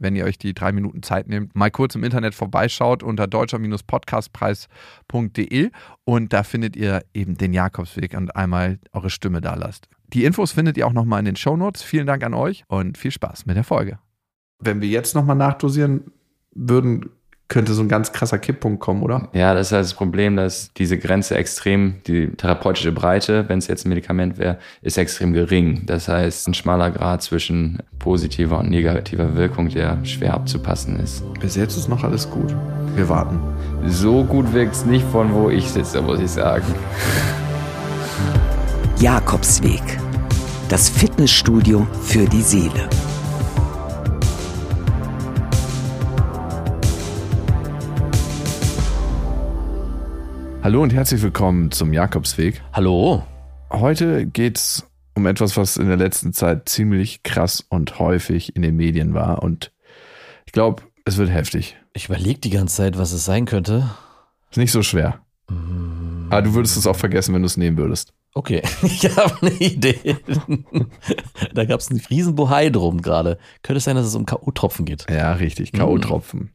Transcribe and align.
wenn 0.00 0.16
ihr 0.16 0.24
euch 0.24 0.38
die 0.38 0.54
drei 0.54 0.72
Minuten 0.72 1.04
Zeit 1.04 1.28
nehmt, 1.28 1.54
mal 1.54 1.70
kurz 1.70 1.94
im 1.94 2.02
Internet 2.02 2.34
vorbeischaut 2.34 3.04
unter 3.04 3.28
deutscher-podcastpreis.de 3.28 5.70
und 6.04 6.32
da 6.32 6.42
findet 6.42 6.74
ihr 6.76 7.04
eben 7.14 7.36
den 7.36 7.52
Jakobsweg 7.52 8.16
und 8.16 8.34
einmal 8.34 8.80
eure 8.92 9.10
Stimme 9.10 9.40
da 9.40 9.54
lasst. 9.54 9.88
Die 10.08 10.24
Infos 10.24 10.50
findet 10.52 10.76
ihr 10.76 10.88
auch 10.88 10.92
nochmal 10.92 11.20
in 11.20 11.26
den 11.26 11.36
Shownotes. 11.36 11.82
Vielen 11.82 12.08
Dank 12.08 12.24
an 12.24 12.34
euch 12.34 12.64
und 12.66 12.98
viel 12.98 13.12
Spaß 13.12 13.46
mit 13.46 13.54
der 13.56 13.62
Folge. 13.62 14.00
Wenn 14.58 14.80
wir 14.80 14.88
jetzt 14.88 15.14
nochmal 15.14 15.36
nachdosieren 15.36 16.10
würden, 16.52 17.10
könnte 17.50 17.74
so 17.74 17.82
ein 17.82 17.88
ganz 17.88 18.12
krasser 18.12 18.38
Kipppunkt 18.38 18.80
kommen, 18.80 19.02
oder? 19.02 19.28
Ja, 19.34 19.52
das 19.52 19.66
ist 19.66 19.72
halt 19.72 19.84
das 19.84 19.94
Problem, 19.94 20.36
dass 20.36 20.72
diese 20.72 20.96
Grenze 20.96 21.34
extrem, 21.34 21.96
die 22.06 22.28
therapeutische 22.28 22.92
Breite, 22.92 23.46
wenn 23.48 23.58
es 23.58 23.66
jetzt 23.66 23.84
ein 23.84 23.90
Medikament 23.90 24.38
wäre, 24.38 24.58
ist 24.80 24.96
extrem 24.96 25.34
gering. 25.34 25.82
Das 25.84 26.08
heißt, 26.08 26.48
ein 26.48 26.54
schmaler 26.54 26.90
Grad 26.92 27.22
zwischen 27.22 27.80
positiver 27.98 28.60
und 28.60 28.70
negativer 28.70 29.34
Wirkung, 29.34 29.68
der 29.68 30.02
schwer 30.04 30.34
abzupassen 30.34 30.98
ist. 31.00 31.24
Bis 31.40 31.56
jetzt 31.56 31.76
ist 31.76 31.88
noch 31.88 32.04
alles 32.04 32.30
gut. 32.30 32.54
Wir 32.94 33.08
warten. 33.08 33.40
So 33.86 34.24
gut 34.24 34.52
wirkt 34.54 34.74
es 34.74 34.86
nicht 34.86 35.04
von 35.08 35.34
wo 35.34 35.50
ich 35.50 35.68
sitze, 35.68 36.00
muss 36.00 36.20
ich 36.20 36.30
sagen. 36.30 36.64
Jakobsweg. 39.00 39.82
Das 40.68 40.88
Fitnessstudio 40.88 41.86
für 42.02 42.26
die 42.26 42.42
Seele. 42.42 42.88
Hallo 50.62 50.82
und 50.82 50.92
herzlich 50.92 51.22
willkommen 51.22 51.70
zum 51.70 51.94
Jakobsweg. 51.94 52.60
Hallo. 52.74 53.24
Heute 53.70 54.26
geht's 54.26 54.86
um 55.14 55.26
etwas, 55.26 55.56
was 55.56 55.78
in 55.78 55.88
der 55.88 55.96
letzten 55.96 56.34
Zeit 56.34 56.68
ziemlich 56.68 57.22
krass 57.22 57.64
und 57.66 57.98
häufig 57.98 58.54
in 58.56 58.60
den 58.60 58.76
Medien 58.76 59.14
war. 59.14 59.42
Und 59.42 59.72
ich 60.44 60.52
glaube, 60.52 60.82
es 61.06 61.16
wird 61.16 61.30
heftig. 61.30 61.78
Ich 61.94 62.06
überlege 62.06 62.40
die 62.40 62.50
ganze 62.50 62.76
Zeit, 62.76 62.98
was 62.98 63.12
es 63.12 63.24
sein 63.24 63.46
könnte. 63.46 63.88
Ist 64.50 64.58
nicht 64.58 64.70
so 64.70 64.82
schwer. 64.82 65.22
Mm. 65.48 66.28
Aber 66.28 66.42
du 66.42 66.52
würdest 66.52 66.76
es 66.76 66.86
auch 66.86 66.96
vergessen, 66.96 67.34
wenn 67.34 67.40
du 67.40 67.46
es 67.46 67.56
nehmen 67.56 67.78
würdest. 67.78 68.12
Okay, 68.34 68.62
ich 68.82 69.16
habe 69.16 69.34
eine 69.40 69.56
Idee. 69.56 70.18
da 71.54 71.64
gab 71.64 71.80
es 71.80 71.90
einen 71.90 72.00
riesen 72.10 72.34
Bohai 72.34 72.68
drum 72.68 73.00
gerade. 73.00 73.38
Könnte 73.62 73.78
es 73.78 73.84
sein, 73.84 73.96
dass 73.96 74.06
es 74.06 74.14
um 74.14 74.26
K.O.-Tropfen 74.26 74.84
geht? 74.84 75.06
Ja, 75.08 75.32
richtig. 75.32 75.72
K.O.-Tropfen. 75.72 76.50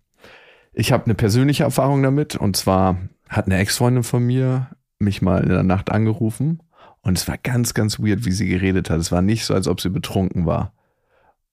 Ich 0.73 0.91
habe 0.91 1.05
eine 1.05 1.15
persönliche 1.15 1.63
Erfahrung 1.63 2.03
damit. 2.03 2.35
Und 2.35 2.55
zwar 2.55 2.97
hat 3.35 3.45
eine 3.45 3.57
Ex-Freundin 3.57 4.03
von 4.03 4.25
mir 4.25 4.69
mich 4.99 5.21
mal 5.21 5.43
in 5.43 5.49
der 5.49 5.63
Nacht 5.63 5.91
angerufen. 5.91 6.61
Und 7.01 7.17
es 7.17 7.27
war 7.27 7.37
ganz, 7.37 7.73
ganz 7.73 7.99
weird, 7.99 8.25
wie 8.25 8.31
sie 8.31 8.47
geredet 8.47 8.89
hat. 8.89 8.99
Es 8.99 9.11
war 9.11 9.21
nicht 9.21 9.45
so, 9.45 9.53
als 9.53 9.67
ob 9.67 9.81
sie 9.81 9.89
betrunken 9.89 10.45
war. 10.45 10.73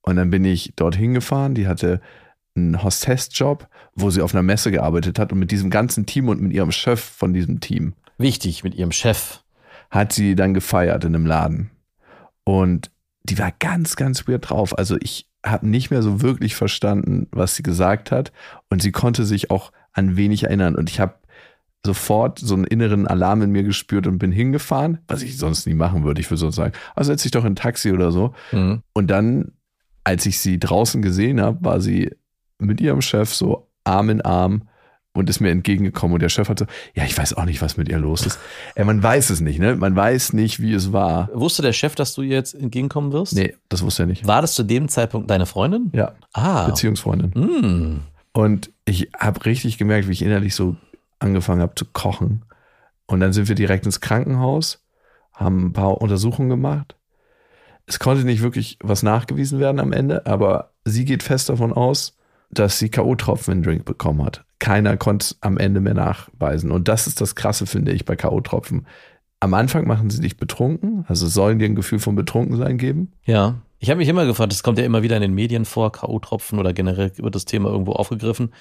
Und 0.02 0.16
dann 0.16 0.30
bin 0.30 0.44
ich 0.44 0.74
dorthin 0.76 1.14
gefahren. 1.14 1.54
Die 1.54 1.66
hatte 1.66 2.00
einen 2.54 2.82
Hostess-Job, 2.82 3.68
wo 3.94 4.10
sie 4.10 4.22
auf 4.22 4.34
einer 4.34 4.42
Messe 4.42 4.70
gearbeitet 4.70 5.18
hat. 5.18 5.32
Und 5.32 5.38
mit 5.38 5.50
diesem 5.50 5.70
ganzen 5.70 6.06
Team 6.06 6.28
und 6.28 6.40
mit 6.40 6.52
ihrem 6.52 6.72
Chef 6.72 7.00
von 7.00 7.32
diesem 7.32 7.60
Team 7.60 7.94
Wichtig, 8.18 8.62
mit 8.62 8.74
ihrem 8.74 8.92
Chef. 8.92 9.42
hat 9.90 10.12
sie 10.12 10.34
dann 10.34 10.54
gefeiert 10.54 11.04
in 11.04 11.14
einem 11.14 11.26
Laden. 11.26 11.70
Und 12.44 12.90
die 13.24 13.38
war 13.38 13.52
ganz, 13.58 13.96
ganz 13.96 14.26
weird 14.26 14.50
drauf. 14.50 14.78
Also 14.78 14.96
ich 15.00 15.28
habe 15.44 15.68
nicht 15.68 15.90
mehr 15.90 16.02
so 16.02 16.22
wirklich 16.22 16.54
verstanden, 16.54 17.26
was 17.32 17.56
sie 17.56 17.62
gesagt 17.62 18.10
hat. 18.10 18.32
Und 18.70 18.80
sie 18.80 18.92
konnte 18.92 19.24
sich 19.24 19.50
auch 19.50 19.72
an 19.92 20.16
wenig 20.16 20.44
erinnern. 20.44 20.76
Und 20.76 20.88
ich 20.88 21.00
habe 21.00 21.14
sofort 21.84 22.38
so 22.38 22.54
einen 22.54 22.64
inneren 22.64 23.06
Alarm 23.06 23.42
in 23.42 23.50
mir 23.50 23.62
gespürt 23.64 24.06
und 24.06 24.18
bin 24.18 24.30
hingefahren, 24.32 24.98
was 25.08 25.22
ich 25.22 25.36
sonst 25.36 25.66
nie 25.66 25.74
machen 25.74 26.04
würde. 26.04 26.20
Ich 26.20 26.30
würde 26.30 26.38
sonst 26.38 26.56
sagen, 26.56 26.72
also 26.94 27.12
setz 27.12 27.22
dich 27.22 27.32
doch 27.32 27.44
in 27.44 27.52
ein 27.52 27.56
Taxi 27.56 27.92
oder 27.92 28.12
so. 28.12 28.34
Mhm. 28.52 28.82
Und 28.92 29.08
dann, 29.10 29.52
als 30.04 30.24
ich 30.26 30.38
sie 30.38 30.58
draußen 30.60 31.02
gesehen 31.02 31.40
habe, 31.40 31.58
war 31.64 31.80
sie 31.80 32.10
mit 32.58 32.80
ihrem 32.80 33.02
Chef 33.02 33.34
so 33.34 33.68
Arm 33.84 34.10
in 34.10 34.20
Arm 34.20 34.68
und 35.14 35.28
ist 35.28 35.40
mir 35.40 35.50
entgegengekommen. 35.50 36.14
Und 36.14 36.22
der 36.22 36.28
Chef 36.28 36.48
hat 36.48 36.60
so, 36.60 36.66
ja, 36.94 37.04
ich 37.04 37.18
weiß 37.18 37.34
auch 37.34 37.44
nicht, 37.44 37.60
was 37.60 37.76
mit 37.76 37.88
ihr 37.88 37.98
los 37.98 38.24
ist. 38.26 38.38
Ja, 38.76 38.84
man 38.84 39.02
weiß 39.02 39.30
es 39.30 39.40
nicht, 39.40 39.58
ne? 39.58 39.74
Man 39.76 39.94
weiß 39.96 40.32
nicht, 40.34 40.60
wie 40.60 40.72
es 40.72 40.92
war. 40.92 41.28
Wusste 41.34 41.60
der 41.62 41.72
Chef, 41.74 41.94
dass 41.96 42.14
du 42.14 42.22
ihr 42.22 42.36
jetzt 42.36 42.54
entgegenkommen 42.54 43.12
wirst? 43.12 43.34
Nee, 43.34 43.54
das 43.68 43.82
wusste 43.82 44.04
er 44.04 44.06
nicht. 44.06 44.26
War 44.26 44.40
das 44.40 44.54
zu 44.54 44.62
dem 44.62 44.88
Zeitpunkt 44.88 45.28
deine 45.30 45.46
Freundin? 45.46 45.90
Ja, 45.92 46.12
Ah. 46.32 46.66
Beziehungsfreundin. 46.68 47.34
Hm. 47.34 48.00
Und 48.32 48.70
ich 48.86 49.10
habe 49.18 49.44
richtig 49.44 49.76
gemerkt, 49.76 50.08
wie 50.08 50.12
ich 50.12 50.22
innerlich 50.22 50.54
so 50.54 50.76
angefangen 51.22 51.62
habe 51.62 51.74
zu 51.74 51.86
kochen. 51.86 52.44
Und 53.06 53.20
dann 53.20 53.32
sind 53.32 53.48
wir 53.48 53.54
direkt 53.54 53.86
ins 53.86 54.00
Krankenhaus, 54.00 54.84
haben 55.32 55.66
ein 55.66 55.72
paar 55.72 56.00
Untersuchungen 56.00 56.50
gemacht. 56.50 56.96
Es 57.86 57.98
konnte 57.98 58.24
nicht 58.24 58.42
wirklich 58.42 58.78
was 58.82 59.02
nachgewiesen 59.02 59.58
werden 59.58 59.80
am 59.80 59.92
Ende, 59.92 60.26
aber 60.26 60.72
sie 60.84 61.04
geht 61.04 61.22
fest 61.22 61.48
davon 61.48 61.72
aus, 61.72 62.16
dass 62.50 62.78
sie 62.78 62.90
K.O.-Tropfen 62.90 63.52
in 63.52 63.62
Drink 63.62 63.84
bekommen 63.84 64.24
hat. 64.24 64.44
Keiner 64.58 64.96
konnte 64.96 65.24
es 65.24 65.38
am 65.40 65.58
Ende 65.58 65.80
mehr 65.80 65.94
nachweisen. 65.94 66.70
Und 66.70 66.86
das 66.88 67.06
ist 67.06 67.20
das 67.20 67.34
Krasse, 67.34 67.66
finde 67.66 67.92
ich, 67.92 68.04
bei 68.04 68.14
K.O.-Tropfen. 68.14 68.84
Am 69.40 69.54
Anfang 69.54 69.86
machen 69.88 70.08
sie 70.08 70.20
dich 70.20 70.36
betrunken, 70.36 71.04
also 71.08 71.26
sollen 71.26 71.58
dir 71.58 71.64
ein 71.64 71.74
Gefühl 71.74 71.98
von 71.98 72.14
Betrunkensein 72.14 72.78
geben. 72.78 73.12
Ja. 73.24 73.56
Ich 73.80 73.90
habe 73.90 73.98
mich 73.98 74.08
immer 74.08 74.24
gefragt, 74.24 74.52
das 74.52 74.62
kommt 74.62 74.78
ja 74.78 74.84
immer 74.84 75.02
wieder 75.02 75.16
in 75.16 75.22
den 75.22 75.34
Medien 75.34 75.64
vor, 75.64 75.90
K.O.-Tropfen 75.90 76.60
oder 76.60 76.72
generell 76.72 77.10
wird 77.16 77.34
das 77.34 77.46
Thema 77.46 77.70
irgendwo 77.70 77.92
aufgegriffen. 77.92 78.52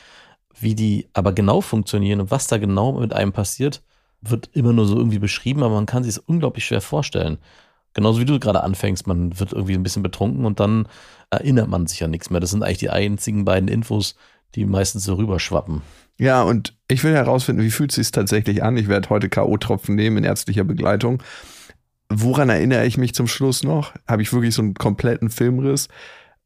Wie 0.60 0.76
die 0.76 1.08
aber 1.14 1.34
genau 1.34 1.62
funktionieren 1.62 2.22
und 2.22 2.32
was 2.32 2.48
da 2.48 2.58
genau 2.58 2.94
mit 3.00 3.14
einem 3.14 3.32
passiert, 3.32 3.82
wird 4.22 4.50
immer 4.54 4.74
nur 4.74 4.86
so 4.86 4.98
irgendwie 4.98 5.20
beschrieben, 5.20 5.64
aber 5.64 5.76
man 5.76 5.86
kann 5.86 6.04
sich 6.04 6.16
es 6.16 6.18
unglaublich 6.18 6.66
schwer 6.66 6.82
vorstellen. 6.82 7.38
Genauso 7.94 8.20
wie 8.20 8.26
du 8.26 8.40
gerade 8.40 8.64
anfängst, 8.64 9.08
man 9.08 9.40
wird 9.40 9.52
irgendwie 9.52 9.74
ein 9.74 9.84
bisschen 9.84 10.04
betrunken 10.04 10.46
und 10.46 10.60
dann 10.60 10.88
erinnert 11.30 11.68
man 11.68 11.88
sich 11.88 12.04
an 12.04 12.12
nichts 12.12 12.30
mehr. 12.30 12.40
Das 12.40 12.52
sind 12.52 12.64
eigentlich 12.64 12.78
die 12.78 12.90
einzigen 12.90 13.44
beiden 13.44 13.68
Infos, 13.68 14.16
die 14.56 14.66
meistens 14.66 15.04
so 15.04 15.16
rüberschwappen. 15.16 15.82
Ja, 16.18 16.44
und 16.44 16.78
ich 16.88 17.04
will 17.04 17.14
herausfinden, 17.14 17.64
wie 17.64 17.72
fühlt 17.72 17.92
es 17.92 17.96
sich 17.96 18.12
tatsächlich 18.12 18.64
an. 18.64 18.78
Ich 18.78 18.88
werde 18.88 19.10
heute 19.10 19.28
K.O.-Tropfen 19.28 19.96
nehmen 19.96 20.18
in 20.18 20.24
ärztlicher 20.24 20.64
Begleitung. 20.64 21.24
Woran 22.10 22.50
erinnere 22.50 22.86
ich 22.86 22.98
mich 22.98 23.16
zum 23.16 23.28
Schluss 23.28 23.64
noch? 23.64 23.94
Habe 24.08 24.22
ich 24.22 24.32
wirklich 24.32 24.54
so 24.54 24.62
einen 24.62 24.74
kompletten 24.74 25.30
Filmriss? 25.30 25.88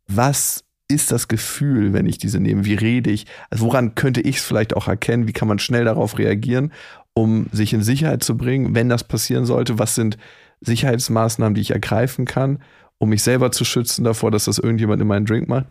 Was 0.08 0.65
ist 0.88 1.12
das 1.12 1.28
Gefühl, 1.28 1.94
wenn 1.94 2.06
ich 2.06 2.18
diese 2.18 2.40
nehme? 2.40 2.66
Wie 2.66 2.76
rede 2.76 3.10
ich? 3.10 3.26
Also 3.50 3.66
woran 3.66 3.96
könnte 3.96 4.22
ich 4.22 4.38
es 4.38 4.44
vielleicht 4.44 4.76
auch 4.76 4.88
erkennen? 4.88 5.28
Wie 5.28 5.34
kann 5.34 5.48
man 5.48 5.60
schnell 5.60 5.86
darauf 5.86 6.18
reagieren, 6.18 6.72
um 7.14 7.48
sich 7.52 7.74
in 7.74 7.82
Sicherheit 7.82 8.24
zu 8.24 8.38
bringen, 8.38 8.76
wenn 8.76 8.90
das 8.90 9.04
passieren 9.04 9.46
sollte? 9.46 9.80
Was 9.80 9.96
sind 9.96 10.18
Sicherheitsmaßnahmen, 10.62 11.56
die 11.56 11.62
ich 11.62 11.72
ergreifen 11.72 12.26
kann, 12.26 12.62
um 12.98 13.10
mich 13.10 13.24
selber 13.24 13.52
zu 13.52 13.66
schützen 13.66 14.04
davor, 14.04 14.32
dass 14.32 14.46
das 14.46 14.58
irgendjemand 14.60 15.02
in 15.02 15.08
meinen 15.08 15.26
Drink 15.26 15.48
macht? 15.48 15.66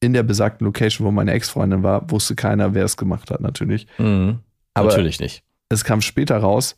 In 0.00 0.12
der 0.12 0.22
besagten 0.24 0.64
Location, 0.66 1.06
wo 1.06 1.10
meine 1.10 1.32
Ex-Freundin 1.32 1.82
war, 1.82 2.10
wusste 2.10 2.34
keiner, 2.34 2.74
wer 2.74 2.84
es 2.84 2.96
gemacht 2.96 3.30
hat, 3.30 3.40
natürlich. 3.40 3.86
Mhm. 3.98 4.40
Aber 4.74 4.88
Natürlich 4.88 5.20
nicht. 5.20 5.42
es 5.70 5.84
kam 5.84 6.02
später 6.02 6.36
raus, 6.36 6.76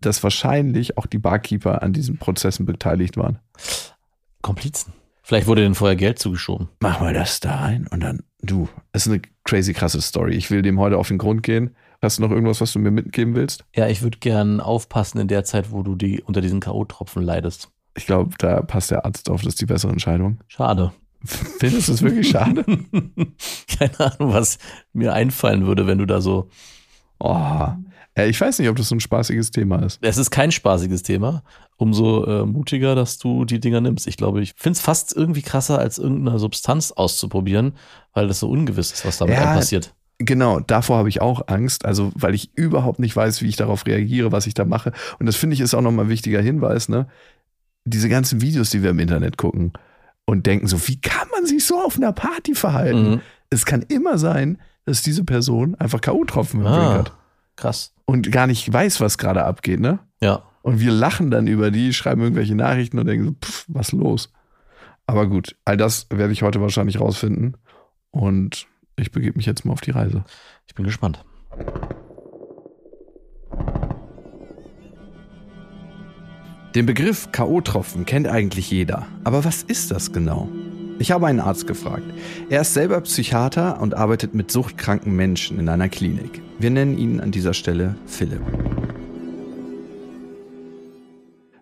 dass 0.00 0.22
wahrscheinlich 0.22 0.96
auch 0.98 1.06
die 1.06 1.18
Barkeeper 1.18 1.82
an 1.82 1.92
diesen 1.92 2.18
Prozessen 2.18 2.64
beteiligt 2.64 3.16
waren. 3.16 3.40
Komplizen. 4.42 4.92
Vielleicht 5.28 5.46
wurde 5.46 5.60
denen 5.60 5.74
vorher 5.74 5.94
Geld 5.94 6.18
zugeschoben. 6.18 6.68
Mach 6.80 7.00
mal 7.00 7.12
das 7.12 7.38
da 7.40 7.56
rein 7.56 7.86
und 7.90 8.02
dann, 8.02 8.20
du, 8.40 8.66
es 8.92 9.04
ist 9.04 9.12
eine 9.12 9.20
crazy 9.44 9.74
krasse 9.74 10.00
Story. 10.00 10.34
Ich 10.34 10.50
will 10.50 10.62
dem 10.62 10.80
heute 10.80 10.96
auf 10.96 11.08
den 11.08 11.18
Grund 11.18 11.42
gehen. 11.42 11.76
Hast 12.00 12.16
du 12.16 12.22
noch 12.22 12.30
irgendwas, 12.30 12.62
was 12.62 12.72
du 12.72 12.78
mir 12.78 12.90
mitgeben 12.90 13.34
willst? 13.34 13.62
Ja, 13.76 13.88
ich 13.88 14.00
würde 14.00 14.16
gern 14.20 14.62
aufpassen 14.62 15.18
in 15.18 15.28
der 15.28 15.44
Zeit, 15.44 15.70
wo 15.70 15.82
du 15.82 15.96
die 15.96 16.22
unter 16.22 16.40
diesen 16.40 16.60
K.O.-Tropfen 16.60 17.20
leidest. 17.20 17.68
Ich 17.94 18.06
glaube, 18.06 18.36
da 18.38 18.62
passt 18.62 18.90
der 18.90 19.04
Arzt 19.04 19.28
auf, 19.28 19.42
das 19.42 19.52
ist 19.52 19.60
die 19.60 19.66
bessere 19.66 19.92
Entscheidung. 19.92 20.38
Schade. 20.48 20.94
Findest 21.24 21.88
du 21.88 21.92
es 21.92 22.00
wirklich 22.00 22.30
schade? 22.30 22.64
Keine 23.78 24.00
Ahnung, 24.00 24.32
was 24.32 24.56
mir 24.94 25.12
einfallen 25.12 25.66
würde, 25.66 25.86
wenn 25.86 25.98
du 25.98 26.06
da 26.06 26.22
so. 26.22 26.48
Oh, 27.18 27.68
äh, 28.18 28.28
ich 28.28 28.40
weiß 28.40 28.58
nicht, 28.58 28.68
ob 28.68 28.76
das 28.76 28.88
so 28.88 28.94
ein 28.94 29.00
spaßiges 29.00 29.50
Thema 29.50 29.82
ist. 29.84 29.98
Es 30.02 30.18
ist 30.18 30.30
kein 30.30 30.52
spaßiges 30.52 31.02
Thema. 31.02 31.42
Umso 31.76 32.24
äh, 32.24 32.44
mutiger, 32.44 32.94
dass 32.94 33.18
du 33.18 33.44
die 33.44 33.60
Dinger 33.60 33.80
nimmst. 33.80 34.06
Ich 34.06 34.16
glaube, 34.16 34.40
ich 34.42 34.54
finde 34.56 34.76
es 34.76 34.80
fast 34.80 35.16
irgendwie 35.16 35.42
krasser, 35.42 35.78
als 35.78 35.98
irgendeine 35.98 36.38
Substanz 36.38 36.92
auszuprobieren, 36.92 37.74
weil 38.12 38.26
das 38.28 38.40
so 38.40 38.50
ungewiss 38.50 38.92
ist, 38.92 39.04
was 39.04 39.18
damit 39.18 39.36
Ja, 39.36 39.54
passiert. 39.54 39.94
Genau, 40.18 40.58
davor 40.58 40.98
habe 40.98 41.08
ich 41.08 41.20
auch 41.20 41.46
Angst, 41.46 41.84
also 41.84 42.10
weil 42.16 42.34
ich 42.34 42.50
überhaupt 42.56 42.98
nicht 42.98 43.14
weiß, 43.14 43.40
wie 43.40 43.46
ich 43.48 43.54
darauf 43.54 43.86
reagiere, 43.86 44.32
was 44.32 44.48
ich 44.48 44.54
da 44.54 44.64
mache. 44.64 44.92
Und 45.20 45.26
das 45.26 45.36
finde 45.36 45.54
ich 45.54 45.60
ist 45.60 45.74
auch 45.74 45.80
nochmal 45.80 46.06
ein 46.06 46.10
wichtiger 46.10 46.40
Hinweis, 46.40 46.88
ne? 46.88 47.06
Diese 47.84 48.08
ganzen 48.08 48.40
Videos, 48.40 48.70
die 48.70 48.82
wir 48.82 48.90
im 48.90 48.98
Internet 48.98 49.38
gucken 49.38 49.72
und 50.24 50.46
denken 50.46 50.66
so, 50.66 50.88
wie 50.88 51.00
kann 51.00 51.28
man 51.32 51.46
sich 51.46 51.64
so 51.64 51.80
auf 51.80 51.96
einer 51.96 52.12
Party 52.12 52.56
verhalten? 52.56 53.10
Mhm. 53.10 53.20
Es 53.50 53.64
kann 53.64 53.82
immer 53.82 54.18
sein, 54.18 54.58
dass 54.84 55.02
diese 55.02 55.22
Person 55.22 55.76
einfach 55.76 56.00
K.O.-Tropfen 56.00 56.54
im 56.54 56.64
Drink 56.64 56.76
Ah, 56.76 56.98
hat 56.98 57.12
krass. 57.58 57.92
Und 58.08 58.32
gar 58.32 58.46
nicht 58.46 58.72
weiß, 58.72 59.02
was 59.02 59.18
gerade 59.18 59.44
abgeht, 59.44 59.80
ne? 59.80 59.98
Ja. 60.22 60.42
Und 60.62 60.80
wir 60.80 60.92
lachen 60.92 61.30
dann 61.30 61.46
über 61.46 61.70
die, 61.70 61.92
schreiben 61.92 62.22
irgendwelche 62.22 62.54
Nachrichten 62.54 62.98
und 62.98 63.06
denken 63.06 63.26
so, 63.26 63.32
pff, 63.32 63.66
was 63.68 63.92
los? 63.92 64.32
Aber 65.06 65.26
gut, 65.26 65.56
all 65.66 65.76
das 65.76 66.06
werde 66.08 66.32
ich 66.32 66.42
heute 66.42 66.62
wahrscheinlich 66.62 67.00
rausfinden. 67.00 67.58
Und 68.10 68.66
ich 68.96 69.12
begebe 69.12 69.36
mich 69.36 69.44
jetzt 69.44 69.66
mal 69.66 69.74
auf 69.74 69.82
die 69.82 69.90
Reise. 69.90 70.24
Ich 70.66 70.74
bin 70.74 70.86
gespannt. 70.86 71.22
Den 76.74 76.86
Begriff 76.86 77.30
K.O.-Tropfen 77.30 78.06
kennt 78.06 78.26
eigentlich 78.26 78.70
jeder. 78.70 79.06
Aber 79.24 79.44
was 79.44 79.62
ist 79.62 79.90
das 79.90 80.14
genau? 80.14 80.48
Ich 81.00 81.12
habe 81.12 81.28
einen 81.28 81.38
Arzt 81.38 81.68
gefragt. 81.68 82.02
Er 82.50 82.62
ist 82.62 82.74
selber 82.74 83.00
Psychiater 83.02 83.80
und 83.80 83.94
arbeitet 83.94 84.34
mit 84.34 84.50
suchtkranken 84.50 85.14
Menschen 85.14 85.60
in 85.60 85.68
einer 85.68 85.88
Klinik. 85.88 86.42
Wir 86.58 86.70
nennen 86.70 86.98
ihn 86.98 87.20
an 87.20 87.30
dieser 87.30 87.54
Stelle 87.54 87.94
Philipp. 88.06 88.42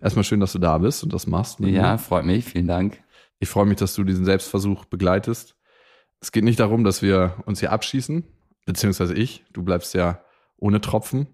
Erstmal 0.01 0.23
schön, 0.23 0.39
dass 0.39 0.53
du 0.53 0.59
da 0.59 0.79
bist 0.79 1.03
und 1.03 1.13
das 1.13 1.27
machst. 1.27 1.59
mit 1.59 1.69
Ja, 1.69 1.99
freut 1.99 2.25
mich. 2.25 2.45
Vielen 2.45 2.67
Dank. 2.67 3.03
Ich 3.37 3.47
freue 3.47 3.67
mich, 3.67 3.77
dass 3.77 3.93
du 3.93 4.03
diesen 4.03 4.25
Selbstversuch 4.25 4.85
begleitest. 4.85 5.55
Es 6.19 6.31
geht 6.31 6.43
nicht 6.43 6.59
darum, 6.59 6.83
dass 6.83 7.03
wir 7.03 7.35
uns 7.45 7.59
hier 7.59 7.71
abschießen, 7.71 8.23
beziehungsweise 8.65 9.13
ich, 9.13 9.45
du 9.53 9.61
bleibst 9.61 9.93
ja 9.93 10.23
ohne 10.57 10.81
Tropfen, 10.81 11.27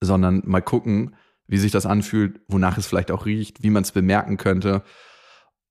sondern 0.00 0.42
mal 0.46 0.62
gucken, 0.62 1.14
wie 1.46 1.58
sich 1.58 1.70
das 1.70 1.86
anfühlt, 1.86 2.40
wonach 2.48 2.76
es 2.76 2.88
vielleicht 2.88 3.12
auch 3.12 3.24
riecht, 3.24 3.62
wie 3.62 3.70
man 3.70 3.84
es 3.84 3.92
bemerken 3.92 4.36
könnte. 4.36 4.82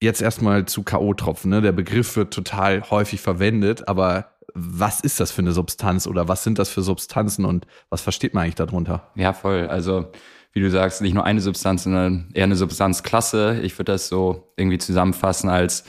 Jetzt 0.06 0.22
erstmal 0.22 0.68
zu 0.68 0.84
K.O.-Tropfen. 0.84 1.48
Ne? 1.48 1.62
Der 1.64 1.72
Begriff 1.72 2.16
wird 2.16 2.32
total 2.32 2.92
häufig 2.92 3.22
verwendet, 3.22 3.88
aber 3.88 4.34
was 4.54 5.00
ist 5.00 5.20
das 5.20 5.32
für 5.32 5.42
eine 5.42 5.52
Substanz 5.52 6.06
oder 6.06 6.28
was 6.28 6.44
sind 6.44 6.60
das 6.60 6.70
für 6.70 6.84
Substanzen 6.84 7.44
und 7.44 7.66
was 7.90 8.02
versteht 8.02 8.36
man 8.36 8.44
eigentlich 8.44 8.54
darunter? 8.54 9.10
Ja, 9.16 9.34
voll. 9.34 9.66
Also, 9.68 10.12
wie 10.54 10.60
du 10.60 10.70
sagst, 10.70 11.02
nicht 11.02 11.16
nur 11.16 11.24
eine 11.24 11.42
Substanz, 11.42 11.86
sondern 11.86 12.30
eher 12.36 12.44
eine 12.44 12.56
Substanzklasse. 12.56 13.62
Ich 13.64 13.80
würde 13.80 13.94
das 13.94 14.08
so 14.08 14.54
irgendwie 14.58 14.78
zusammenfassen 14.78 15.50
als 15.50 15.86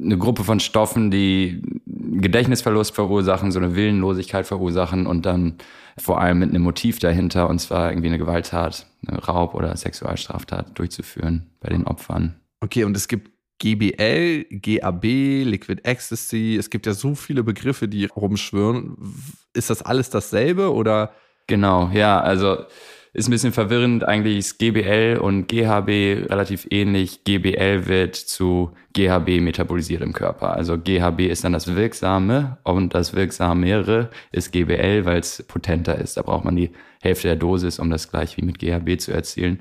eine 0.00 0.16
Gruppe 0.16 0.44
von 0.44 0.60
Stoffen, 0.60 1.10
die 1.10 1.60
Gedächtnisverlust 1.86 2.94
verursachen, 2.94 3.50
so 3.50 3.58
eine 3.58 3.74
Willenlosigkeit 3.74 4.46
verursachen 4.46 5.04
und 5.08 5.26
dann 5.26 5.56
vor 5.98 6.20
allem 6.20 6.38
mit 6.38 6.50
einem 6.50 6.62
Motiv 6.62 7.00
dahinter, 7.00 7.48
und 7.48 7.58
zwar 7.58 7.90
irgendwie 7.90 8.06
eine 8.06 8.18
Gewalttat, 8.18 8.86
eine 9.04 9.18
Raub- 9.18 9.56
oder 9.56 9.76
Sexualstraftat 9.76 10.78
durchzuführen 10.78 11.50
bei 11.58 11.70
den 11.70 11.88
Opfern. 11.88 12.36
Okay, 12.60 12.84
und 12.84 12.96
es 12.96 13.08
gibt 13.08 13.37
GBL, 13.58 14.44
GAB, 14.50 15.04
Liquid 15.04 15.82
Ecstasy. 15.84 16.56
Es 16.58 16.70
gibt 16.70 16.86
ja 16.86 16.94
so 16.94 17.14
viele 17.14 17.42
Begriffe, 17.42 17.88
die 17.88 18.06
rumschwirren. 18.06 18.96
Ist 19.52 19.70
das 19.70 19.82
alles 19.82 20.10
dasselbe 20.10 20.72
oder? 20.72 21.12
Genau, 21.46 21.90
ja, 21.92 22.20
also 22.20 22.58
ist 23.14 23.26
ein 23.26 23.30
bisschen 23.32 23.52
verwirrend. 23.52 24.04
Eigentlich 24.04 24.38
ist 24.38 24.58
GBL 24.58 25.18
und 25.20 25.48
GHB 25.48 26.30
relativ 26.30 26.66
ähnlich. 26.70 27.24
GBL 27.24 27.86
wird 27.86 28.14
zu 28.16 28.72
GHB 28.92 29.40
metabolisiert 29.40 30.02
im 30.02 30.12
Körper. 30.12 30.52
Also 30.52 30.78
GHB 30.78 31.22
ist 31.22 31.42
dann 31.42 31.52
das 31.52 31.74
Wirksame 31.74 32.58
und 32.64 32.94
das 32.94 33.14
Wirksamere 33.14 34.10
ist 34.30 34.52
GBL, 34.52 35.04
weil 35.04 35.20
es 35.20 35.42
potenter 35.48 35.98
ist. 35.98 36.16
Da 36.16 36.22
braucht 36.22 36.44
man 36.44 36.54
die 36.54 36.70
Hälfte 37.00 37.28
der 37.28 37.36
Dosis, 37.36 37.78
um 37.78 37.90
das 37.90 38.10
gleich 38.10 38.36
wie 38.36 38.42
mit 38.42 38.58
GHB 38.58 39.00
zu 39.00 39.12
erzielen. 39.12 39.60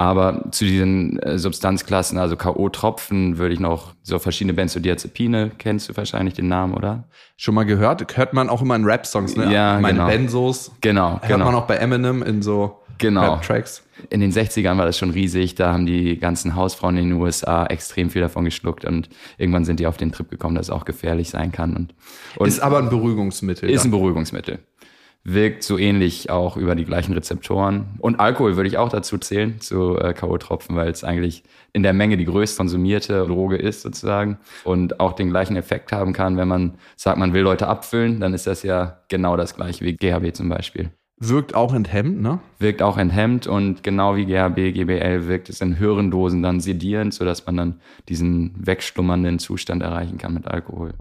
Aber 0.00 0.50
zu 0.50 0.64
diesen 0.64 1.18
äh, 1.18 1.38
Substanzklassen, 1.38 2.16
also 2.16 2.34
K.O.-Tropfen, 2.34 3.36
würde 3.36 3.52
ich 3.52 3.60
noch 3.60 3.92
so 4.02 4.18
verschiedene 4.18 4.54
Benzodiazepine, 4.54 5.50
kennst 5.58 5.90
du 5.90 5.96
wahrscheinlich 5.98 6.32
den 6.32 6.48
Namen, 6.48 6.72
oder? 6.72 7.04
Schon 7.36 7.54
mal 7.54 7.64
gehört? 7.64 8.16
Hört 8.16 8.32
man 8.32 8.48
auch 8.48 8.62
immer 8.62 8.76
in 8.76 8.86
Rap-Songs, 8.86 9.36
ne? 9.36 9.52
Ja, 9.52 9.78
Meine 9.78 9.98
genau. 9.98 10.08
Benzos. 10.08 10.72
Genau, 10.80 11.20
Hört 11.20 11.28
genau. 11.28 11.44
man 11.44 11.54
auch 11.54 11.66
bei 11.66 11.76
Eminem 11.76 12.22
in 12.22 12.40
so 12.40 12.78
Genau. 12.96 13.34
Rap-Tracks. 13.34 13.82
In 14.08 14.20
den 14.20 14.32
60ern 14.32 14.78
war 14.78 14.86
das 14.86 14.96
schon 14.96 15.10
riesig, 15.10 15.54
da 15.56 15.74
haben 15.74 15.84
die 15.84 16.18
ganzen 16.18 16.54
Hausfrauen 16.54 16.96
in 16.96 17.10
den 17.10 17.20
USA 17.20 17.66
extrem 17.66 18.08
viel 18.08 18.22
davon 18.22 18.46
geschluckt 18.46 18.86
und 18.86 19.10
irgendwann 19.36 19.66
sind 19.66 19.80
die 19.80 19.86
auf 19.86 19.98
den 19.98 20.12
Trip 20.12 20.30
gekommen, 20.30 20.54
dass 20.54 20.68
es 20.68 20.70
auch 20.70 20.86
gefährlich 20.86 21.28
sein 21.28 21.52
kann. 21.52 21.76
Und, 21.76 21.94
und 22.36 22.48
Ist 22.48 22.60
aber 22.60 22.78
ein 22.78 22.88
Beruhigungsmittel. 22.88 23.68
ist 23.68 23.84
ein. 23.84 23.90
Beruhigungsmittel. 23.90 24.60
Wirkt 25.22 25.62
so 25.62 25.76
ähnlich 25.76 26.30
auch 26.30 26.56
über 26.56 26.74
die 26.74 26.86
gleichen 26.86 27.12
Rezeptoren. 27.12 27.90
Und 27.98 28.20
Alkohol 28.20 28.56
würde 28.56 28.68
ich 28.68 28.78
auch 28.78 28.88
dazu 28.88 29.18
zählen, 29.18 29.60
zu 29.60 29.98
äh, 29.98 30.14
K.O.-Tropfen, 30.14 30.76
weil 30.76 30.90
es 30.90 31.04
eigentlich 31.04 31.42
in 31.72 31.82
der 31.82 31.92
Menge 31.92 32.16
die 32.16 32.24
größt 32.24 32.56
konsumierte 32.56 33.26
Droge 33.26 33.56
ist 33.56 33.82
sozusagen 33.82 34.38
und 34.64 34.98
auch 34.98 35.12
den 35.12 35.28
gleichen 35.28 35.56
Effekt 35.56 35.92
haben 35.92 36.14
kann, 36.14 36.36
wenn 36.36 36.48
man 36.48 36.74
sagt, 36.96 37.18
man 37.18 37.34
will 37.34 37.42
Leute 37.42 37.68
abfüllen, 37.68 38.20
dann 38.20 38.32
ist 38.32 38.46
das 38.46 38.62
ja 38.62 39.00
genau 39.08 39.36
das 39.36 39.54
gleiche 39.54 39.84
wie 39.84 39.94
GHB 39.94 40.34
zum 40.34 40.48
Beispiel. 40.48 40.90
Wirkt 41.22 41.54
auch 41.54 41.74
enthemmend, 41.74 42.22
ne? 42.22 42.40
Wirkt 42.58 42.80
auch 42.80 42.96
enthemmt 42.96 43.46
und 43.46 43.82
genau 43.82 44.16
wie 44.16 44.24
GHB, 44.24 44.72
GBL 44.74 45.28
wirkt 45.28 45.50
es 45.50 45.60
in 45.60 45.78
höheren 45.78 46.10
Dosen 46.10 46.42
dann 46.42 46.60
sedierend, 46.60 47.12
sodass 47.12 47.44
man 47.44 47.58
dann 47.58 47.80
diesen 48.08 48.54
wegschlummernden 48.56 49.38
Zustand 49.38 49.82
erreichen 49.82 50.16
kann 50.16 50.32
mit 50.32 50.48
Alkohol. 50.48 50.94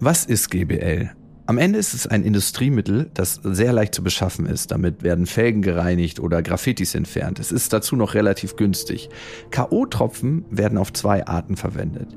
Was 0.00 0.24
ist 0.24 0.48
GBL? 0.48 1.10
Am 1.48 1.56
Ende 1.56 1.78
ist 1.78 1.94
es 1.94 2.06
ein 2.06 2.24
Industriemittel, 2.24 3.08
das 3.14 3.40
sehr 3.42 3.72
leicht 3.72 3.94
zu 3.94 4.04
beschaffen 4.04 4.44
ist. 4.44 4.70
Damit 4.70 5.02
werden 5.02 5.24
Felgen 5.24 5.62
gereinigt 5.62 6.20
oder 6.20 6.42
Graffitis 6.42 6.94
entfernt. 6.94 7.38
Es 7.38 7.52
ist 7.52 7.72
dazu 7.72 7.96
noch 7.96 8.12
relativ 8.12 8.56
günstig. 8.56 9.08
K.O.-Tropfen 9.50 10.42
werden 10.50 10.76
auf 10.76 10.92
zwei 10.92 11.26
Arten 11.26 11.56
verwendet. 11.56 12.08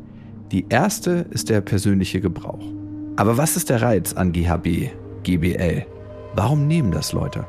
Die 0.51 0.65
erste 0.67 1.27
ist 1.29 1.47
der 1.47 1.61
persönliche 1.61 2.19
Gebrauch. 2.19 2.73
Aber 3.15 3.37
was 3.37 3.55
ist 3.55 3.69
der 3.69 3.81
Reiz 3.81 4.11
an 4.11 4.33
GHB, 4.33 4.89
GBL? 5.23 5.85
Warum 6.35 6.67
nehmen 6.67 6.91
das 6.91 7.13
Leute? 7.13 7.45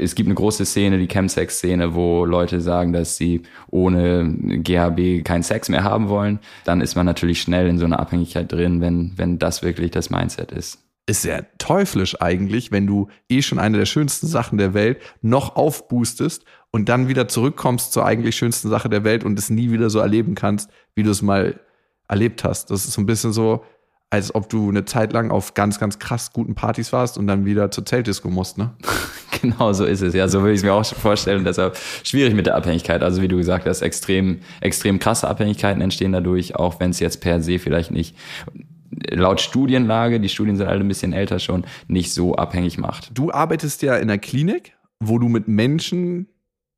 Es 0.00 0.14
gibt 0.14 0.28
eine 0.28 0.34
große 0.34 0.64
Szene, 0.64 0.98
die 0.98 1.08
Chemsex-Szene, 1.08 1.94
wo 1.94 2.24
Leute 2.24 2.60
sagen, 2.60 2.92
dass 2.92 3.16
sie 3.16 3.42
ohne 3.68 4.34
GHB 4.38 5.24
keinen 5.24 5.42
Sex 5.42 5.68
mehr 5.68 5.84
haben 5.84 6.08
wollen. 6.08 6.38
Dann 6.64 6.80
ist 6.80 6.94
man 6.96 7.06
natürlich 7.06 7.42
schnell 7.42 7.68
in 7.68 7.78
so 7.78 7.84
einer 7.84 8.00
Abhängigkeit 8.00 8.50
drin, 8.50 8.80
wenn, 8.80 9.12
wenn 9.16 9.38
das 9.38 9.62
wirklich 9.62 9.90
das 9.90 10.08
Mindset 10.10 10.52
ist. 10.52 10.78
Ist 11.06 11.24
ja 11.24 11.42
teuflisch 11.58 12.20
eigentlich, 12.20 12.72
wenn 12.72 12.86
du 12.86 13.08
eh 13.28 13.42
schon 13.42 13.58
eine 13.58 13.78
der 13.78 13.86
schönsten 13.86 14.26
Sachen 14.26 14.58
der 14.58 14.74
Welt 14.74 14.98
noch 15.22 15.56
aufboostest 15.56 16.44
und 16.70 16.88
dann 16.88 17.08
wieder 17.08 17.28
zurückkommst 17.28 17.92
zur 17.92 18.06
eigentlich 18.06 18.36
schönsten 18.36 18.68
Sache 18.68 18.88
der 18.88 19.04
Welt 19.04 19.24
und 19.24 19.38
es 19.38 19.50
nie 19.50 19.70
wieder 19.70 19.90
so 19.90 19.98
erleben 19.98 20.34
kannst, 20.34 20.70
wie 20.94 21.02
du 21.02 21.10
es 21.10 21.20
mal 21.20 21.58
erlebt 22.08 22.44
hast. 22.44 22.70
Das 22.70 22.84
ist 22.84 22.92
so 22.92 23.02
ein 23.02 23.06
bisschen 23.06 23.32
so, 23.32 23.64
als 24.10 24.34
ob 24.34 24.48
du 24.48 24.68
eine 24.68 24.84
Zeit 24.84 25.12
lang 25.12 25.30
auf 25.30 25.54
ganz, 25.54 25.78
ganz 25.78 26.00
krass 26.00 26.32
guten 26.32 26.56
Partys 26.56 26.92
warst 26.92 27.16
und 27.16 27.28
dann 27.28 27.44
wieder 27.44 27.70
zur 27.70 27.86
Zeltdisco 27.86 28.28
musst, 28.28 28.58
ne? 28.58 28.70
Genau 29.40 29.72
so 29.72 29.86
ist 29.86 30.02
es. 30.02 30.12
Ja, 30.12 30.28
so 30.28 30.40
würde 30.40 30.52
ich 30.52 30.58
es 30.58 30.64
mir 30.64 30.74
auch 30.74 30.84
vorstellen. 30.84 31.44
Deshalb 31.44 31.78
schwierig 32.02 32.34
mit 32.34 32.44
der 32.44 32.56
Abhängigkeit. 32.56 33.02
Also 33.02 33.22
wie 33.22 33.28
du 33.28 33.38
gesagt 33.38 33.64
hast, 33.64 33.80
extrem, 33.80 34.40
extrem 34.60 34.98
krasse 34.98 35.28
Abhängigkeiten 35.28 35.80
entstehen 35.80 36.12
dadurch, 36.12 36.56
auch 36.56 36.78
wenn 36.78 36.90
es 36.90 37.00
jetzt 37.00 37.22
per 37.22 37.40
se 37.40 37.58
vielleicht 37.58 37.90
nicht 37.90 38.14
laut 39.08 39.40
Studienlage, 39.40 40.20
die 40.20 40.28
Studien 40.28 40.56
sind 40.56 40.66
alle 40.66 40.80
ein 40.80 40.88
bisschen 40.88 41.14
älter 41.14 41.38
schon, 41.38 41.64
nicht 41.88 42.12
so 42.12 42.34
abhängig 42.34 42.76
macht. 42.76 43.16
Du 43.16 43.32
arbeitest 43.32 43.80
ja 43.80 43.96
in 43.96 44.10
einer 44.10 44.18
Klinik, 44.18 44.76
wo 44.98 45.18
du 45.18 45.28
mit 45.28 45.48
Menschen 45.48 46.26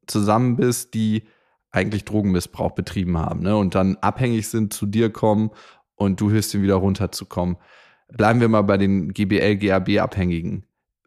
zusammen 0.06 0.54
bist, 0.54 0.94
die 0.94 1.24
eigentlich 1.72 2.04
Drogenmissbrauch 2.04 2.72
betrieben 2.72 3.18
haben, 3.18 3.40
ne? 3.40 3.56
Und 3.56 3.74
dann 3.74 3.96
abhängig 4.02 4.48
sind, 4.48 4.72
zu 4.72 4.86
dir 4.86 5.10
kommen 5.10 5.50
und 6.02 6.20
du 6.20 6.30
hilfst 6.30 6.54
ihnen 6.54 6.62
wieder 6.62 6.76
runterzukommen. 6.76 7.56
Bleiben 8.08 8.40
wir 8.40 8.48
mal 8.48 8.62
bei 8.62 8.76
den 8.76 9.12
GBL, 9.12 9.56
GAB-Abhängigen. 9.56 10.64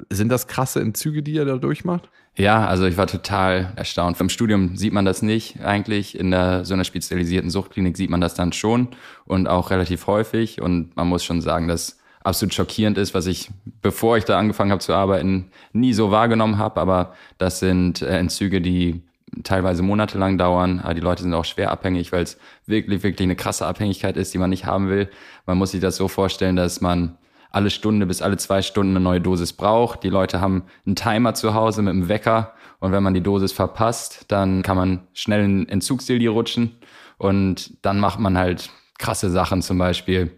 Sind 0.09 0.29
das 0.29 0.47
krasse 0.47 0.81
Entzüge, 0.81 1.23
die 1.23 1.33
ihr 1.33 1.45
da 1.45 1.57
durchmacht? 1.57 2.09
Ja, 2.37 2.67
also 2.67 2.85
ich 2.85 2.97
war 2.97 3.07
total 3.07 3.71
erstaunt. 3.77 4.19
Im 4.19 4.27
Studium 4.27 4.75
sieht 4.75 4.91
man 4.91 5.05
das 5.05 5.21
nicht 5.21 5.61
eigentlich. 5.61 6.19
In 6.19 6.31
der, 6.31 6.65
so 6.65 6.73
einer 6.73 6.83
spezialisierten 6.83 7.49
Suchtklinik 7.49 7.95
sieht 7.95 8.09
man 8.09 8.19
das 8.19 8.33
dann 8.33 8.51
schon 8.51 8.89
und 9.25 9.47
auch 9.47 9.69
relativ 9.69 10.07
häufig. 10.07 10.61
Und 10.61 10.95
man 10.97 11.07
muss 11.07 11.23
schon 11.23 11.39
sagen, 11.41 11.69
dass 11.69 11.99
absolut 12.25 12.53
schockierend 12.53 12.97
ist, 12.97 13.13
was 13.13 13.25
ich, 13.27 13.51
bevor 13.81 14.17
ich 14.17 14.25
da 14.25 14.37
angefangen 14.37 14.71
habe 14.71 14.81
zu 14.81 14.93
arbeiten, 14.93 15.51
nie 15.71 15.93
so 15.93 16.11
wahrgenommen 16.11 16.57
habe. 16.57 16.81
Aber 16.81 17.13
das 17.37 17.59
sind 17.59 18.01
äh, 18.01 18.17
Entzüge, 18.17 18.59
die 18.59 19.03
teilweise 19.43 19.83
monatelang 19.83 20.37
dauern. 20.37 20.79
Aber 20.79 20.93
die 20.93 21.01
Leute 21.01 21.23
sind 21.23 21.33
auch 21.33 21.45
schwer 21.45 21.71
abhängig, 21.71 22.11
weil 22.11 22.23
es 22.23 22.37
wirklich, 22.65 23.03
wirklich 23.03 23.25
eine 23.25 23.35
krasse 23.35 23.65
Abhängigkeit 23.65 24.17
ist, 24.17 24.33
die 24.33 24.37
man 24.37 24.49
nicht 24.49 24.65
haben 24.65 24.89
will. 24.89 25.09
Man 25.45 25.57
muss 25.57 25.71
sich 25.71 25.81
das 25.81 25.95
so 25.97 26.07
vorstellen, 26.07 26.55
dass 26.55 26.81
man 26.81 27.17
alle 27.51 27.69
Stunde 27.69 28.05
bis 28.05 28.21
alle 28.21 28.35
zwei 28.37 28.61
Stunden 28.61 28.91
eine 28.91 29.03
neue 29.03 29.21
Dosis 29.21 29.53
braucht. 29.53 30.03
Die 30.03 30.09
Leute 30.09 30.41
haben 30.41 30.63
einen 30.85 30.95
Timer 30.95 31.33
zu 31.33 31.53
Hause 31.53 31.81
mit 31.81 31.93
einem 31.93 32.09
Wecker 32.09 32.53
und 32.79 32.91
wenn 32.91 33.01
man 33.01 33.13
die 33.13 33.21
Dosis 33.21 33.53
verpasst, 33.53 34.25
dann 34.27 34.61
kann 34.61 34.75
man 34.75 35.07
schnell 35.13 35.43
in 35.45 35.69
Entzugsdelie 35.69 36.29
rutschen 36.29 36.75
und 37.17 37.73
dann 37.85 37.99
macht 37.99 38.19
man 38.19 38.37
halt 38.37 38.71
krasse 38.97 39.29
Sachen, 39.29 39.61
zum 39.61 39.77
Beispiel 39.77 40.31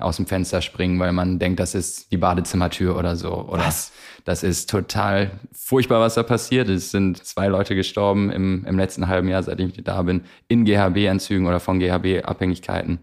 aus 0.00 0.16
dem 0.16 0.26
Fenster 0.26 0.62
springen, 0.62 0.98
weil 0.98 1.12
man 1.12 1.38
denkt, 1.38 1.60
das 1.60 1.74
ist 1.74 2.10
die 2.12 2.16
Badezimmertür 2.16 2.96
oder 2.96 3.16
so. 3.16 3.32
Oder 3.32 3.66
Was? 3.66 3.92
Das 4.24 4.42
ist 4.42 4.68
total 4.68 5.30
furchtbar, 5.52 6.00
was 6.00 6.14
da 6.14 6.22
passiert. 6.22 6.68
Es 6.68 6.90
sind 6.90 7.24
zwei 7.24 7.48
Leute 7.48 7.74
gestorben 7.74 8.30
im, 8.30 8.64
im 8.66 8.78
letzten 8.78 9.08
halben 9.08 9.28
Jahr, 9.28 9.42
seitdem 9.42 9.70
ich 9.70 9.82
da 9.82 10.02
bin, 10.02 10.22
in 10.48 10.64
GHB-Entzügen 10.64 11.46
oder 11.46 11.60
von 11.60 11.78
GHB-Abhängigkeiten. 11.78 13.00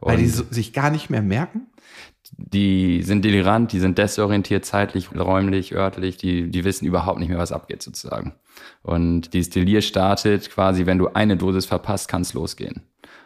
Weil 0.00 0.18
die 0.18 0.28
so, 0.28 0.44
sich 0.50 0.72
gar 0.72 0.90
nicht 0.90 1.10
mehr 1.10 1.22
merken? 1.22 1.66
die 2.36 3.02
sind 3.02 3.24
delirant, 3.24 3.72
die 3.72 3.80
sind 3.80 3.98
desorientiert 3.98 4.64
zeitlich, 4.64 5.14
räumlich, 5.14 5.74
örtlich, 5.74 6.16
die, 6.16 6.50
die 6.50 6.64
wissen 6.64 6.86
überhaupt 6.86 7.18
nicht 7.18 7.28
mehr, 7.28 7.38
was 7.38 7.52
abgeht 7.52 7.82
sozusagen. 7.82 8.34
Und 8.82 9.34
dieses 9.34 9.50
Delir 9.50 9.82
startet 9.82 10.50
quasi, 10.50 10.86
wenn 10.86 10.98
du 10.98 11.08
eine 11.08 11.36
Dosis 11.36 11.66
verpasst, 11.66 12.08
kann 12.08 12.22
es 12.22 12.34
losgehen. 12.34 12.82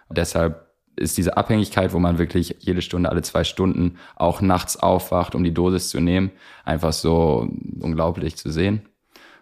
Und 0.09 0.19
deshalb 0.19 0.63
ist 0.96 1.16
diese 1.18 1.36
Abhängigkeit, 1.36 1.92
wo 1.92 1.98
man 1.98 2.18
wirklich 2.18 2.56
jede 2.60 2.82
Stunde, 2.82 3.10
alle 3.10 3.22
zwei 3.22 3.44
Stunden 3.44 3.96
auch 4.16 4.40
nachts 4.40 4.76
aufwacht, 4.76 5.34
um 5.34 5.44
die 5.44 5.54
Dosis 5.54 5.88
zu 5.88 6.00
nehmen, 6.00 6.30
einfach 6.64 6.92
so 6.92 7.48
unglaublich 7.80 8.36
zu 8.36 8.50
sehen. 8.50 8.82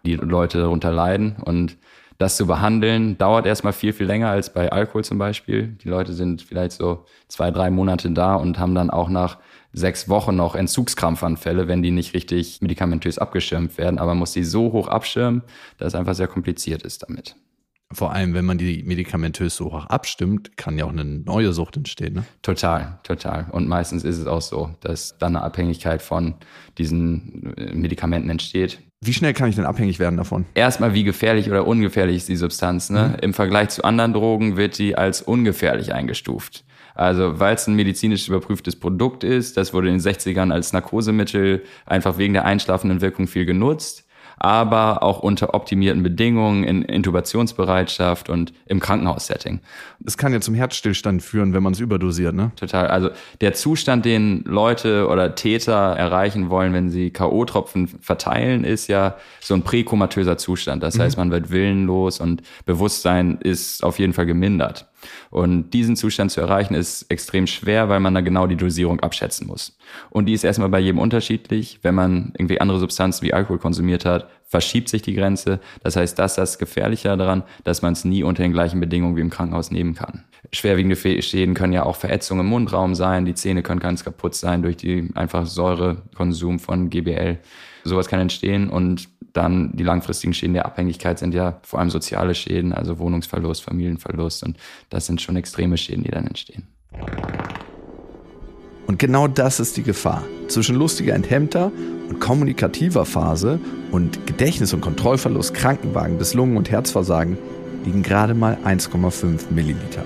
Die 0.05 0.17
Leute 0.17 0.59
darunter 0.59 0.93
leiden 0.93 1.37
und 1.45 1.77
das 2.19 2.37
zu 2.37 2.47
behandeln, 2.47 3.19
dauert 3.19 3.47
erstmal 3.47 3.73
viel, 3.73 3.93
viel 3.93 4.07
länger 4.07 4.29
als 4.29 4.53
bei 4.53 4.71
Alkohol 4.71 5.05
zum 5.05 5.19
Beispiel. 5.19 5.77
Die 5.83 5.89
Leute 5.89 6.13
sind 6.13 6.43
vielleicht 6.43 6.73
so 6.73 7.05
zwei, 7.29 7.51
drei 7.51 7.71
Monate 7.71 8.11
da 8.11 8.37
und 8.37 8.59
haben 8.59 8.75
dann 8.75 8.91
auch 8.91 9.09
nach 9.09 9.39
sechs 9.73 10.09
Wochen 10.09 10.37
noch 10.37 10.55
Entzugskrampfanfälle, 10.55 11.67
wenn 11.67 11.83
die 11.83 11.91
nicht 11.91 12.15
richtig 12.15 12.61
medikamentös 12.61 13.19
abgeschirmt 13.19 13.77
werden. 13.79 13.99
Aber 13.99 14.11
man 14.11 14.19
muss 14.19 14.33
die 14.33 14.45
so 14.45 14.73
hoch 14.73 14.89
abschirmen, 14.89 15.43
dass 15.79 15.89
es 15.89 15.95
einfach 15.95 16.15
sehr 16.15 16.29
kompliziert 16.29 16.83
ist 16.83 17.03
damit. 17.03 17.37
Vor 17.95 18.13
allem, 18.13 18.35
wenn 18.35 18.45
man 18.45 18.59
die 18.59 18.83
medikamentös 18.83 19.57
so 19.57 19.67
hoch 19.67 19.87
abstimmt, 19.87 20.57
kann 20.57 20.79
ja 20.79 20.85
auch 20.85 20.91
eine 20.91 21.05
neue 21.05 21.53
Sucht 21.53 21.77
entstehen. 21.77 22.15
Ne? 22.15 22.25
Total, 22.43 22.99
total. 23.03 23.47
Und 23.53 23.69
meistens 23.69 24.05
ist 24.05 24.19
es 24.19 24.27
auch 24.27 24.43
so, 24.43 24.75
dass 24.81 25.19
dann 25.19 25.37
eine 25.37 25.45
Abhängigkeit 25.45 26.03
von 26.03 26.35
diesen 26.79 27.55
äh, 27.57 27.75
Medikamenten 27.75 28.31
entsteht. 28.31 28.79
Wie 29.05 29.13
schnell 29.13 29.35
kann 29.35 29.49
ich 29.49 29.57
denn 29.57 29.65
abhängig 29.65 29.99
werden 29.99 30.17
davon? 30.17 30.47
Erstmal, 30.55 30.95
wie 30.95 31.03
gefährlich 31.03 31.51
oder 31.51 31.67
ungefährlich 31.67 32.19
ist 32.19 32.29
die 32.29 32.37
Substanz. 32.37 32.89
Ne? 32.89 33.09
Mhm. 33.09 33.19
Im 33.21 33.35
Vergleich 33.35 33.71
zu 33.71 33.85
anderen 33.85 34.13
Drogen 34.13 34.57
wird 34.57 34.79
die 34.79 34.97
als 34.97 35.23
ungefährlich 35.23 35.93
eingestuft. 35.93 36.65
Also 36.95 37.41
weil 37.41 37.55
es 37.55 37.67
ein 37.67 37.75
medizinisch 37.75 38.29
überprüftes 38.29 38.77
Produkt 38.77 39.25
ist, 39.25 39.57
das 39.57 39.73
wurde 39.73 39.89
in 39.89 39.95
den 39.95 40.01
60ern 40.01 40.53
als 40.53 40.73
Narkosemittel 40.73 41.65
einfach 41.87 42.19
wegen 42.19 42.35
der 42.35 42.45
einschlafenden 42.45 43.01
Wirkung 43.01 43.27
viel 43.27 43.47
genutzt 43.47 44.02
aber 44.43 45.05
auch 45.05 45.21
unter 45.21 45.55
optimierten 45.55 46.03
Bedingungen 46.03 46.65
in 46.65 46.83
Intubationsbereitschaft 46.83 48.29
und 48.29 48.53
im 48.67 48.81
Krankenhaussetting. 48.81 49.61
Das 50.01 50.19
kann 50.19 50.33
ja 50.33 50.41
zum 50.41 50.57
Herzstillstand 50.57 51.23
führen, 51.23 51.55
wenn 51.55 51.63
man 51.63 51.75
es 51.75 51.79
überdosiert, 51.79 52.35
ne? 52.35 52.51
Total. 52.57 52.89
Also 52.89 53.11
der 53.41 53.55
Zustand, 53.55 54.05
den 54.05 54.43
Leute 54.45 55.07
oder 55.07 55.37
Täter 55.37 55.95
erreichen 55.97 56.51
wollen, 56.51 56.73
wenn 56.73 56.91
sie 56.91 57.11
K.O.-Tropfen 57.11 57.89
verteilen, 58.01 58.65
ist 58.65 58.89
ja 58.89 59.15
so 59.41 59.55
ein 59.55 59.63
präkomatöser 59.63 60.37
Zustand. 60.39 60.83
Das 60.83 60.97
mhm. 60.97 61.03
heißt, 61.03 61.17
man 61.19 61.31
wird 61.31 61.51
willenlos 61.51 62.19
und 62.19 62.43
Bewusstsein 62.67 63.39
ist 63.41 63.85
auf 63.85 64.01
jeden 64.01 64.13
Fall 64.13 64.27
gemindert. 64.27 64.92
Und 65.31 65.71
diesen 65.71 65.97
Zustand 65.97 66.31
zu 66.31 66.41
erreichen 66.41 66.75
ist 66.75 67.11
extrem 67.11 67.47
schwer, 67.47 67.89
weil 67.89 68.01
man 68.01 68.15
da 68.15 68.21
genau 68.21 68.47
die 68.47 68.57
Dosierung 68.57 69.01
abschätzen 69.01 69.47
muss. 69.47 69.77
Und 70.11 70.27
die 70.27 70.33
ist 70.33 70.45
erstmal 70.45 70.69
bei 70.69 70.81
jedem 70.81 70.99
unterschiedlich. 70.99 71.81
Wenn 71.83 71.95
man 71.95 72.33
irgendwie 72.37 72.61
andere 72.61 72.79
Substanzen 72.79 73.23
wie 73.23 73.35
Alkohol 73.35 73.59
konsumiert 73.59 74.05
hat, 74.05 74.29
verschiebt 74.45 74.89
sich 74.89 75.03
die 75.03 75.15
Grenze. 75.15 75.61
Das 75.83 75.97
heißt, 75.97 76.19
das 76.19 76.33
ist 76.33 76.39
das 76.39 76.59
Gefährliche 76.59 77.17
daran, 77.17 77.43
dass 77.65 77.83
man 77.83 77.95
es 77.95 78.05
nie 78.05 78.23
unter 78.23 78.43
den 78.43 78.53
gleichen 78.53 78.81
Bedingungen 78.81 79.17
wie 79.17 79.23
im 79.23 79.31
Krankenhaus 79.31 79.71
nehmen 79.71 79.95
kann. 79.95 80.25
Schwerwiegende 80.53 80.97
Schäden 80.97 81.55
können 81.55 81.73
ja 81.73 81.85
auch 81.85 81.97
Verätzungen 81.97 82.41
im 82.41 82.51
Mundraum 82.51 82.95
sein. 82.95 83.25
Die 83.25 83.35
Zähne 83.35 83.63
können 83.63 83.81
ganz 83.81 84.05
kaputt 84.05 84.35
sein 84.35 84.63
durch 84.63 84.77
die 84.77 85.09
einfach 85.15 85.47
Säurekonsum 85.47 86.59
von 86.59 86.91
GBL. 86.91 87.39
Sowas 87.85 88.09
kann 88.09 88.21
entstehen 88.21 88.69
und 88.69 89.09
dann 89.33 89.75
die 89.75 89.85
langfristigen 89.85 90.35
Schäden 90.35 90.55
der 90.55 90.67
Abhängigkeit 90.67 91.19
sind 91.19 91.35
ja 91.35 91.59
vor 91.63 91.81
allem 91.81 91.91
soziale 91.91 92.35
Schäden, 92.35 92.73
also 92.73 92.99
Wohnungsverlust, 92.99 93.63
Familienverlust 93.63 94.45
und 94.45 94.57
das 94.91 95.07
sind 95.07 95.21
schon 95.21 95.37
extreme 95.37 95.77
Schäden, 95.77 96.05
die 96.05 96.11
dann 96.11 96.27
entstehen. 96.27 96.67
Und 98.87 98.99
genau 98.99 99.27
das 99.29 99.59
ist 99.59 99.77
die 99.77 99.83
Gefahr. 99.83 100.23
Zwischen 100.49 100.77
lustiger 100.77 101.15
Enthemmter 101.15 101.73
und 102.09 102.21
kommunikativer 102.21 103.07
Phase 103.07 103.59
und 103.91 104.27
Gedächtnis- 104.27 104.75
und 104.75 104.83
Kontrollverlust, 104.83 105.55
Krankenwagen 105.55 106.19
bis 106.19 106.35
Lungen- 106.35 106.57
und 106.57 106.71
Herzversagen 106.71 107.39
liegen 107.85 108.03
gerade 108.03 108.35
mal 108.35 108.59
1,5 108.65 109.51
Milliliter. 109.51 110.05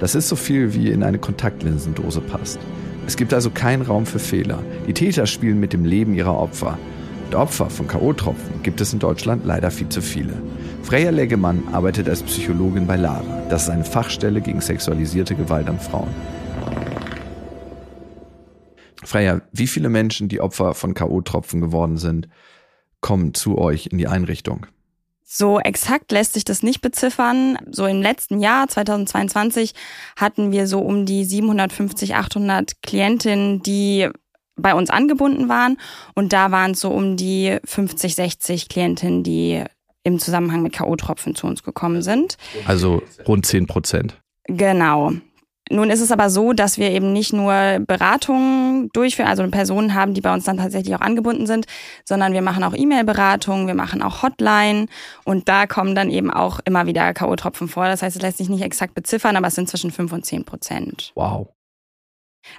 Das 0.00 0.14
ist 0.14 0.28
so 0.28 0.36
viel, 0.36 0.74
wie 0.74 0.90
in 0.90 1.02
eine 1.02 1.18
Kontaktlinsendose 1.18 2.20
passt. 2.20 2.58
Es 3.06 3.16
gibt 3.16 3.34
also 3.34 3.50
keinen 3.50 3.82
Raum 3.82 4.06
für 4.06 4.18
Fehler. 4.18 4.62
Die 4.86 4.94
Täter 4.94 5.26
spielen 5.26 5.60
mit 5.60 5.72
dem 5.72 5.84
Leben 5.84 6.14
ihrer 6.14 6.38
Opfer. 6.38 6.78
Opfer 7.34 7.70
von 7.70 7.86
K.O.-Tropfen 7.86 8.62
gibt 8.62 8.80
es 8.80 8.92
in 8.92 8.98
Deutschland 8.98 9.44
leider 9.44 9.70
viel 9.70 9.88
zu 9.88 10.02
viele. 10.02 10.34
Freya 10.82 11.10
Leggemann 11.10 11.62
arbeitet 11.72 12.08
als 12.08 12.22
Psychologin 12.22 12.86
bei 12.86 12.96
LARA. 12.96 13.42
Das 13.48 13.64
ist 13.64 13.70
eine 13.70 13.84
Fachstelle 13.84 14.40
gegen 14.40 14.60
sexualisierte 14.60 15.34
Gewalt 15.34 15.68
an 15.68 15.80
Frauen. 15.80 16.14
Freya, 19.02 19.42
wie 19.52 19.66
viele 19.66 19.88
Menschen, 19.88 20.28
die 20.28 20.40
Opfer 20.40 20.74
von 20.74 20.94
K.O.-Tropfen 20.94 21.60
geworden 21.60 21.96
sind, 21.96 22.28
kommen 23.00 23.34
zu 23.34 23.58
euch 23.58 23.86
in 23.86 23.98
die 23.98 24.08
Einrichtung? 24.08 24.66
So 25.22 25.58
exakt 25.58 26.12
lässt 26.12 26.34
sich 26.34 26.44
das 26.44 26.62
nicht 26.62 26.80
beziffern. 26.80 27.58
So 27.70 27.86
im 27.86 28.02
letzten 28.02 28.40
Jahr, 28.40 28.68
2022, 28.68 29.72
hatten 30.16 30.52
wir 30.52 30.66
so 30.66 30.80
um 30.80 31.06
die 31.06 31.24
750, 31.24 32.14
800 32.14 32.82
Klientinnen, 32.82 33.62
die 33.62 34.08
bei 34.56 34.74
uns 34.74 34.90
angebunden 34.90 35.48
waren. 35.48 35.78
Und 36.14 36.32
da 36.32 36.50
waren 36.50 36.72
es 36.72 36.80
so 36.80 36.90
um 36.90 37.16
die 37.16 37.58
50, 37.64 38.14
60 38.14 38.68
Klientinnen, 38.68 39.22
die 39.22 39.64
im 40.04 40.18
Zusammenhang 40.18 40.62
mit 40.62 40.74
K.O.-Tropfen 40.74 41.34
zu 41.34 41.46
uns 41.46 41.62
gekommen 41.62 42.02
sind. 42.02 42.36
Also 42.66 43.02
rund 43.26 43.46
10 43.46 43.66
Prozent. 43.66 44.20
Genau. 44.46 45.12
Nun 45.70 45.88
ist 45.88 46.02
es 46.02 46.12
aber 46.12 46.28
so, 46.28 46.52
dass 46.52 46.76
wir 46.76 46.90
eben 46.90 47.14
nicht 47.14 47.32
nur 47.32 47.80
Beratungen 47.86 48.90
durchführen, 48.92 49.28
also 49.28 49.48
Personen 49.48 49.94
haben, 49.94 50.12
die 50.12 50.20
bei 50.20 50.32
uns 50.32 50.44
dann 50.44 50.58
tatsächlich 50.58 50.94
auch 50.94 51.00
angebunden 51.00 51.46
sind, 51.46 51.64
sondern 52.04 52.34
wir 52.34 52.42
machen 52.42 52.62
auch 52.64 52.74
E-Mail-Beratungen, 52.74 53.66
wir 53.66 53.74
machen 53.74 54.02
auch 54.02 54.22
Hotline 54.22 54.88
und 55.24 55.48
da 55.48 55.66
kommen 55.66 55.94
dann 55.94 56.10
eben 56.10 56.30
auch 56.30 56.60
immer 56.66 56.86
wieder 56.86 57.14
K.O.-Tropfen 57.14 57.68
vor. 57.68 57.86
Das 57.86 58.02
heißt, 58.02 58.16
es 58.16 58.22
lässt 58.22 58.38
sich 58.38 58.50
nicht 58.50 58.62
exakt 58.62 58.94
beziffern, 58.94 59.36
aber 59.36 59.46
es 59.46 59.54
sind 59.54 59.70
zwischen 59.70 59.90
5 59.90 60.12
und 60.12 60.26
10 60.26 60.44
Prozent. 60.44 61.12
Wow. 61.14 61.48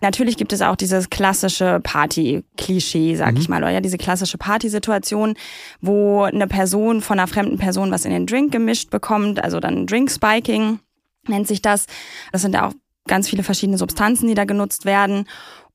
Natürlich 0.02 0.38
gibt 0.38 0.54
es 0.54 0.62
auch 0.62 0.76
dieses 0.76 1.10
klassische 1.10 1.80
Party-Klischee, 1.82 3.16
sag 3.16 3.34
mhm. 3.34 3.42
ich 3.42 3.50
mal, 3.50 3.62
oder 3.62 3.72
ja, 3.72 3.82
diese 3.82 3.98
klassische 3.98 4.38
Partysituation, 4.38 5.36
wo 5.82 6.24
eine 6.24 6.48
Person 6.48 7.02
von 7.02 7.20
einer 7.20 7.28
fremden 7.28 7.58
Person 7.58 7.92
was 7.92 8.06
in 8.06 8.12
den 8.12 8.26
Drink 8.26 8.52
gemischt 8.52 8.90
bekommt, 8.90 9.44
also 9.44 9.60
dann 9.60 9.88
Drink-Spiking 9.88 10.80
nennt 11.28 11.48
sich 11.48 11.62
das. 11.62 11.86
Das 12.32 12.42
sind 12.42 12.54
ja 12.54 12.68
auch 12.68 12.74
ganz 13.08 13.30
viele 13.30 13.44
verschiedene 13.44 13.78
Substanzen, 13.78 14.28
die 14.28 14.34
da 14.34 14.46
genutzt 14.46 14.86
werden 14.86 15.28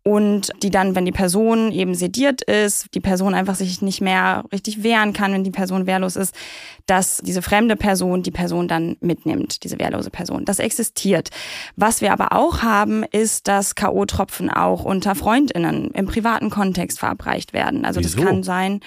und 0.02 0.50
die 0.62 0.71
dann, 0.71 0.95
wenn 0.95 1.04
die 1.04 1.12
Person 1.12 1.73
eben 1.73 1.95
sediert 1.95 2.40
ist, 2.42 2.95
die 2.95 3.00
Person 3.00 3.35
einfach 3.35 3.54
sich 3.54 3.83
nicht 3.83 4.00
mehr 4.00 4.45
richtig 4.50 4.83
wehren 4.83 5.12
kann, 5.12 5.33
wenn 5.33 5.45
die 5.45 5.50
Person 5.50 5.87
wehrlos 5.87 6.16
ist, 6.16 6.35
dass 6.87 7.19
diese 7.19 7.42
fremde 7.42 7.76
Person 7.76 8.23
die 8.23 8.30
Person 8.30 8.66
dann 8.66 8.97
mitnimmt, 9.00 9.62
diese 9.62 9.78
wehrlose 9.78 10.11
Person. 10.11 10.47
Das 10.47 10.59
existiert. 10.59 11.28
Was 11.76 12.00
wir 12.00 12.12
aber 12.12 12.33
auch 12.33 12.62
haben, 12.62 13.04
ist, 13.04 13.47
dass 13.47 13.75
K.O.-Tropfen 13.75 14.50
auch 14.50 14.85
unter 14.85 15.14
FreundInnen 15.14 15.90
im 15.90 16.07
privaten 16.07 16.49
Kontext 16.49 16.99
verabreicht 16.99 17.52
werden. 17.52 17.85
Also 17.85 18.00
Wieso? 18.00 18.16
das 18.16 18.26
kann 18.26 18.42
sein, 18.42 18.80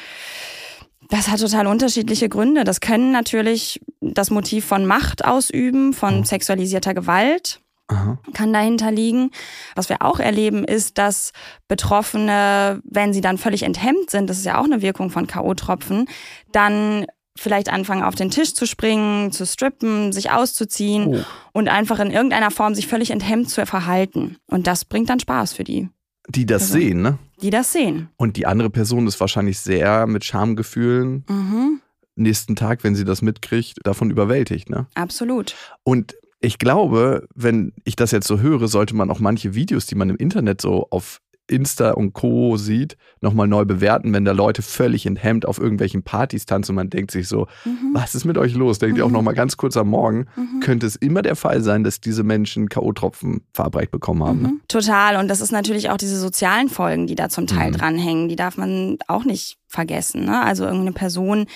das 1.09 1.27
hat 1.27 1.39
total 1.39 1.67
unterschiedliche 1.67 2.27
Gründe. 2.27 2.63
Das 2.63 2.81
können 2.81 3.11
natürlich 3.11 3.79
das 4.01 4.31
Motiv 4.31 4.65
von 4.65 4.87
Macht 4.87 5.23
ausüben, 5.25 5.93
von 5.93 6.19
mhm. 6.19 6.23
sexualisierter 6.25 6.95
Gewalt 6.95 7.59
Aha. 7.87 8.17
kann 8.33 8.53
dahinter 8.53 8.91
liegen. 8.91 9.31
Was 9.75 9.89
wir 9.89 10.01
auch 10.01 10.19
erleben, 10.19 10.63
ist, 10.63 10.97
dass 10.97 11.31
Betroffene, 11.67 12.81
wenn 12.85 13.13
sie 13.13 13.21
dann 13.21 13.37
völlig 13.37 13.63
enthemmt 13.63 14.09
sind, 14.09 14.29
das 14.29 14.37
ist 14.37 14.45
ja 14.45 14.59
auch 14.59 14.65
eine 14.65 14.81
Wirkung 14.81 15.09
von 15.09 15.27
K.O.-Tropfen, 15.27 16.07
dann 16.51 17.05
vielleicht 17.37 17.69
anfangen 17.69 18.03
auf 18.03 18.15
den 18.15 18.29
Tisch 18.29 18.53
zu 18.53 18.65
springen, 18.65 19.31
zu 19.31 19.45
strippen, 19.45 20.11
sich 20.11 20.31
auszuziehen 20.31 21.07
oh. 21.07 21.19
und 21.51 21.67
einfach 21.67 21.99
in 21.99 22.11
irgendeiner 22.11 22.51
Form 22.51 22.75
sich 22.75 22.87
völlig 22.87 23.11
enthemmt 23.11 23.49
zu 23.49 23.65
verhalten. 23.65 24.37
Und 24.47 24.67
das 24.67 24.85
bringt 24.85 25.09
dann 25.09 25.19
Spaß 25.19 25.53
für 25.53 25.63
die. 25.63 25.89
Die 26.29 26.45
das 26.45 26.69
Person. 26.69 26.81
sehen, 26.81 27.01
ne? 27.01 27.19
Die 27.41 27.49
das 27.49 27.73
sehen. 27.73 28.09
Und 28.17 28.37
die 28.37 28.45
andere 28.45 28.69
Person 28.69 29.07
ist 29.07 29.19
wahrscheinlich 29.19 29.59
sehr 29.59 30.07
mit 30.07 30.23
Schamgefühlen. 30.23 31.25
Mhm. 31.27 31.81
Nächsten 32.15 32.55
Tag, 32.55 32.83
wenn 32.83 32.95
sie 32.95 33.05
das 33.05 33.21
mitkriegt, 33.21 33.79
davon 33.83 34.11
überwältigt, 34.11 34.69
ne? 34.69 34.87
Absolut. 34.93 35.55
Und 35.83 36.13
ich 36.43 36.59
glaube, 36.59 37.25
wenn 37.33 37.73
ich 37.85 37.95
das 37.95 38.11
jetzt 38.11 38.27
so 38.27 38.39
höre, 38.39 38.67
sollte 38.67 38.95
man 38.95 39.09
auch 39.09 39.19
manche 39.19 39.55
Videos, 39.55 39.85
die 39.85 39.95
man 39.95 40.09
im 40.09 40.17
Internet 40.17 40.59
so 40.59 40.87
auf 40.89 41.21
Insta 41.47 41.91
und 41.91 42.13
Co. 42.13 42.57
sieht, 42.57 42.97
nochmal 43.21 43.47
neu 43.47 43.65
bewerten, 43.65 44.13
wenn 44.13 44.23
da 44.23 44.31
Leute 44.31 44.61
völlig 44.61 45.05
enthemmt 45.05 45.45
auf 45.45 45.59
irgendwelchen 45.59 46.03
Partys 46.03 46.45
tanzen 46.45 46.71
und 46.71 46.75
man 46.75 46.89
denkt 46.89 47.11
sich 47.11 47.27
so, 47.27 47.47
mhm. 47.65 47.91
was 47.93 48.15
ist 48.15 48.25
mit 48.25 48.37
euch 48.37 48.55
los? 48.55 48.79
Denkt 48.79 48.95
mhm. 48.95 48.99
ihr 48.99 49.05
auch 49.05 49.11
nochmal 49.11 49.33
ganz 49.33 49.57
kurz 49.57 49.75
am 49.75 49.89
Morgen, 49.89 50.25
mhm. 50.35 50.61
könnte 50.61 50.85
es 50.85 50.95
immer 50.95 51.21
der 51.21 51.35
Fall 51.35 51.61
sein, 51.61 51.83
dass 51.83 51.99
diese 51.99 52.23
Menschen 52.23 52.69
K.O.-Tropfen 52.69 53.41
verabreicht 53.53 53.91
bekommen 53.91 54.23
haben. 54.23 54.41
Ne? 54.41 54.47
Mhm. 54.49 54.61
Total. 54.67 55.17
Und 55.17 55.27
das 55.27 55.41
ist 55.41 55.51
natürlich 55.51 55.89
auch 55.89 55.97
diese 55.97 56.17
sozialen 56.17 56.69
Folgen, 56.69 57.07
die 57.07 57.15
da 57.15 57.29
zum 57.29 57.47
Teil 57.47 57.71
mhm. 57.71 57.75
dranhängen. 57.75 58.29
Die 58.29 58.35
darf 58.37 58.57
man 58.57 58.97
auch 59.07 59.25
nicht 59.25 59.57
vergessen. 59.73 60.25
Ne? 60.25 60.41
Also 60.41 60.63
irgendeine 60.63 60.93
Person, 60.93 61.47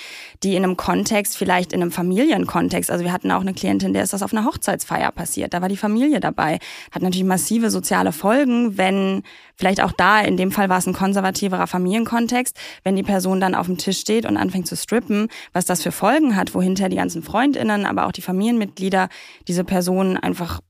die 0.44 0.56
in 0.56 0.64
einem 0.64 0.76
Kontext, 0.76 1.38
vielleicht 1.38 1.72
in 1.72 1.82
einem 1.82 1.92
Familienkontext, 1.92 2.90
also 2.90 3.04
wir 3.04 3.14
hatten 3.14 3.32
auch 3.32 3.42
eine 3.42 3.54
Klientin, 3.54 3.94
der 3.94 4.04
ist 4.04 4.12
das 4.12 4.24
auf 4.24 4.34
einer 4.34 4.44
Hochzeitsfeier 4.44 5.12
passiert, 5.12 5.54
da 5.54 5.62
war 5.62 5.70
die 5.70 5.78
Familie 5.78 6.20
dabei, 6.20 6.60
hat 6.92 7.04
natürlich 7.04 7.26
massive 7.26 7.70
soziale 7.70 8.12
Folgen, 8.12 8.78
wenn 8.78 9.22
vielleicht 9.56 9.82
auch 9.82 9.92
da, 9.92 10.20
in 10.20 10.36
dem 10.36 10.52
Fall 10.52 10.68
war 10.68 10.80
es 10.80 10.88
ein 10.88 10.94
konservativerer 10.94 11.68
Familienkontext, 11.68 12.58
wenn 12.84 12.96
die 12.96 13.04
Person 13.04 13.40
dann 13.40 13.56
auf 13.56 13.68
dem 13.68 13.78
Tisch 13.78 14.00
steht 14.00 14.26
und 14.26 14.36
anfängt 14.38 14.68
zu 14.68 14.76
strippen, 14.76 15.28
was 15.54 15.66
das 15.66 15.84
für 15.84 15.92
Folgen 15.92 16.36
hat, 16.36 16.56
wohinter 16.56 16.90
die 16.90 16.98
ganzen 16.98 17.22
Freundinnen, 17.22 17.86
aber 17.86 18.08
auch 18.08 18.12
die 18.12 18.22
Familienmitglieder 18.22 19.10
diese 19.48 19.64
Person 19.64 20.18
einfach 20.18 20.62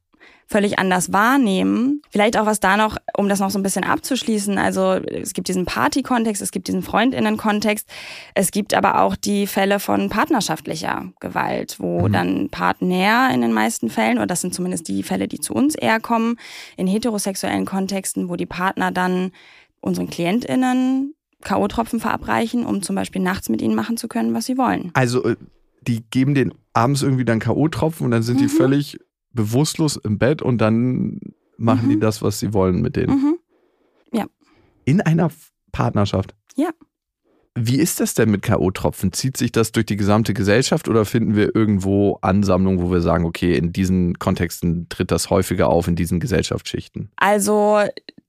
völlig 0.48 0.80
anders 0.80 1.12
wahrnehmen. 1.12 2.02
Vielleicht 2.10 2.38
auch 2.38 2.46
was 2.46 2.62
da 2.62 2.78
noch, 2.78 2.98
um 3.18 3.28
das 3.28 3.40
noch 3.40 3.50
so 3.50 3.60
ein 3.60 3.64
bisschen 3.64 3.84
abzuschließen. 3.84 4.58
Also 4.58 4.94
es 4.94 5.34
gibt 5.34 5.50
diesen 5.50 5.66
Party-Kontext, 5.66 6.42
es 6.42 6.52
gibt 6.52 6.70
diesen 6.70 6.82
Freundinnen-Kontext. 6.82 7.88
Es 8.34 8.52
gibt 8.52 8.74
aber 8.74 9.02
auch 9.02 9.18
die 9.18 9.46
Fälle 9.46 9.80
von 9.80 10.10
partnerschaftlicher 10.10 11.12
Gewalt, 11.20 11.76
wo 11.80 12.08
mhm. 12.08 12.14
dann 12.14 12.50
Partner 12.50 13.30
in 13.34 13.42
den 13.42 13.52
meisten 13.52 13.90
Fällen, 13.90 14.18
oder 14.18 14.28
das 14.28 14.42
sind 14.42 14.54
zumindest 14.54 14.88
die 14.88 15.04
Fälle, 15.04 15.28
die 15.28 15.40
zu 15.40 15.54
uns 15.54 15.76
eher 15.76 16.00
kommen, 16.00 16.38
in 16.78 16.88
heterosexuellen 16.88 17.66
Kontexten, 17.66 18.30
wo 18.30 18.38
die 18.38 18.46
Partner 18.46 18.92
dann 18.92 19.32
unseren 19.82 20.10
KlientInnen 20.10 21.14
K.O.-Tropfen 21.44 22.00
verabreichen, 22.00 22.66
um 22.66 22.82
zum 22.82 22.96
Beispiel 22.96 23.22
nachts 23.22 23.50
mit 23.50 23.62
ihnen 23.62 23.76
machen 23.76 23.98
zu 23.98 24.08
können, 24.08 24.34
was 24.34 24.46
sie 24.46 24.58
wollen. 24.58 24.92
Also 24.94 25.24
äh, 25.24 25.36
die 25.82 26.04
geben 26.10 26.34
den 26.36 26.54
abends 26.74 27.02
irgendwie 27.02 27.26
dann 27.26 27.40
K.O.-Tropfen 27.40 28.04
und 28.04 28.12
dann 28.12 28.24
sind 28.24 28.38
mhm. 28.38 28.44
die 28.44 28.50
völlig 28.50 29.00
bewusstlos 29.38 29.96
im 29.96 30.18
Bett 30.18 30.42
und 30.42 30.58
dann 30.58 31.22
machen 31.58 31.86
mhm. 31.86 31.92
die 31.92 32.00
das, 32.00 32.22
was 32.22 32.40
sie 32.40 32.54
wollen 32.54 32.82
mit 32.82 32.98
denen. 32.98 33.14
Mhm. 33.14 33.38
Ja. 34.12 34.26
In 34.84 35.00
einer 35.00 35.32
Partnerschaft. 35.72 36.36
Ja. 36.56 36.72
Wie 37.60 37.78
ist 37.78 38.00
das 38.00 38.14
denn 38.14 38.30
mit 38.30 38.44
K.O.-Tropfen? 38.44 39.14
Zieht 39.14 39.36
sich 39.38 39.52
das 39.52 39.72
durch 39.72 39.88
die 39.88 39.96
gesamte 39.96 40.34
Gesellschaft 40.34 40.88
oder 40.88 41.06
finden 41.06 41.36
wir 41.36 41.56
irgendwo 41.56 42.20
Ansammlungen, 42.22 42.82
wo 42.82 42.92
wir 42.92 43.02
sagen, 43.02 43.26
okay, 43.26 43.58
in 43.58 43.74
diesen 43.74 44.20
Kontexten 44.20 44.90
tritt 44.90 45.10
das 45.10 45.32
häufiger 45.32 45.70
auf, 45.70 45.88
in 45.88 45.96
diesen 45.96 46.20
Gesellschaftsschichten? 46.20 47.10
Also 47.16 47.80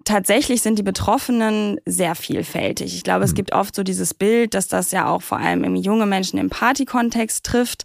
tatsächlich 0.05 0.63
sind 0.63 0.79
die 0.79 0.83
Betroffenen 0.83 1.79
sehr 1.85 2.15
vielfältig. 2.15 2.95
Ich 2.95 3.05
glaube, 3.05 3.25
es 3.25 3.33
hm. 3.33 3.37
gibt 3.37 3.53
oft 3.53 3.75
so 3.75 3.83
dieses 3.83 4.15
Bild, 4.15 4.55
dass 4.55 4.67
das 4.67 4.93
ja 4.93 5.07
auch 5.07 5.21
vor 5.21 5.39
allem 5.39 5.77
junge 5.77 6.07
Menschen 6.07 6.39
im 6.39 6.49
Partykontext 6.49 7.45
trifft. 7.45 7.85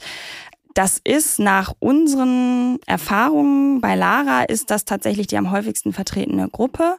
Das 0.73 0.99
ist 1.03 1.39
nach 1.39 1.73
unseren 1.79 2.79
Erfahrungen 2.87 3.79
bei 3.79 3.95
Lara 3.95 4.43
ist 4.43 4.71
das 4.71 4.85
tatsächlich 4.85 5.27
die 5.27 5.37
am 5.37 5.51
häufigsten 5.51 5.93
vertretene 5.93 6.49
Gruppe. 6.49 6.97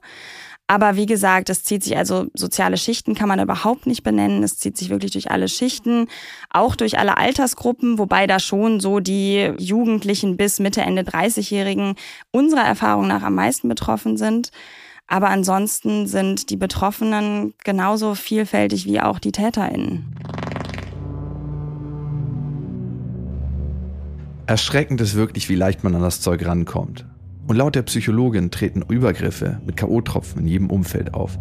Aber 0.66 0.96
wie 0.96 1.04
gesagt, 1.06 1.50
es 1.50 1.62
zieht 1.62 1.84
sich 1.84 1.96
also 1.96 2.26
soziale 2.32 2.78
Schichten 2.78 3.14
kann 3.14 3.28
man 3.28 3.40
überhaupt 3.40 3.86
nicht 3.86 4.02
benennen. 4.02 4.42
Es 4.42 4.56
zieht 4.58 4.78
sich 4.78 4.88
wirklich 4.88 5.10
durch 5.10 5.30
alle 5.30 5.48
Schichten, 5.48 6.08
auch 6.48 6.74
durch 6.74 6.98
alle 6.98 7.18
Altersgruppen, 7.18 7.98
wobei 7.98 8.26
da 8.26 8.38
schon 8.38 8.80
so 8.80 9.00
die 9.00 9.52
Jugendlichen 9.58 10.38
bis 10.38 10.60
Mitte, 10.60 10.80
Ende 10.80 11.02
30-Jährigen 11.02 11.96
unserer 12.30 12.64
Erfahrung 12.64 13.08
nach 13.08 13.22
am 13.22 13.34
meisten 13.34 13.68
betroffen 13.68 14.16
sind. 14.16 14.52
Aber 15.06 15.28
ansonsten 15.28 16.06
sind 16.06 16.48
die 16.48 16.56
Betroffenen 16.56 17.52
genauso 17.62 18.14
vielfältig 18.14 18.86
wie 18.86 19.00
auch 19.00 19.18
die 19.18 19.32
TäterInnen. 19.32 20.16
Erschreckend 24.46 25.00
ist 25.00 25.14
wirklich, 25.14 25.48
wie 25.48 25.54
leicht 25.54 25.84
man 25.84 25.94
an 25.94 26.02
das 26.02 26.20
Zeug 26.20 26.44
rankommt. 26.44 27.06
Und 27.46 27.56
laut 27.56 27.74
der 27.74 27.82
Psychologin 27.82 28.50
treten 28.50 28.82
Übergriffe 28.82 29.58
mit 29.64 29.78
K.O.-Tropfen 29.78 30.40
in 30.40 30.46
jedem 30.46 30.70
Umfeld 30.70 31.14
auf. 31.14 31.38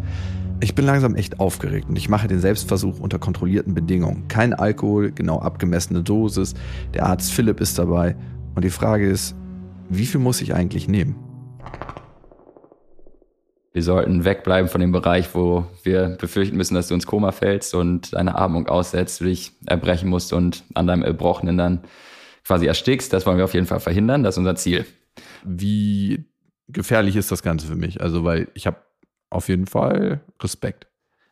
Ich 0.60 0.74
bin 0.74 0.86
langsam 0.86 1.14
echt 1.14 1.38
aufgeregt 1.38 1.90
und 1.90 1.96
ich 1.96 2.08
mache 2.08 2.28
den 2.28 2.40
Selbstversuch 2.40 3.00
unter 3.00 3.18
kontrollierten 3.18 3.74
Bedingungen. 3.74 4.26
Kein 4.28 4.54
Alkohol, 4.54 5.12
genau 5.12 5.40
abgemessene 5.40 6.02
Dosis, 6.02 6.54
der 6.94 7.04
Arzt 7.04 7.32
Philipp 7.32 7.60
ist 7.60 7.78
dabei 7.78 8.16
und 8.54 8.64
die 8.64 8.70
Frage 8.70 9.06
ist, 9.06 9.36
wie 9.90 10.06
viel 10.06 10.20
muss 10.20 10.40
ich 10.40 10.54
eigentlich 10.54 10.88
nehmen? 10.88 11.16
Wir 13.74 13.82
sollten 13.82 14.24
wegbleiben 14.24 14.70
von 14.70 14.80
dem 14.80 14.92
Bereich, 14.92 15.34
wo 15.34 15.66
wir 15.82 16.16
befürchten 16.18 16.56
müssen, 16.56 16.74
dass 16.74 16.88
du 16.88 16.94
ins 16.94 17.06
Koma 17.06 17.32
fällst 17.32 17.74
und 17.74 18.14
deine 18.14 18.36
Atmung 18.36 18.66
aussetzt, 18.66 19.20
du 19.20 19.24
dich 19.24 19.52
erbrechen 19.66 20.08
musst 20.08 20.32
und 20.32 20.64
an 20.72 20.86
deinem 20.86 21.02
Erbrochenen 21.02 21.58
dann 21.58 21.80
quasi 22.46 22.66
erstickst. 22.66 23.12
Das 23.12 23.26
wollen 23.26 23.38
wir 23.38 23.44
auf 23.44 23.54
jeden 23.54 23.66
Fall 23.66 23.80
verhindern. 23.80 24.22
Das 24.22 24.34
ist 24.34 24.38
unser 24.38 24.56
Ziel. 24.56 24.86
Wie 25.44 26.24
gefährlich 26.68 27.16
ist 27.16 27.30
das 27.30 27.42
Ganze 27.42 27.66
für 27.66 27.76
mich? 27.76 28.00
Also, 28.00 28.24
weil 28.24 28.48
ich 28.54 28.66
habe 28.66 28.78
auf 29.30 29.48
jeden 29.48 29.66
Fall 29.66 30.20
Respekt. 30.40 30.86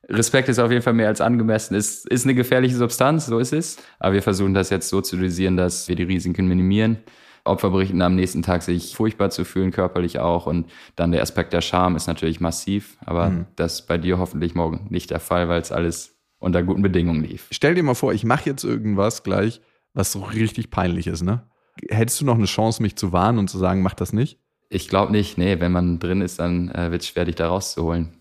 Respekt 0.08 0.48
ist 0.48 0.58
auf 0.58 0.70
jeden 0.70 0.82
Fall 0.82 0.94
mehr 0.94 1.08
als 1.08 1.20
angemessen. 1.20 1.74
Es 1.74 2.04
ist 2.04 2.24
eine 2.24 2.34
gefährliche 2.34 2.76
Substanz, 2.76 3.26
so 3.26 3.38
ist 3.38 3.52
es. 3.52 3.78
Aber 3.98 4.14
wir 4.14 4.22
versuchen 4.22 4.52
das 4.52 4.70
jetzt 4.70 4.88
so 4.88 5.00
zu 5.00 5.16
dosieren, 5.16 5.56
dass 5.56 5.88
wir 5.88 5.94
die 5.94 6.02
Risiken 6.02 6.48
minimieren. 6.48 6.98
Opfer 7.44 7.70
berichten 7.70 8.02
am 8.02 8.14
nächsten 8.14 8.42
Tag 8.42 8.62
sich 8.62 8.94
furchtbar 8.94 9.30
zu 9.30 9.44
fühlen, 9.44 9.70
körperlich 9.70 10.18
auch. 10.18 10.46
Und 10.46 10.70
dann 10.96 11.12
der 11.12 11.22
Aspekt 11.22 11.52
der 11.52 11.60
Scham 11.60 11.96
ist 11.96 12.06
natürlich 12.06 12.40
massiv. 12.40 12.96
Aber 13.04 13.30
mhm. 13.30 13.46
das 13.56 13.74
ist 13.74 13.86
bei 13.86 13.98
dir 13.98 14.18
hoffentlich 14.18 14.54
morgen 14.54 14.86
nicht 14.90 15.10
der 15.10 15.20
Fall, 15.20 15.48
weil 15.48 15.60
es 15.60 15.72
alles 15.72 16.16
unter 16.38 16.62
guten 16.62 16.82
Bedingungen 16.82 17.22
lief. 17.22 17.46
Stell 17.52 17.74
dir 17.74 17.82
mal 17.82 17.94
vor, 17.94 18.12
ich 18.12 18.24
mache 18.24 18.50
jetzt 18.50 18.64
irgendwas 18.64 19.22
gleich 19.22 19.60
was 19.94 20.12
so 20.12 20.20
richtig 20.20 20.70
peinlich 20.70 21.06
ist, 21.06 21.22
ne? 21.22 21.42
Hättest 21.88 22.20
du 22.20 22.24
noch 22.24 22.34
eine 22.34 22.44
Chance, 22.44 22.82
mich 22.82 22.96
zu 22.96 23.12
warnen 23.12 23.38
und 23.38 23.48
zu 23.48 23.58
sagen, 23.58 23.82
mach 23.82 23.94
das 23.94 24.12
nicht? 24.12 24.38
Ich 24.68 24.88
glaube 24.88 25.12
nicht. 25.12 25.38
Nee, 25.38 25.60
wenn 25.60 25.72
man 25.72 25.98
drin 25.98 26.20
ist, 26.20 26.38
dann 26.38 26.70
äh, 26.70 26.90
wird 26.90 27.02
es 27.02 27.08
schwer, 27.08 27.24
dich 27.24 27.34
da 27.34 27.48
rauszuholen. 27.48 28.14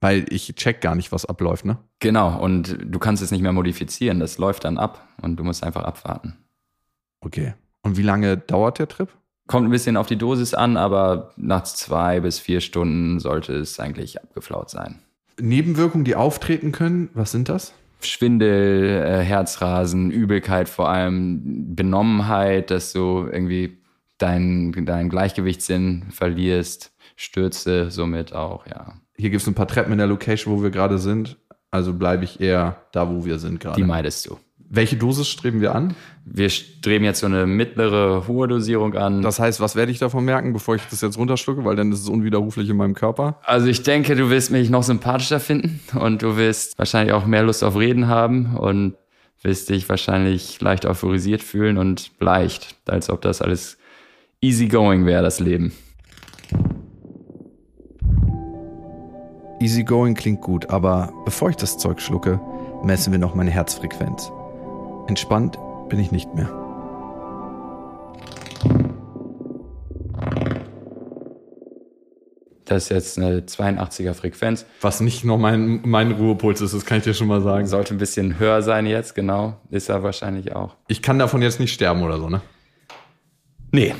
Weil 0.00 0.26
ich 0.30 0.54
check 0.54 0.80
gar 0.80 0.94
nicht, 0.94 1.10
was 1.10 1.26
abläuft, 1.26 1.64
ne? 1.64 1.78
Genau, 1.98 2.38
und 2.40 2.78
du 2.84 2.98
kannst 2.98 3.22
es 3.22 3.30
nicht 3.30 3.42
mehr 3.42 3.52
modifizieren. 3.52 4.20
Das 4.20 4.38
läuft 4.38 4.64
dann 4.64 4.78
ab 4.78 5.08
und 5.20 5.36
du 5.36 5.44
musst 5.44 5.64
einfach 5.64 5.82
abwarten. 5.82 6.36
Okay. 7.20 7.54
Und 7.82 7.96
wie 7.96 8.02
lange 8.02 8.36
dauert 8.36 8.78
der 8.78 8.88
Trip? 8.88 9.08
Kommt 9.48 9.66
ein 9.66 9.70
bisschen 9.72 9.96
auf 9.96 10.06
die 10.06 10.16
Dosis 10.16 10.54
an, 10.54 10.76
aber 10.76 11.32
nach 11.36 11.64
zwei 11.64 12.20
bis 12.20 12.38
vier 12.38 12.60
Stunden 12.60 13.18
sollte 13.18 13.54
es 13.54 13.80
eigentlich 13.80 14.22
abgeflaut 14.22 14.70
sein. 14.70 15.00
Nebenwirkungen, 15.40 16.04
die 16.04 16.16
auftreten 16.16 16.70
können, 16.70 17.10
was 17.14 17.32
sind 17.32 17.48
das? 17.48 17.72
Schwindel, 18.00 19.04
äh, 19.04 19.22
Herzrasen, 19.22 20.10
Übelkeit 20.10 20.68
vor 20.68 20.88
allem, 20.88 21.74
Benommenheit, 21.74 22.70
dass 22.70 22.92
du 22.92 23.28
irgendwie 23.30 23.78
dein, 24.18 24.72
dein 24.84 25.08
Gleichgewichtssinn 25.08 26.06
verlierst, 26.10 26.92
Stürze 27.16 27.90
somit 27.90 28.32
auch, 28.32 28.66
ja. 28.66 28.94
Hier 29.16 29.30
gibt 29.30 29.42
es 29.42 29.48
ein 29.48 29.54
paar 29.54 29.66
Treppen 29.66 29.92
in 29.92 29.98
der 29.98 30.06
Location, 30.06 30.54
wo 30.54 30.62
wir 30.62 30.70
gerade 30.70 30.98
sind. 30.98 31.36
Also 31.70 31.92
bleibe 31.92 32.24
ich 32.24 32.40
eher 32.40 32.82
da, 32.92 33.10
wo 33.10 33.24
wir 33.24 33.38
sind 33.38 33.58
gerade. 33.60 33.76
Die 33.76 33.86
meidest 33.86 34.26
du. 34.26 34.38
Welche 34.70 34.96
Dosis 34.96 35.28
streben 35.28 35.62
wir 35.62 35.74
an? 35.74 35.94
Wir 36.26 36.50
streben 36.50 37.04
jetzt 37.04 37.20
so 37.20 37.26
eine 37.26 37.46
mittlere, 37.46 38.28
hohe 38.28 38.48
Dosierung 38.48 38.94
an. 38.94 39.22
Das 39.22 39.40
heißt, 39.40 39.60
was 39.60 39.76
werde 39.76 39.90
ich 39.90 39.98
davon 39.98 40.26
merken, 40.26 40.52
bevor 40.52 40.74
ich 40.74 40.82
das 40.90 41.00
jetzt 41.00 41.16
runterschlucke? 41.16 41.64
Weil 41.64 41.74
dann 41.74 41.90
ist 41.90 42.02
es 42.02 42.08
unwiderruflich 42.08 42.68
in 42.68 42.76
meinem 42.76 42.94
Körper. 42.94 43.40
Also 43.44 43.68
ich 43.68 43.82
denke, 43.82 44.14
du 44.14 44.28
wirst 44.28 44.50
mich 44.50 44.68
noch 44.68 44.82
sympathischer 44.82 45.40
finden 45.40 45.80
und 45.98 46.20
du 46.20 46.36
wirst 46.36 46.78
wahrscheinlich 46.78 47.14
auch 47.14 47.24
mehr 47.24 47.44
Lust 47.44 47.64
auf 47.64 47.76
Reden 47.76 48.08
haben 48.08 48.56
und 48.56 48.94
wirst 49.42 49.70
dich 49.70 49.88
wahrscheinlich 49.88 50.60
leicht 50.60 50.84
euphorisiert 50.84 51.42
fühlen 51.42 51.78
und 51.78 52.10
leicht, 52.20 52.76
als 52.86 53.08
ob 53.08 53.22
das 53.22 53.40
alles 53.40 53.78
easy 54.42 54.68
going 54.68 55.06
wäre, 55.06 55.22
das 55.22 55.40
Leben. 55.40 55.72
Easy 59.60 59.82
going 59.82 60.14
klingt 60.14 60.42
gut, 60.42 60.68
aber 60.68 61.12
bevor 61.24 61.48
ich 61.48 61.56
das 61.56 61.78
Zeug 61.78 62.02
schlucke, 62.02 62.38
messen 62.84 63.12
wir 63.12 63.18
noch 63.18 63.34
meine 63.34 63.50
Herzfrequenz. 63.50 64.30
Entspannt 65.08 65.58
bin 65.88 65.98
ich 65.98 66.12
nicht 66.12 66.34
mehr. 66.34 66.50
Das 72.66 72.82
ist 72.84 72.88
jetzt 72.90 73.16
eine 73.16 73.40
82er 73.40 74.12
Frequenz. 74.12 74.66
Was 74.82 75.00
nicht 75.00 75.24
noch 75.24 75.38
mein, 75.38 75.80
mein 75.86 76.12
Ruhepuls 76.12 76.60
ist, 76.60 76.74
das 76.74 76.84
kann 76.84 76.98
ich 76.98 77.04
dir 77.04 77.14
schon 77.14 77.26
mal 77.26 77.40
sagen. 77.40 77.66
Sollte 77.66 77.94
ein 77.94 77.98
bisschen 77.98 78.38
höher 78.38 78.60
sein 78.60 78.84
jetzt, 78.84 79.14
genau. 79.14 79.56
Ist 79.70 79.88
er 79.88 80.02
wahrscheinlich 80.02 80.54
auch. 80.54 80.76
Ich 80.88 81.00
kann 81.00 81.18
davon 81.18 81.40
jetzt 81.40 81.58
nicht 81.58 81.72
sterben 81.72 82.02
oder 82.02 82.18
so, 82.18 82.28
ne? 82.28 82.42
Nee. 83.72 83.94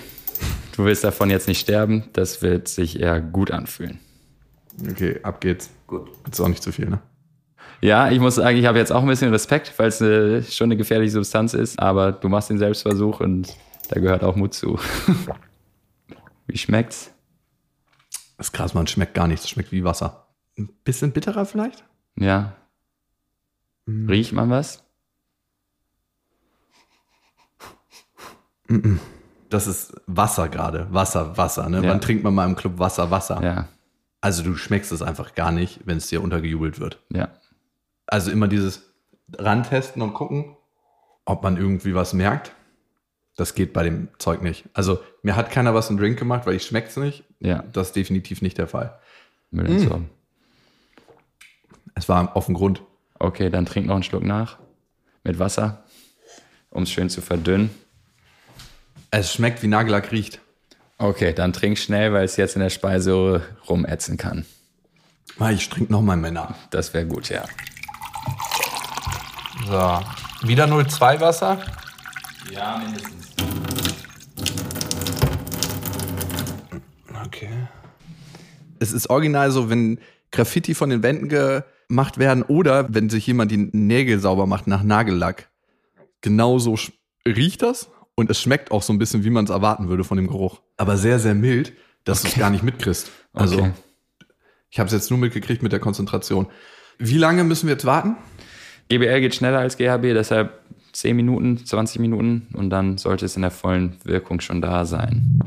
Du 0.76 0.84
willst 0.84 1.04
davon 1.04 1.30
jetzt 1.30 1.48
nicht 1.48 1.60
sterben. 1.60 2.10
Das 2.12 2.42
wird 2.42 2.68
sich 2.68 3.00
eher 3.00 3.22
gut 3.22 3.50
anfühlen. 3.50 3.98
Okay, 4.90 5.20
ab 5.22 5.40
geht's. 5.40 5.70
Gut. 5.86 6.10
Ist 6.30 6.38
auch 6.38 6.48
nicht 6.48 6.62
zu 6.62 6.70
viel, 6.70 6.90
ne? 6.90 7.00
Ja, 7.80 8.10
ich 8.10 8.18
muss 8.18 8.36
sagen, 8.36 8.56
ich 8.58 8.66
habe 8.66 8.78
jetzt 8.78 8.92
auch 8.92 9.02
ein 9.02 9.08
bisschen 9.08 9.30
Respekt, 9.30 9.72
weil 9.78 9.88
es 9.88 10.02
eine, 10.02 10.42
schon 10.42 10.66
eine 10.66 10.76
gefährliche 10.76 11.12
Substanz 11.12 11.54
ist, 11.54 11.78
aber 11.78 12.12
du 12.12 12.28
machst 12.28 12.50
den 12.50 12.58
Selbstversuch 12.58 13.20
und 13.20 13.54
da 13.88 14.00
gehört 14.00 14.24
auch 14.24 14.36
Mut 14.36 14.54
zu. 14.54 14.78
wie 16.46 16.58
schmeckt's? 16.58 17.12
Das 18.36 18.48
ist 18.48 18.52
krass, 18.52 18.74
man 18.74 18.86
schmeckt 18.86 19.14
gar 19.14 19.26
nichts. 19.26 19.44
Es 19.44 19.50
schmeckt 19.50 19.72
wie 19.72 19.84
Wasser. 19.84 20.26
Ein 20.58 20.68
bisschen 20.84 21.12
bitterer 21.12 21.44
vielleicht? 21.44 21.84
Ja. 22.16 22.54
Mhm. 23.86 24.08
Riecht 24.08 24.32
man 24.32 24.50
was? 24.50 24.84
Das 29.48 29.66
ist 29.66 29.94
Wasser 30.06 30.48
gerade. 30.48 30.92
Wasser, 30.92 31.36
Wasser. 31.36 31.68
Ne? 31.68 31.82
Ja. 31.82 31.90
Wann 31.90 32.00
trinkt 32.00 32.22
man 32.22 32.34
mal 32.34 32.44
im 32.44 32.54
Club 32.54 32.78
Wasser, 32.78 33.10
Wasser? 33.10 33.42
Ja. 33.42 33.68
Also 34.20 34.42
du 34.42 34.56
schmeckst 34.56 34.92
es 34.92 35.00
einfach 35.00 35.34
gar 35.34 35.52
nicht, 35.52 35.80
wenn 35.84 35.96
es 35.96 36.08
dir 36.08 36.22
untergejubelt 36.22 36.80
wird. 36.80 37.00
Ja. 37.12 37.28
Also 38.08 38.30
immer 38.30 38.48
dieses 38.48 38.82
rantesten 39.36 40.02
und 40.02 40.14
gucken, 40.14 40.56
ob 41.24 41.42
man 41.42 41.56
irgendwie 41.56 41.94
was 41.94 42.12
merkt. 42.14 42.52
Das 43.36 43.54
geht 43.54 43.72
bei 43.72 43.84
dem 43.84 44.08
Zeug 44.18 44.42
nicht. 44.42 44.64
Also 44.72 44.98
mir 45.22 45.36
hat 45.36 45.50
keiner 45.52 45.74
was 45.74 45.90
in 45.90 45.96
Drink 45.96 46.18
gemacht, 46.18 46.44
weil 46.46 46.54
ich 46.56 46.64
schmeckt's 46.64 46.96
nicht. 46.96 47.22
Ja, 47.38 47.62
Das 47.72 47.88
ist 47.88 47.96
definitiv 47.96 48.42
nicht 48.42 48.58
der 48.58 48.66
Fall. 48.66 48.98
Müll 49.50 49.66
entsorgen. 49.66 50.10
Es 51.94 52.08
war 52.08 52.34
auf 52.36 52.46
dem 52.46 52.54
Grund. 52.54 52.82
Okay, 53.18 53.50
dann 53.50 53.66
trink 53.66 53.86
noch 53.86 53.94
einen 53.94 54.02
Schluck 54.02 54.24
nach. 54.24 54.58
Mit 55.24 55.38
Wasser, 55.38 55.84
um 56.70 56.84
es 56.84 56.90
schön 56.90 57.10
zu 57.10 57.20
verdünnen. 57.20 57.70
Es 59.10 59.32
schmeckt 59.32 59.62
wie 59.62 59.66
Nagellack 59.68 60.10
riecht. 60.12 60.40
Okay, 60.98 61.32
dann 61.32 61.52
trink 61.52 61.78
schnell, 61.78 62.12
weil 62.12 62.24
es 62.24 62.36
jetzt 62.36 62.56
in 62.56 62.62
der 62.62 62.70
Speiseröhre 62.70 63.42
rumätzen 63.68 64.16
kann. 64.16 64.46
Ah, 65.38 65.50
Ich 65.50 65.68
trinke 65.68 65.92
nochmal 65.92 66.16
Männer. 66.16 66.54
Das 66.70 66.92
wäre 66.94 67.06
gut, 67.06 67.28
ja. 67.28 67.44
So. 69.66 70.00
Wieder 70.46 70.66
02 70.88 71.20
Wasser. 71.20 71.58
Ja, 72.50 72.78
mindestens. 72.78 73.28
Okay. 77.26 77.50
Es 78.78 78.92
ist 78.92 79.10
original 79.10 79.50
so, 79.50 79.68
wenn 79.70 79.98
Graffiti 80.30 80.74
von 80.74 80.90
den 80.90 81.02
Wänden 81.02 81.28
gemacht 81.28 82.18
werden 82.18 82.42
oder 82.44 82.92
wenn 82.94 83.10
sich 83.10 83.26
jemand 83.26 83.50
die 83.50 83.68
Nägel 83.72 84.20
sauber 84.20 84.46
macht 84.46 84.66
nach 84.66 84.82
Nagellack. 84.82 85.48
Genauso 86.20 86.78
riecht 87.26 87.62
das 87.62 87.90
und 88.14 88.30
es 88.30 88.40
schmeckt 88.40 88.70
auch 88.70 88.82
so 88.82 88.92
ein 88.92 88.98
bisschen, 88.98 89.24
wie 89.24 89.30
man 89.30 89.44
es 89.44 89.50
erwarten 89.50 89.88
würde 89.88 90.04
von 90.04 90.16
dem 90.16 90.26
Geruch. 90.28 90.60
Aber 90.76 90.96
sehr, 90.96 91.18
sehr 91.18 91.34
mild, 91.34 91.72
dass 92.04 92.22
du 92.22 92.28
es 92.28 92.34
gar 92.34 92.50
nicht 92.50 92.62
mitkriegst. 92.62 93.10
Also 93.32 93.58
Okay. 93.58 93.72
ich 94.70 94.78
habe 94.78 94.86
es 94.86 94.92
jetzt 94.92 95.10
nur 95.10 95.18
mitgekriegt 95.18 95.62
mit 95.62 95.72
der 95.72 95.80
Konzentration. 95.80 96.46
Wie 96.98 97.18
lange 97.18 97.44
müssen 97.44 97.66
wir 97.66 97.74
jetzt 97.74 97.84
warten? 97.84 98.16
GBL 98.88 99.20
geht 99.20 99.34
schneller 99.34 99.58
als 99.58 99.76
GHB, 99.76 100.14
deshalb 100.14 100.60
10 100.92 101.14
Minuten, 101.14 101.64
20 101.64 102.00
Minuten 102.00 102.46
und 102.54 102.70
dann 102.70 102.96
sollte 102.96 103.26
es 103.26 103.36
in 103.36 103.42
der 103.42 103.50
vollen 103.50 103.96
Wirkung 104.04 104.40
schon 104.40 104.62
da 104.62 104.86
sein. 104.86 105.40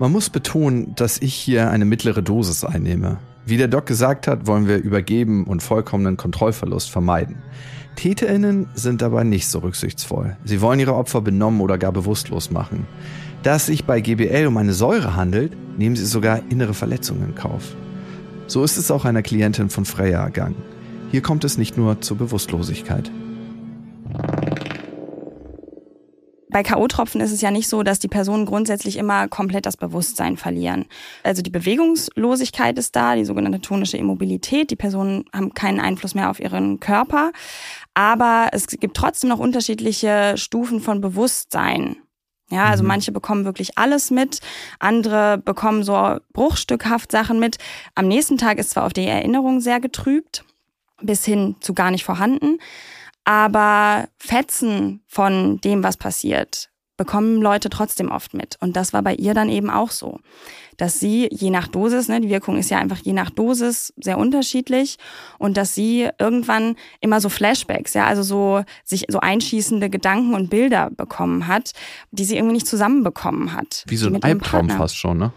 Man 0.00 0.12
muss 0.12 0.28
betonen, 0.30 0.94
dass 0.96 1.20
ich 1.22 1.34
hier 1.34 1.70
eine 1.70 1.84
mittlere 1.84 2.22
Dosis 2.22 2.64
einnehme. 2.64 3.18
Wie 3.46 3.56
der 3.56 3.68
Doc 3.68 3.86
gesagt 3.86 4.26
hat, 4.26 4.46
wollen 4.46 4.68
wir 4.68 4.76
Übergeben 4.76 5.44
und 5.44 5.62
vollkommenen 5.62 6.16
Kontrollverlust 6.16 6.90
vermeiden. 6.90 7.36
TäterInnen 7.96 8.68
sind 8.74 9.02
dabei 9.02 9.24
nicht 9.24 9.48
so 9.48 9.60
rücksichtsvoll. 9.60 10.36
Sie 10.44 10.60
wollen 10.60 10.80
ihre 10.80 10.94
Opfer 10.94 11.20
benommen 11.20 11.60
oder 11.60 11.78
gar 11.78 11.92
bewusstlos 11.92 12.50
machen. 12.50 12.86
Da 13.42 13.56
es 13.56 13.66
sich 13.66 13.84
bei 13.84 14.00
GBL 14.00 14.46
um 14.46 14.56
eine 14.56 14.72
Säure 14.72 15.16
handelt, 15.16 15.52
nehmen 15.78 15.96
sie 15.96 16.06
sogar 16.06 16.42
innere 16.50 16.74
Verletzungen 16.74 17.28
in 17.28 17.34
Kauf. 17.34 17.74
So 18.48 18.64
ist 18.64 18.78
es 18.78 18.90
auch 18.90 19.04
einer 19.04 19.22
Klientin 19.22 19.68
von 19.68 19.84
Freya 19.84 20.22
ergangen. 20.22 20.56
Hier 21.10 21.20
kommt 21.20 21.44
es 21.44 21.58
nicht 21.58 21.76
nur 21.76 22.00
zur 22.00 22.16
Bewusstlosigkeit. 22.16 23.10
Bei 26.50 26.62
K.O.-Tropfen 26.62 27.20
ist 27.20 27.30
es 27.30 27.42
ja 27.42 27.50
nicht 27.50 27.68
so, 27.68 27.82
dass 27.82 27.98
die 27.98 28.08
Personen 28.08 28.46
grundsätzlich 28.46 28.96
immer 28.96 29.28
komplett 29.28 29.66
das 29.66 29.76
Bewusstsein 29.76 30.38
verlieren. 30.38 30.86
Also 31.22 31.42
die 31.42 31.50
Bewegungslosigkeit 31.50 32.78
ist 32.78 32.96
da, 32.96 33.16
die 33.16 33.26
sogenannte 33.26 33.60
tonische 33.60 33.98
Immobilität. 33.98 34.70
Die 34.70 34.76
Personen 34.76 35.26
haben 35.30 35.52
keinen 35.52 35.78
Einfluss 35.78 36.14
mehr 36.14 36.30
auf 36.30 36.40
ihren 36.40 36.80
Körper. 36.80 37.32
Aber 37.92 38.48
es 38.52 38.66
gibt 38.66 38.96
trotzdem 38.96 39.28
noch 39.28 39.40
unterschiedliche 39.40 40.34
Stufen 40.36 40.80
von 40.80 41.02
Bewusstsein. 41.02 41.96
Ja, 42.50 42.64
also 42.66 42.82
manche 42.82 43.12
bekommen 43.12 43.44
wirklich 43.44 43.76
alles 43.76 44.10
mit, 44.10 44.40
andere 44.78 45.36
bekommen 45.36 45.82
so 45.82 46.16
bruchstückhaft 46.32 47.12
Sachen 47.12 47.38
mit. 47.38 47.58
Am 47.94 48.08
nächsten 48.08 48.38
Tag 48.38 48.58
ist 48.58 48.70
zwar 48.70 48.86
auf 48.86 48.94
die 48.94 49.06
Erinnerung 49.06 49.60
sehr 49.60 49.80
getrübt, 49.80 50.44
bis 51.02 51.24
hin 51.24 51.56
zu 51.60 51.74
gar 51.74 51.90
nicht 51.90 52.04
vorhanden. 52.04 52.58
Aber 53.24 54.08
Fetzen 54.18 55.02
von 55.06 55.60
dem, 55.60 55.82
was 55.82 55.98
passiert, 55.98 56.70
bekommen 56.96 57.42
Leute 57.42 57.68
trotzdem 57.68 58.10
oft 58.10 58.32
mit. 58.32 58.56
Und 58.60 58.76
das 58.76 58.94
war 58.94 59.02
bei 59.02 59.14
ihr 59.14 59.34
dann 59.34 59.50
eben 59.50 59.68
auch 59.68 59.90
so. 59.90 60.18
Dass 60.78 60.98
sie 60.98 61.28
je 61.30 61.50
nach 61.50 61.68
Dosis, 61.68 62.08
ne, 62.08 62.22
die 62.22 62.30
Wirkung 62.30 62.56
ist 62.56 62.70
ja 62.70 62.78
einfach 62.78 62.98
je 62.98 63.12
nach 63.12 63.28
Dosis 63.28 63.92
sehr 64.00 64.16
unterschiedlich, 64.16 64.96
und 65.38 65.58
dass 65.58 65.74
sie 65.74 66.08
irgendwann 66.18 66.76
immer 67.00 67.20
so 67.20 67.28
Flashbacks, 67.28 67.92
ja, 67.92 68.06
also 68.06 68.22
so 68.22 68.64
sich 68.84 69.04
so 69.08 69.20
einschießende 69.20 69.90
Gedanken 69.90 70.34
und 70.34 70.48
Bilder 70.48 70.90
bekommen 70.96 71.46
hat, 71.46 71.72
die 72.12 72.24
sie 72.24 72.36
irgendwie 72.36 72.54
nicht 72.54 72.66
zusammenbekommen 72.66 73.52
hat. 73.52 73.84
Wie 73.86 73.96
so 73.96 74.08
ein 74.08 74.22
Albtraum 74.22 74.70
fast 74.70 74.96
schon, 74.96 75.18
ne? 75.18 75.32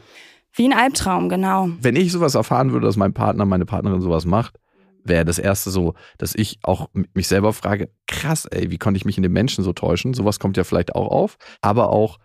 Wie 0.53 0.65
ein 0.65 0.73
Albtraum, 0.73 1.29
genau. 1.29 1.69
wenn 1.81 1.95
ich 1.95 2.11
sowas 2.11 2.35
erfahren 2.35 2.71
würde, 2.71 2.85
dass 2.85 2.97
mein 2.97 3.13
Partner, 3.13 3.45
meine 3.45 3.65
Partnerin 3.65 4.01
sowas 4.01 4.25
macht, 4.25 4.59
wäre 5.03 5.25
das 5.25 5.39
erste 5.39 5.71
so, 5.71 5.93
dass 6.17 6.35
ich 6.35 6.59
auch 6.63 6.89
mich 7.13 7.27
selber 7.27 7.53
frage, 7.53 7.89
krass, 8.07 8.45
ey, 8.45 8.69
wie 8.71 8.77
konnte 8.77 8.97
ich 8.97 9.05
mich 9.05 9.17
in 9.17 9.23
den 9.23 9.31
Menschen 9.31 9.63
so 9.63 9.73
täuschen? 9.73 10.13
Sowas 10.13 10.39
kommt 10.39 10.57
ja 10.57 10.63
vielleicht 10.63 10.95
auch 10.95 11.07
auf, 11.07 11.37
aber 11.61 11.89
auch, 11.89 12.19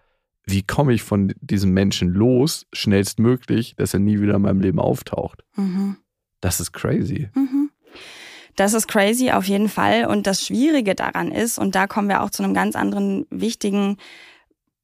wie 0.47 0.63
komme 0.63 0.93
ich 0.95 1.03
von 1.03 1.35
diesem 1.41 1.73
Menschen 1.73 2.09
los, 2.09 2.67
schnellstmöglich, 2.73 3.75
dass 3.77 3.95
er 3.95 4.01
nie 4.01 4.21
wieder 4.21 4.37
in 4.37 4.43
meinem 4.43 4.61
Leben 4.61 4.79
auftaucht? 4.79 5.45
Mhm. 5.57 5.97
Das 6.41 6.61
ist 6.61 6.73
crazy. 6.73 7.29
Mhm. 7.35 7.71
Das 8.55 8.73
ist 8.73 8.87
crazy 8.89 9.33
auf 9.33 9.45
jeden 9.47 9.69
Fall. 9.69 10.07
Und 10.07 10.27
das 10.27 10.45
Schwierige 10.47 10.95
daran 10.95 11.31
ist, 11.33 11.59
und 11.59 11.75
da 11.75 11.87
kommen 11.87 12.09
wir 12.09 12.23
auch 12.23 12.31
zu 12.31 12.43
einem 12.43 12.55
ganz 12.55 12.77
anderen 12.77 13.27
wichtigen 13.31 13.97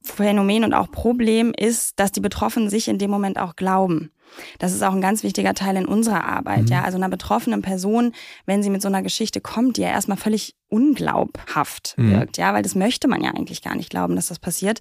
Phänomen 0.02 0.64
und 0.64 0.74
auch 0.74 0.90
Problem, 0.90 1.52
ist, 1.56 1.98
dass 2.00 2.10
die 2.10 2.20
Betroffenen 2.20 2.68
sich 2.68 2.88
in 2.88 2.98
dem 2.98 3.10
Moment 3.10 3.38
auch 3.38 3.54
glauben. 3.54 4.10
Das 4.58 4.72
ist 4.72 4.82
auch 4.82 4.92
ein 4.94 5.00
ganz 5.00 5.22
wichtiger 5.22 5.54
Teil 5.54 5.76
in 5.76 5.86
unserer 5.86 6.24
Arbeit. 6.24 6.70
Ja, 6.70 6.82
also 6.82 6.96
einer 6.96 7.08
betroffenen 7.08 7.62
Person, 7.62 8.12
wenn 8.46 8.62
sie 8.62 8.70
mit 8.70 8.82
so 8.82 8.88
einer 8.88 9.02
Geschichte 9.02 9.40
kommt, 9.40 9.76
die 9.76 9.82
ja 9.82 9.90
erstmal 9.90 10.16
völlig 10.16 10.56
unglaubhaft 10.68 11.94
Mhm. 11.98 12.10
wirkt, 12.10 12.38
ja, 12.38 12.52
weil 12.52 12.62
das 12.62 12.74
möchte 12.74 13.08
man 13.08 13.22
ja 13.22 13.30
eigentlich 13.30 13.62
gar 13.62 13.76
nicht 13.76 13.90
glauben, 13.90 14.16
dass 14.16 14.26
das 14.28 14.38
passiert 14.38 14.80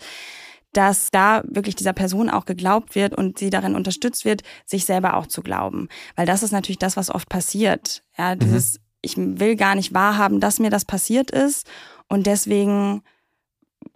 dass 0.74 1.12
da 1.12 1.44
wirklich 1.46 1.76
dieser 1.76 1.94
Person 1.94 2.30
auch 2.30 2.46
geglaubt 2.46 2.96
wird 2.96 3.16
und 3.16 3.38
sie 3.40 3.50
darin 3.50 3.76
unterstützt 3.76 4.26
wird, 4.26 4.44
sich 4.66 4.86
selber 4.86 5.18
auch 5.18 5.28
zu 5.28 5.42
glauben. 5.42 5.90
Weil 6.16 6.26
das 6.26 6.44
ist 6.44 6.52
natürlich 6.52 6.80
das, 6.80 6.98
was 6.98 7.10
oft 7.10 7.30
passiert. 7.30 8.04
Ja, 8.18 8.36
dieses, 8.36 8.80
ich 9.02 9.18
will 9.18 9.56
gar 9.56 9.76
nicht 9.76 9.94
wahrhaben, 9.94 10.40
dass 10.40 10.60
mir 10.60 10.70
das 10.70 10.86
passiert 10.86 11.32
ist 11.32 11.68
und 12.08 12.26
deswegen 12.26 13.04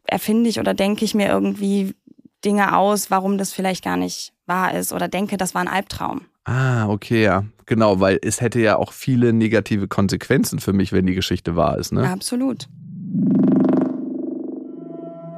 erfinde 0.06 0.50
ich 0.50 0.60
oder 0.60 0.74
denke 0.74 1.06
ich 1.06 1.16
mir 1.16 1.28
irgendwie 1.28 1.96
Dinge 2.44 2.78
aus, 2.78 3.10
warum 3.10 3.38
das 3.38 3.54
vielleicht 3.54 3.84
gar 3.84 3.98
nicht 3.98 4.34
wahr 4.46 4.74
ist 4.74 4.94
oder 4.94 5.08
denke, 5.08 5.38
das 5.38 5.56
war 5.56 5.62
ein 5.62 5.68
Albtraum. 5.68 6.22
Ah, 6.44 6.88
okay, 6.88 7.24
ja. 7.24 7.46
Genau, 7.66 8.00
weil 8.00 8.20
es 8.22 8.40
hätte 8.40 8.60
ja 8.60 8.78
auch 8.78 8.94
viele 8.94 9.34
negative 9.34 9.88
Konsequenzen 9.88 10.60
für 10.60 10.74
mich, 10.74 10.92
wenn 10.94 11.08
die 11.08 11.16
Geschichte 11.16 11.56
wahr 11.56 11.80
ist, 11.80 11.92
ne? 11.92 12.08
Absolut. 12.08 12.68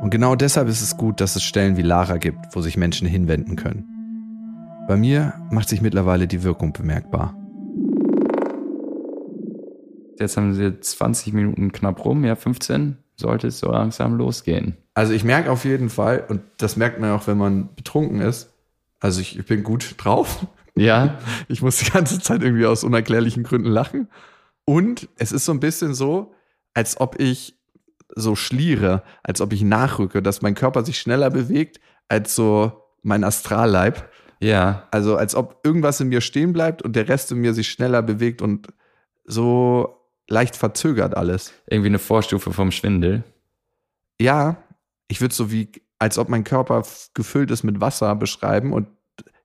Und 0.02 0.12
genau 0.12 0.36
deshalb 0.36 0.68
ist 0.68 0.82
es 0.82 0.96
gut, 0.96 1.20
dass 1.22 1.36
es 1.36 1.44
Stellen 1.44 1.76
wie 1.76 1.82
Lara 1.82 2.18
gibt, 2.18 2.56
wo 2.56 2.62
sich 2.62 2.78
Menschen 2.78 3.08
hinwenden 3.08 3.56
können. 3.56 3.86
Bei 4.88 4.96
mir 4.96 5.34
macht 5.52 5.70
sich 5.70 5.82
mittlerweile 5.82 6.28
die 6.28 6.44
Wirkung 6.44 6.72
bemerkbar. 6.72 7.36
Jetzt 10.20 10.38
haben 10.38 10.54
sie 10.54 10.80
20 10.80 11.34
Minuten 11.34 11.72
knapp 11.72 12.04
rum, 12.06 12.24
ja 12.24 12.36
15, 12.36 12.98
sollte 13.16 13.48
es 13.48 13.60
so 13.60 13.72
langsam 13.72 14.16
losgehen. 14.16 14.78
Also 14.94 15.14
ich 15.14 15.24
merke 15.24 15.52
auf 15.52 15.66
jeden 15.66 15.90
Fall, 15.90 16.24
und 16.28 16.42
das 16.58 16.78
merkt 16.78 17.00
man 17.00 17.12
auch, 17.12 17.28
wenn 17.28 17.38
man 17.38 17.70
betrunken 17.76 18.22
ist, 18.22 18.54
also 19.00 19.22
ich, 19.22 19.38
ich 19.38 19.46
bin 19.46 19.64
gut 19.64 19.96
drauf. 19.98 20.48
Ja, 20.76 21.18
Ich 21.48 21.62
muss 21.62 21.78
die 21.78 21.90
ganze 21.90 22.20
Zeit 22.20 22.44
irgendwie 22.44 22.66
aus 22.66 22.84
unerklärlichen 22.84 23.44
Gründen 23.44 23.70
lachen. 23.70 24.08
Und 24.66 25.10
es 25.18 25.32
ist 25.32 25.46
so 25.46 25.52
ein 25.52 25.60
bisschen 25.60 25.94
so, 25.94 26.34
als 26.74 27.00
ob 27.00 27.20
ich 27.20 27.57
so 28.15 28.36
schliere, 28.36 29.04
als 29.24 29.41
ob 29.41 29.54
ich 29.54 29.62
nachrücke, 29.63 30.22
dass 30.22 30.41
mein 30.41 30.56
Körper 30.56 30.84
sich 30.86 31.00
schneller 31.00 31.30
bewegt 31.30 31.80
als 32.08 32.36
so 32.36 32.72
mein 33.04 33.24
Astralleib. 33.24 34.10
ja, 34.39 34.88
Also 34.91 35.17
als 35.17 35.36
ob 35.36 35.60
irgendwas 35.63 36.00
in 36.00 36.08
mir 36.10 36.22
stehen 36.22 36.54
bleibt 36.54 36.82
und 36.82 36.96
der 36.96 37.10
Rest 37.10 37.32
in 37.32 37.39
mir 37.39 37.54
sich 37.54 37.70
schneller 37.70 38.02
bewegt 38.02 38.41
und 38.41 38.67
so 39.26 39.98
leicht 40.30 40.56
verzögert 40.56 41.15
alles. 41.15 41.54
irgendwie 41.67 41.89
eine 41.89 42.00
Vorstufe 42.00 42.52
vom 42.54 42.72
Schwindel. 42.72 43.24
Ja, 44.20 44.58
ich 45.08 45.22
würde 45.22 45.34
so 45.36 45.52
wie, 45.52 45.72
als 46.00 46.17
ob 46.17 46.30
mein 46.30 46.43
Körper 46.43 46.84
gefüllt 47.13 47.52
ist 47.52 47.63
mit 47.63 47.80
Wasser 47.82 48.15
beschreiben 48.15 48.74
und 48.74 48.88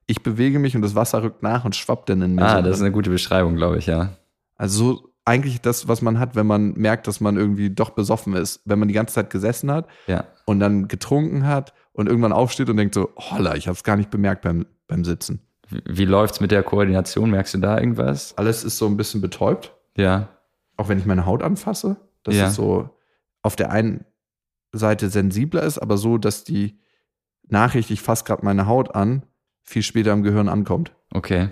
ich 0.07 0.23
bewege 0.23 0.59
mich 0.59 0.75
und 0.75 0.81
das 0.81 0.95
Wasser 0.95 1.23
rückt 1.23 1.43
nach 1.43 1.63
und 1.63 1.75
schwappt 1.75 2.09
dann 2.09 2.21
in 2.21 2.35
mir. 2.35 2.43
Ah, 2.45 2.61
das 2.61 2.71
ist 2.73 2.77
drin. 2.79 2.87
eine 2.87 2.93
gute 2.93 3.09
Beschreibung, 3.09 3.55
glaube 3.55 3.77
ich, 3.77 3.85
ja. 3.87 4.17
Also 4.55 4.77
so 4.95 5.12
eigentlich 5.25 5.61
das, 5.61 5.87
was 5.87 6.01
man 6.01 6.19
hat, 6.19 6.35
wenn 6.35 6.45
man 6.47 6.73
merkt, 6.73 7.07
dass 7.07 7.21
man 7.21 7.37
irgendwie 7.37 7.69
doch 7.69 7.91
besoffen 7.91 8.33
ist. 8.33 8.61
Wenn 8.65 8.79
man 8.79 8.87
die 8.89 8.93
ganze 8.93 9.13
Zeit 9.15 9.29
gesessen 9.29 9.71
hat 9.71 9.87
Ja, 10.07 10.25
und 10.45 10.59
dann 10.59 10.87
getrunken 10.87 11.45
hat 11.47 11.73
und 11.93 12.07
irgendwann 12.07 12.33
aufsteht 12.33 12.69
und 12.69 12.77
denkt 12.77 12.93
so, 12.95 13.09
holla, 13.17 13.55
ich 13.55 13.67
habe 13.67 13.75
es 13.75 13.83
gar 13.83 13.95
nicht 13.95 14.09
bemerkt 14.09 14.41
beim, 14.41 14.65
beim 14.87 15.05
Sitzen. 15.05 15.39
wie, 15.69 15.81
wie 15.85 16.05
läuft's 16.05 16.41
mit 16.41 16.51
der 16.51 16.63
Koordination? 16.63 17.29
Merkst 17.31 17.53
du 17.53 17.59
da 17.59 17.77
irgendwas? 17.79 18.37
Alles 18.37 18.63
ist 18.63 18.77
so 18.77 18.85
ein 18.87 18.97
bisschen 18.97 19.21
betäubt, 19.21 19.73
Ja, 19.95 20.27
auch 20.75 20.89
wenn 20.89 20.97
ich 20.99 21.05
meine 21.05 21.25
Haut 21.25 21.41
anfasse. 21.43 21.97
Dass 22.23 22.35
Ja. 22.35 22.47
es 22.47 22.55
so 22.55 22.89
auf 23.41 23.55
der 23.55 23.71
einen 23.71 24.05
Seite 24.73 25.09
sensibler 25.09 25.63
ist, 25.63 25.77
aber 25.77 25.97
so, 25.97 26.17
dass 26.17 26.43
die 26.43 26.79
Nachricht, 27.47 27.91
ich 27.91 28.01
fasse 28.01 28.23
gerade 28.23 28.43
meine 28.43 28.65
Haut 28.67 28.95
an, 28.95 29.23
viel 29.63 29.83
später 29.83 30.11
im 30.13 30.23
Gehirn 30.23 30.49
ankommt. 30.49 30.93
okay. 31.13 31.49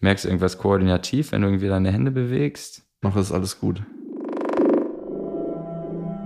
Merkst 0.00 0.24
du 0.24 0.28
irgendwas 0.28 0.58
koordinativ, 0.58 1.32
wenn 1.32 1.40
du 1.40 1.48
irgendwie 1.48 1.68
deine 1.68 1.90
Hände 1.90 2.10
bewegst? 2.10 2.82
Noch 3.02 3.16
ist 3.16 3.32
alles 3.32 3.60
gut. 3.60 3.82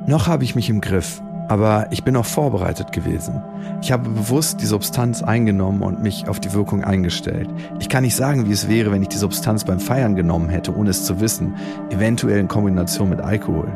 Noch 0.07 0.29
habe 0.29 0.45
ich 0.45 0.55
mich 0.55 0.71
im 0.71 0.81
Griff, 0.81 1.21
aber 1.49 1.89
ich 1.91 2.05
bin 2.05 2.17
auch 2.17 2.25
vorbereitet 2.25 2.93
gewesen. 2.93 3.43
Ich 3.83 3.93
habe 3.93 4.09
bewusst 4.09 4.61
die 4.61 4.67
Substanz 4.67 5.23
eingenommen 5.23 5.83
und 5.83 6.03
mich 6.03 6.29
auf 6.29 6.39
die 6.41 6.53
Wirkung 6.53 6.85
eingestellt. 6.85 7.49
Ich 7.81 7.89
kann 7.89 8.05
nicht 8.05 8.15
sagen, 8.15 8.49
wie 8.49 8.53
es 8.53 8.69
wäre, 8.69 8.93
wenn 8.93 9.03
ich 9.03 9.09
die 9.09 9.19
Substanz 9.19 9.65
beim 9.65 9.81
Feiern 9.81 10.15
genommen 10.15 10.49
hätte, 10.49 10.75
ohne 10.75 10.91
es 10.91 11.05
zu 11.05 11.21
wissen, 11.21 11.55
eventuell 11.91 12.39
in 12.39 12.49
Kombination 12.49 13.11
mit 13.11 13.21
Alkohol. 13.21 13.69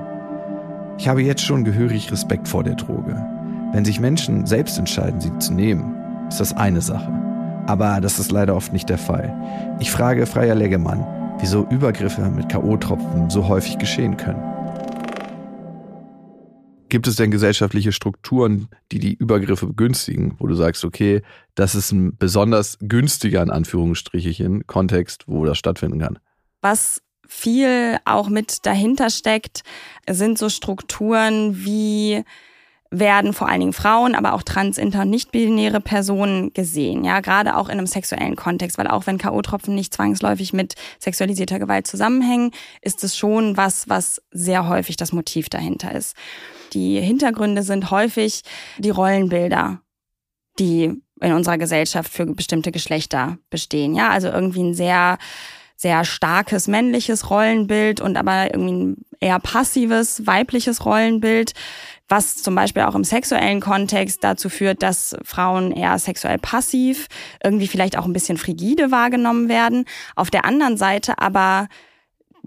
Ich 0.98 1.08
habe 1.08 1.22
jetzt 1.22 1.42
schon 1.42 1.64
gehörig 1.64 2.12
Respekt 2.12 2.46
vor 2.46 2.62
der 2.62 2.76
Droge. 2.76 3.16
Wenn 3.72 3.84
sich 3.84 3.98
Menschen 3.98 4.46
selbst 4.46 4.78
entscheiden, 4.78 5.20
sie 5.20 5.36
zu 5.38 5.52
nehmen, 5.52 5.96
ist 6.28 6.38
das 6.38 6.56
eine 6.56 6.80
Sache. 6.80 7.12
Aber 7.66 8.00
das 8.00 8.20
ist 8.20 8.30
leider 8.30 8.54
oft 8.54 8.72
nicht 8.72 8.88
der 8.88 8.98
Fall. 8.98 9.34
Ich 9.80 9.90
frage 9.90 10.26
Freier 10.26 10.54
Leggemann, 10.54 11.04
wieso 11.38 11.66
Übergriffe 11.68 12.22
mit 12.30 12.48
K.O.-Tropfen 12.48 13.30
so 13.30 13.48
häufig 13.48 13.78
geschehen 13.78 14.16
können. 14.16 14.42
Gibt 16.88 17.06
es 17.08 17.16
denn 17.16 17.30
gesellschaftliche 17.30 17.92
Strukturen, 17.92 18.68
die 18.92 19.00
die 19.00 19.14
Übergriffe 19.14 19.66
begünstigen, 19.66 20.36
wo 20.38 20.46
du 20.46 20.54
sagst, 20.54 20.84
okay, 20.84 21.22
das 21.54 21.74
ist 21.74 21.90
ein 21.90 22.16
besonders 22.16 22.78
günstiger, 22.80 23.42
in 23.42 23.50
Anführungsstrichen, 23.50 24.66
Kontext, 24.66 25.24
wo 25.26 25.44
das 25.44 25.58
stattfinden 25.58 25.98
kann? 25.98 26.18
Was 26.60 27.02
viel 27.26 27.96
auch 28.04 28.28
mit 28.28 28.64
dahinter 28.64 29.10
steckt, 29.10 29.62
sind 30.08 30.38
so 30.38 30.48
Strukturen 30.48 31.64
wie 31.64 32.22
werden 32.98 33.32
vor 33.32 33.48
allen 33.48 33.60
Dingen 33.60 33.72
Frauen, 33.72 34.14
aber 34.14 34.32
auch 34.32 34.42
trans, 34.42 34.78
inter 34.78 35.02
und 35.02 35.10
nicht-binäre 35.10 35.80
Personen 35.80 36.52
gesehen. 36.52 37.04
Ja, 37.04 37.20
gerade 37.20 37.56
auch 37.56 37.68
in 37.68 37.78
einem 37.78 37.86
sexuellen 37.86 38.36
Kontext, 38.36 38.78
weil 38.78 38.88
auch 38.88 39.06
wenn 39.06 39.18
K.O.-Tropfen 39.18 39.72
nicht 39.72 39.94
zwangsläufig 39.94 40.52
mit 40.52 40.74
sexualisierter 40.98 41.58
Gewalt 41.58 41.86
zusammenhängen, 41.86 42.50
ist 42.82 43.04
es 43.04 43.16
schon 43.16 43.56
was, 43.56 43.88
was 43.88 44.22
sehr 44.30 44.68
häufig 44.68 44.96
das 44.96 45.12
Motiv 45.12 45.48
dahinter 45.48 45.92
ist. 45.92 46.16
Die 46.72 47.00
Hintergründe 47.00 47.62
sind 47.62 47.90
häufig 47.90 48.42
die 48.78 48.90
Rollenbilder, 48.90 49.80
die 50.58 51.02
in 51.20 51.32
unserer 51.32 51.58
Gesellschaft 51.58 52.12
für 52.12 52.26
bestimmte 52.26 52.72
Geschlechter 52.72 53.38
bestehen. 53.50 53.94
Ja, 53.94 54.10
also 54.10 54.28
irgendwie 54.28 54.62
ein 54.62 54.74
sehr 54.74 55.18
sehr 55.84 56.06
starkes 56.06 56.66
männliches 56.66 57.28
Rollenbild 57.28 58.00
und 58.00 58.16
aber 58.16 58.54
irgendwie 58.54 58.72
ein 58.72 58.96
eher 59.20 59.38
passives 59.38 60.26
weibliches 60.26 60.86
Rollenbild, 60.86 61.52
was 62.08 62.36
zum 62.36 62.54
Beispiel 62.54 62.84
auch 62.84 62.94
im 62.94 63.04
sexuellen 63.04 63.60
Kontext 63.60 64.24
dazu 64.24 64.48
führt, 64.48 64.82
dass 64.82 65.14
Frauen 65.22 65.72
eher 65.72 65.98
sexuell 65.98 66.38
passiv, 66.38 67.08
irgendwie 67.42 67.66
vielleicht 67.66 67.98
auch 67.98 68.06
ein 68.06 68.14
bisschen 68.14 68.38
frigide 68.38 68.90
wahrgenommen 68.92 69.50
werden. 69.50 69.84
Auf 70.16 70.30
der 70.30 70.46
anderen 70.46 70.78
Seite 70.78 71.18
aber 71.18 71.68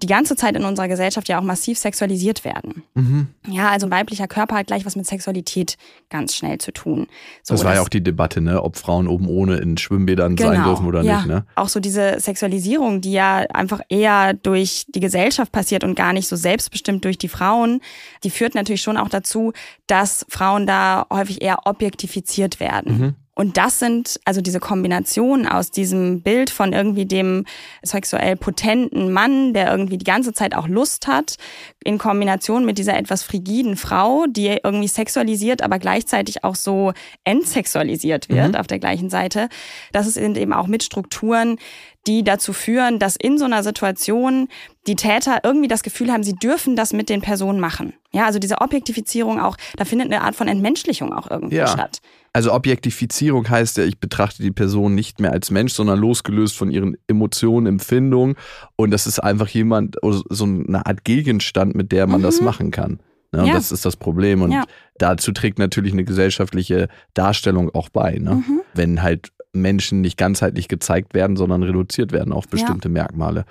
die 0.01 0.07
ganze 0.07 0.36
Zeit 0.36 0.55
in 0.55 0.63
unserer 0.63 0.88
Gesellschaft 0.88 1.27
ja 1.27 1.39
auch 1.39 1.43
massiv 1.43 1.79
sexualisiert 1.79 2.45
werden. 2.45 2.83
Mhm. 2.93 3.27
Ja, 3.47 3.69
also 3.69 3.89
weiblicher 3.89 4.27
Körper 4.27 4.55
hat 4.55 4.67
gleich 4.67 4.86
was 4.86 4.95
mit 4.95 5.07
Sexualität 5.07 5.75
ganz 6.10 6.36
schnell 6.36 6.60
zu 6.60 6.71
tun. 6.71 7.07
So, 7.41 7.55
das 7.55 7.63
war 7.63 7.73
ja 7.73 7.81
auch 7.81 7.89
die 7.89 8.03
Debatte, 8.03 8.39
ne, 8.39 8.62
ob 8.62 8.77
Frauen 8.77 9.07
oben 9.07 9.27
ohne 9.27 9.57
in 9.57 9.75
Schwimmbädern 9.75 10.36
genau, 10.36 10.51
sein 10.51 10.63
dürfen 10.63 10.86
oder 10.86 11.01
ja. 11.01 11.17
nicht. 11.17 11.27
Ne? 11.27 11.45
Auch 11.55 11.69
so 11.69 11.79
diese 11.79 12.19
Sexualisierung, 12.19 13.01
die 13.01 13.13
ja 13.13 13.38
einfach 13.53 13.81
eher 13.89 14.36
durch 14.36 14.86
die 14.88 14.99
Gesellschaft 14.99 15.51
passiert 15.51 15.83
und 15.83 15.95
gar 15.95 16.13
nicht 16.13 16.27
so 16.27 16.36
selbstbestimmt 16.36 17.03
durch 17.03 17.17
die 17.17 17.29
Frauen, 17.29 17.81
die 18.23 18.29
führt 18.29 18.53
natürlich 18.53 18.83
schon 18.83 18.97
auch 18.97 19.10
dazu, 19.10 19.51
dass 19.88 20.27
Frauen 20.29 20.67
da 20.67 21.07
häufig 21.12 21.41
eher 21.41 21.65
objektifiziert 21.65 22.60
werden. 22.60 22.99
Mhm. 22.99 23.15
Und 23.38 23.56
das 23.58 23.78
sind 23.78 24.19
also 24.26 24.41
diese 24.41 24.60
Kombination 24.60 25.45
aus 25.45 25.69
diesem 25.69 26.23
Bild 26.23 26.50
von 26.50 26.73
irgendwie 26.73 27.06
dem 27.06 27.45
sexuell 27.84 28.36
potenten 28.36 29.13
Mann, 29.13 29.54
der 29.54 29.69
irgendwie 29.69 30.00
die 30.00 30.06
ganze 30.06 30.34
Zeit 30.34 30.56
auch 30.56 30.67
Lust 30.67 31.06
hat, 31.06 31.36
in 31.84 32.00
Kombination 32.00 32.65
mit 32.65 32.80
dieser 32.80 32.97
etwas 32.97 33.21
frigiden 33.21 33.78
Frau, 33.78 34.26
die 34.28 34.58
irgendwie 34.63 34.88
sexualisiert, 34.88 35.62
aber 35.62 35.78
gleichzeitig 35.78 36.43
auch 36.43 36.56
so 36.56 36.93
entsexualisiert 37.26 38.28
wird 38.28 38.54
mhm. 38.54 38.56
auf 38.56 38.65
der 38.65 38.80
gleichen 38.80 39.12
Seite. 39.12 39.50
Das 39.91 40.12
sind 40.12 40.36
eben 40.36 40.52
auch 40.52 40.65
mit 40.65 40.82
Strukturen, 40.82 41.60
die 42.08 42.23
dazu 42.23 42.54
führen, 42.54 42.97
dass 42.97 43.15
in 43.17 43.38
so 43.38 43.45
einer 43.45 43.62
Situation 43.62 44.47
die 44.88 44.95
Täter 44.95 45.41
irgendwie 45.43 45.67
das 45.67 45.84
Gefühl 45.84 46.12
haben, 46.12 46.23
sie 46.23 46.34
dürfen 46.34 46.76
das 46.76 46.91
mit 46.91 47.08
den 47.08 47.21
Personen 47.21 47.60
machen. 47.60 47.93
Ja, 48.12 48.26
also 48.26 48.39
diese 48.39 48.62
Objektifizierung 48.62 49.39
auch, 49.39 49.58
da 49.76 49.86
findet 49.86 50.08
eine 50.08 50.21
Art 50.21 50.36
von 50.36 50.47
Entmenschlichung 50.47 51.13
auch 51.13 51.30
irgendwie 51.30 51.58
ja. 51.58 51.67
statt. 51.67 52.02
Also 52.38 52.54
Objektifizierung 52.54 53.50
heißt 53.50 53.78
ja, 53.78 53.84
ich 53.84 53.97
betrachte 53.97 54.43
die 54.43 54.52
Person 54.52 54.93
nicht 54.93 55.19
mehr 55.19 55.32
als 55.32 55.50
Mensch, 55.50 55.73
sondern 55.73 55.97
losgelöst 55.97 56.56
von 56.56 56.69
ihren 56.69 56.95
Emotionen, 57.08 57.65
Empfindungen. 57.65 58.36
Und 58.76 58.91
das 58.91 59.08
ist 59.08 59.17
einfach 59.17 59.47
jemand, 59.47 59.95
so 60.04 60.43
eine 60.43 60.86
Art 60.86 61.04
Gegenstand, 61.04 61.73
mit 61.73 61.91
der 61.91 62.06
man 62.06 62.19
mhm. 62.19 62.26
das 62.26 62.39
machen 62.39 62.69
kann. 62.69 63.00
Ne? 63.32 63.47
Ja. 63.47 63.54
Das 63.56 63.71
ist 63.71 63.86
das 63.86 63.95
Problem. 63.95 64.43
Und 64.43 64.52
ja. 64.52 64.65
dazu 65.00 65.32
trägt 65.32 65.58
natürlich 65.58 65.93
eine 65.93 66.04
gesellschaftliche 66.04 66.89
Darstellung 67.15 67.73
auch 67.73 67.89
bei. 67.89 68.19
Ne? 68.19 68.36
Mhm. 68.36 68.62
Wenn 68.76 69.02
halt 69.02 69.32
Menschen 69.62 70.02
nicht 70.02 70.17
ganzheitlich 70.17 70.67
gezeigt 70.67 71.13
werden, 71.13 71.38
sondern 71.38 71.63
reduziert 71.63 72.12
werden 72.12 72.34
auf 72.34 72.48
bestimmte 72.48 72.88
ja. 72.89 72.93
Merkmale. 72.93 73.46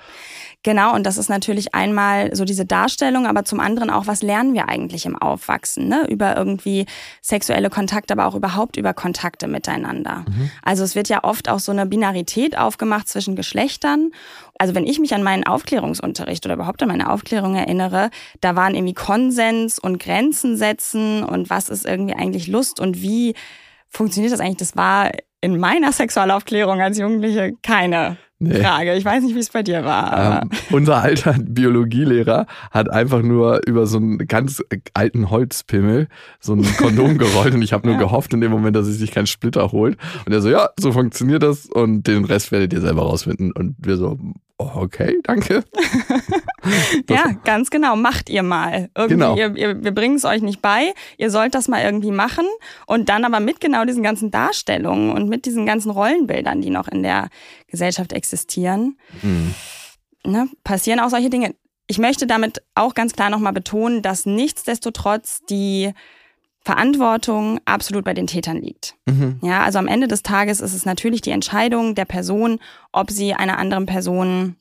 Genau, 0.66 0.96
und 0.96 1.06
das 1.06 1.16
ist 1.16 1.28
natürlich 1.28 1.76
einmal 1.76 2.34
so 2.34 2.44
diese 2.44 2.66
Darstellung, 2.66 3.26
aber 3.26 3.44
zum 3.44 3.60
anderen 3.60 3.88
auch, 3.88 4.08
was 4.08 4.22
lernen 4.22 4.52
wir 4.52 4.68
eigentlich 4.68 5.06
im 5.06 5.16
Aufwachsen, 5.16 5.86
ne? 5.86 6.08
Über 6.08 6.36
irgendwie 6.36 6.86
sexuelle 7.22 7.70
Kontakte, 7.70 8.14
aber 8.14 8.26
auch 8.26 8.34
überhaupt 8.34 8.76
über 8.76 8.92
Kontakte 8.92 9.46
miteinander. 9.46 10.24
Mhm. 10.26 10.50
Also 10.62 10.82
es 10.82 10.96
wird 10.96 11.08
ja 11.08 11.22
oft 11.22 11.48
auch 11.48 11.60
so 11.60 11.70
eine 11.70 11.86
Binarität 11.86 12.58
aufgemacht 12.58 13.06
zwischen 13.06 13.36
Geschlechtern. 13.36 14.10
Also 14.58 14.74
wenn 14.74 14.86
ich 14.86 14.98
mich 14.98 15.14
an 15.14 15.22
meinen 15.22 15.44
Aufklärungsunterricht 15.44 16.44
oder 16.44 16.54
überhaupt 16.54 16.82
an 16.82 16.88
meine 16.88 17.12
Aufklärung 17.12 17.54
erinnere, 17.54 18.10
da 18.40 18.56
waren 18.56 18.74
irgendwie 18.74 18.94
Konsens 18.94 19.78
und 19.78 20.00
Grenzen 20.00 20.56
setzen 20.56 21.22
und 21.22 21.48
was 21.48 21.68
ist 21.68 21.86
irgendwie 21.86 22.14
eigentlich 22.14 22.48
Lust 22.48 22.80
und 22.80 23.00
wie 23.00 23.34
funktioniert 23.96 24.32
das 24.32 24.40
eigentlich? 24.40 24.58
Das 24.58 24.76
war 24.76 25.10
in 25.40 25.58
meiner 25.58 25.92
Sexualaufklärung 25.92 26.80
als 26.80 26.98
Jugendliche 26.98 27.52
keine 27.62 28.16
nee. 28.38 28.60
Frage. 28.60 28.94
Ich 28.94 29.04
weiß 29.04 29.22
nicht, 29.22 29.34
wie 29.34 29.40
es 29.40 29.50
bei 29.50 29.62
dir 29.62 29.84
war. 29.84 30.42
Ähm, 30.42 30.50
unser 30.70 31.02
alter 31.02 31.34
Biologielehrer 31.40 32.46
hat 32.70 32.90
einfach 32.90 33.22
nur 33.22 33.60
über 33.66 33.86
so 33.86 33.98
einen 33.98 34.18
ganz 34.18 34.62
alten 34.94 35.30
Holzpimmel 35.30 36.08
so 36.40 36.54
ein 36.54 36.64
Kondom 36.76 37.18
gerollt 37.18 37.54
und 37.54 37.62
ich 37.62 37.72
habe 37.72 37.86
nur 37.86 37.96
ja. 37.96 38.00
gehofft 38.00 38.32
in 38.34 38.40
dem 38.40 38.50
Moment, 38.50 38.76
dass 38.76 38.86
es 38.86 38.98
sich 38.98 39.12
keinen 39.12 39.26
Splitter 39.26 39.72
holt. 39.72 39.96
Und 40.24 40.32
er 40.32 40.40
so, 40.40 40.48
ja, 40.48 40.70
so 40.78 40.92
funktioniert 40.92 41.42
das 41.42 41.66
und 41.66 42.06
den 42.06 42.24
Rest 42.24 42.52
werdet 42.52 42.72
ihr 42.72 42.80
selber 42.80 43.02
rausfinden. 43.02 43.52
Und 43.52 43.76
wir 43.78 43.96
so, 43.96 44.18
okay, 44.58 45.18
danke. 45.22 45.64
ja, 47.10 47.32
ganz 47.44 47.70
genau. 47.70 47.96
Macht 47.96 48.30
ihr 48.30 48.42
mal. 48.42 48.88
Irgendwie, 48.94 49.14
genau. 49.14 49.36
ihr, 49.36 49.56
ihr, 49.56 49.84
wir 49.84 49.92
bringen 49.92 50.16
es 50.16 50.24
euch 50.24 50.42
nicht 50.42 50.62
bei. 50.62 50.94
Ihr 51.18 51.30
sollt 51.30 51.54
das 51.54 51.68
mal 51.68 51.82
irgendwie 51.82 52.10
machen. 52.10 52.46
Und 52.86 53.08
dann 53.08 53.24
aber 53.24 53.40
mit 53.40 53.60
genau 53.60 53.84
diesen 53.84 54.02
ganzen 54.02 54.30
Darstellungen 54.30 55.12
und 55.12 55.28
mit 55.28 55.44
diesen 55.46 55.66
ganzen 55.66 55.90
Rollenbildern, 55.90 56.60
die 56.62 56.70
noch 56.70 56.88
in 56.88 57.02
der 57.02 57.28
Gesellschaft 57.68 58.12
existieren, 58.12 58.98
mhm. 59.22 59.54
ne, 60.24 60.48
passieren 60.64 61.00
auch 61.00 61.10
solche 61.10 61.30
Dinge. 61.30 61.54
Ich 61.86 61.98
möchte 61.98 62.26
damit 62.26 62.62
auch 62.74 62.94
ganz 62.94 63.12
klar 63.12 63.30
nochmal 63.30 63.52
betonen, 63.52 64.02
dass 64.02 64.26
nichtsdestotrotz 64.26 65.42
die 65.48 65.92
Verantwortung 66.66 67.60
absolut 67.64 68.04
bei 68.04 68.12
den 68.12 68.26
Tätern 68.26 68.60
liegt. 68.60 68.96
Mhm. 69.06 69.38
Ja, 69.40 69.62
also 69.62 69.78
am 69.78 69.86
Ende 69.86 70.08
des 70.08 70.24
Tages 70.24 70.60
ist 70.60 70.74
es 70.74 70.84
natürlich 70.84 71.20
die 71.20 71.30
Entscheidung 71.30 71.94
der 71.94 72.06
Person, 72.06 72.58
ob 72.90 73.12
sie 73.12 73.34
einer 73.34 73.58
anderen 73.58 73.86
Person 73.86 74.56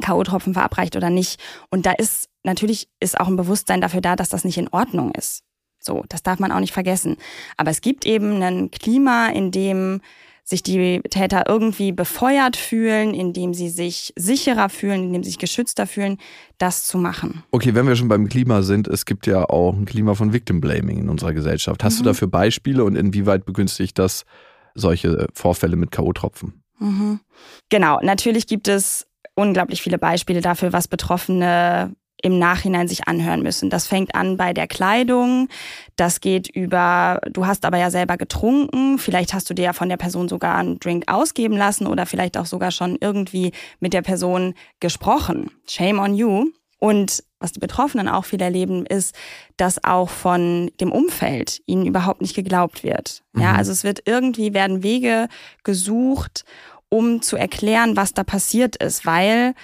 K.O.-Tropfen 0.00 0.54
verabreicht 0.54 0.96
oder 0.96 1.10
nicht. 1.10 1.38
Und 1.68 1.84
da 1.84 1.92
ist 1.92 2.30
natürlich 2.44 2.88
ist 2.98 3.20
auch 3.20 3.28
ein 3.28 3.36
Bewusstsein 3.36 3.82
dafür 3.82 4.00
da, 4.00 4.16
dass 4.16 4.30
das 4.30 4.44
nicht 4.44 4.56
in 4.56 4.68
Ordnung 4.68 5.10
ist. 5.10 5.44
So, 5.78 6.02
das 6.08 6.22
darf 6.22 6.38
man 6.38 6.50
auch 6.50 6.60
nicht 6.60 6.72
vergessen. 6.72 7.18
Aber 7.58 7.70
es 7.70 7.82
gibt 7.82 8.06
eben 8.06 8.42
ein 8.42 8.70
Klima, 8.70 9.26
in 9.26 9.50
dem 9.50 10.00
sich 10.44 10.62
die 10.62 11.00
Täter 11.08 11.44
irgendwie 11.48 11.92
befeuert 11.92 12.56
fühlen, 12.56 13.14
indem 13.14 13.54
sie 13.54 13.70
sich 13.70 14.12
sicherer 14.16 14.68
fühlen, 14.68 15.04
indem 15.04 15.22
sie 15.22 15.30
sich 15.30 15.38
geschützter 15.38 15.86
fühlen, 15.86 16.18
das 16.58 16.84
zu 16.84 16.98
machen. 16.98 17.42
Okay, 17.50 17.74
wenn 17.74 17.86
wir 17.88 17.96
schon 17.96 18.08
beim 18.08 18.28
Klima 18.28 18.62
sind, 18.62 18.86
es 18.86 19.06
gibt 19.06 19.26
ja 19.26 19.48
auch 19.48 19.74
ein 19.74 19.86
Klima 19.86 20.14
von 20.14 20.34
Victim 20.34 20.60
Blaming 20.60 20.98
in 20.98 21.08
unserer 21.08 21.32
Gesellschaft. 21.32 21.82
Hast 21.82 21.94
mhm. 21.94 22.04
du 22.04 22.10
dafür 22.10 22.28
Beispiele 22.28 22.84
und 22.84 22.94
inwieweit 22.94 23.46
begünstigt 23.46 23.98
das 23.98 24.24
solche 24.74 25.26
Vorfälle 25.32 25.76
mit 25.76 25.90
K.O.-Tropfen? 25.90 26.52
Mhm. 26.78 27.20
Genau, 27.70 27.98
natürlich 28.02 28.46
gibt 28.46 28.68
es 28.68 29.06
unglaublich 29.34 29.80
viele 29.80 29.98
Beispiele 29.98 30.42
dafür, 30.42 30.72
was 30.72 30.88
Betroffene 30.88 31.94
im 32.22 32.38
Nachhinein 32.38 32.88
sich 32.88 33.06
anhören 33.06 33.42
müssen. 33.42 33.70
Das 33.70 33.86
fängt 33.86 34.14
an 34.14 34.36
bei 34.36 34.52
der 34.52 34.66
Kleidung, 34.66 35.48
das 35.96 36.20
geht 36.20 36.48
über, 36.48 37.20
du 37.30 37.46
hast 37.46 37.64
aber 37.64 37.78
ja 37.78 37.90
selber 37.90 38.16
getrunken, 38.16 38.98
vielleicht 38.98 39.34
hast 39.34 39.48
du 39.50 39.54
dir 39.54 39.66
ja 39.66 39.72
von 39.72 39.88
der 39.88 39.96
Person 39.98 40.28
sogar 40.28 40.56
einen 40.56 40.78
Drink 40.78 41.04
ausgeben 41.06 41.56
lassen 41.56 41.86
oder 41.86 42.06
vielleicht 42.06 42.38
auch 42.38 42.46
sogar 42.46 42.70
schon 42.70 42.96
irgendwie 43.00 43.52
mit 43.80 43.92
der 43.92 44.02
Person 44.02 44.54
gesprochen. 44.80 45.50
Shame 45.68 45.98
on 45.98 46.14
you. 46.14 46.46
Und 46.78 47.22
was 47.38 47.52
die 47.52 47.60
Betroffenen 47.60 48.08
auch 48.08 48.26
viel 48.26 48.42
erleben, 48.42 48.84
ist, 48.84 49.14
dass 49.56 49.82
auch 49.84 50.10
von 50.10 50.70
dem 50.80 50.92
Umfeld 50.92 51.62
ihnen 51.66 51.86
überhaupt 51.86 52.20
nicht 52.20 52.34
geglaubt 52.34 52.84
wird. 52.84 53.22
Ja, 53.34 53.52
mhm. 53.52 53.58
also 53.58 53.72
es 53.72 53.84
wird 53.84 54.02
irgendwie 54.06 54.52
werden 54.52 54.82
Wege 54.82 55.28
gesucht, 55.62 56.44
um 56.88 57.22
zu 57.22 57.36
erklären, 57.36 57.96
was 57.96 58.12
da 58.12 58.22
passiert 58.22 58.76
ist, 58.76 59.06
weil 59.06 59.54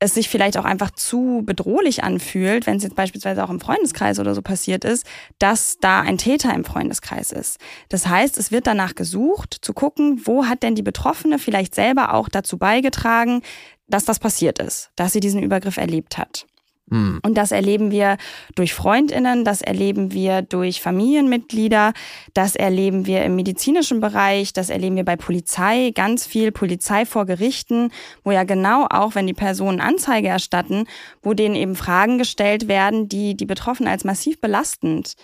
es 0.00 0.14
sich 0.14 0.28
vielleicht 0.28 0.56
auch 0.56 0.64
einfach 0.64 0.92
zu 0.92 1.42
bedrohlich 1.44 2.04
anfühlt, 2.04 2.66
wenn 2.66 2.76
es 2.76 2.84
jetzt 2.84 2.94
beispielsweise 2.94 3.42
auch 3.42 3.50
im 3.50 3.60
Freundeskreis 3.60 4.20
oder 4.20 4.34
so 4.34 4.42
passiert 4.42 4.84
ist, 4.84 5.06
dass 5.38 5.78
da 5.80 6.00
ein 6.00 6.18
Täter 6.18 6.54
im 6.54 6.64
Freundeskreis 6.64 7.32
ist. 7.32 7.58
Das 7.88 8.06
heißt, 8.06 8.38
es 8.38 8.52
wird 8.52 8.66
danach 8.66 8.94
gesucht, 8.94 9.56
zu 9.60 9.72
gucken, 9.72 10.22
wo 10.24 10.46
hat 10.46 10.62
denn 10.62 10.76
die 10.76 10.82
Betroffene 10.82 11.38
vielleicht 11.38 11.74
selber 11.74 12.14
auch 12.14 12.28
dazu 12.28 12.58
beigetragen, 12.58 13.42
dass 13.88 14.04
das 14.04 14.18
passiert 14.18 14.58
ist, 14.60 14.90
dass 14.96 15.12
sie 15.12 15.20
diesen 15.20 15.42
Übergriff 15.42 15.78
erlebt 15.78 16.18
hat. 16.18 16.46
Mhm. 16.90 17.20
Und 17.22 17.34
das 17.34 17.52
erleben 17.52 17.90
wir 17.90 18.16
durch 18.54 18.74
Freundinnen, 18.74 19.44
das 19.44 19.62
erleben 19.62 20.12
wir 20.12 20.42
durch 20.42 20.80
Familienmitglieder, 20.80 21.92
das 22.34 22.56
erleben 22.56 23.06
wir 23.06 23.24
im 23.24 23.36
medizinischen 23.36 24.00
Bereich, 24.00 24.52
das 24.52 24.70
erleben 24.70 24.96
wir 24.96 25.04
bei 25.04 25.16
Polizei, 25.16 25.92
ganz 25.94 26.26
viel 26.26 26.52
Polizei 26.52 27.04
vor 27.04 27.26
Gerichten, 27.26 27.90
wo 28.24 28.30
ja 28.30 28.44
genau 28.44 28.86
auch, 28.90 29.14
wenn 29.14 29.26
die 29.26 29.34
Personen 29.34 29.80
Anzeige 29.80 30.28
erstatten, 30.28 30.86
wo 31.22 31.34
denen 31.34 31.54
eben 31.54 31.76
Fragen 31.76 32.18
gestellt 32.18 32.68
werden, 32.68 33.08
die 33.08 33.36
die 33.36 33.46
Betroffenen 33.46 33.90
als 33.90 34.04
massiv 34.04 34.40
belastend 34.40 35.14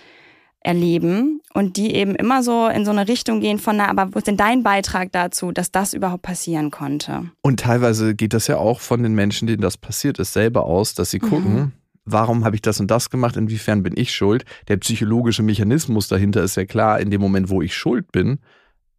erleben 0.65 1.41
und 1.53 1.77
die 1.77 1.95
eben 1.95 2.17
immer 2.17 2.43
so 2.43 2.67
in 2.67 2.85
so 2.85 2.91
eine 2.91 3.07
Richtung 3.07 3.41
gehen 3.41 3.59
von, 3.59 3.77
na, 3.77 3.89
aber 3.89 4.13
wo 4.13 4.19
ist 4.19 4.27
denn 4.27 4.37
dein 4.37 4.63
Beitrag 4.63 5.13
dazu, 5.13 5.53
dass 5.53 5.71
das 5.71 5.93
überhaupt 5.93 6.23
passieren 6.23 6.71
konnte? 6.71 7.31
Und 7.43 7.61
teilweise 7.61 8.15
geht 8.15 8.33
das 8.33 8.47
ja 8.49 8.57
auch 8.57 8.81
von 8.81 9.03
den 9.03 9.15
Menschen, 9.15 9.47
denen 9.47 9.61
das 9.61 9.77
passiert 9.77 10.19
ist, 10.19 10.33
selber 10.33 10.65
aus, 10.65 10.95
dass 10.95 11.11
sie 11.11 11.19
gucken, 11.19 11.55
mhm. 11.55 11.73
warum 12.05 12.45
habe 12.45 12.57
ich 12.57 12.63
das 12.63 12.81
und 12.81 12.91
das 12.91 13.11
gemacht, 13.11 13.37
inwiefern 13.37 13.83
bin 13.83 13.93
ich 13.97 14.15
schuld? 14.15 14.45
Der 14.69 14.79
psychologische 14.79 15.43
Mechanismus 15.43 16.09
dahinter 16.09 16.43
ist 16.43 16.57
ja 16.57 16.65
klar, 16.65 16.99
in 16.99 17.11
dem 17.11 17.21
Moment, 17.21 17.51
wo 17.51 17.61
ich 17.61 17.75
schuld 17.75 18.11
bin, 18.11 18.39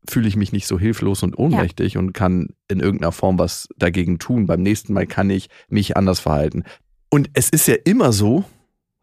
fühle 0.08 0.28
ich 0.28 0.36
mich 0.36 0.51
nicht 0.51 0.67
so 0.67 0.80
hilflos 0.80 1.23
und 1.23 1.38
ohnmächtig 1.38 1.95
ja. 1.95 1.99
und 1.99 2.13
kann 2.13 2.49
in 2.67 2.80
irgendeiner 2.80 3.12
Form 3.12 3.39
was 3.39 3.67
dagegen 3.75 4.19
tun. 4.19 4.45
Beim 4.45 4.62
nächsten 4.62 4.93
Mal 4.93 5.08
kann 5.08 5.32
ich 5.32 5.49
mich 5.67 5.97
anders 5.97 6.19
verhalten. 6.19 6.63
Und 7.10 7.32
es 7.34 7.49
ist 7.49 7.67
ja 7.67 7.75
immer 7.86 8.12
so, 8.13 8.43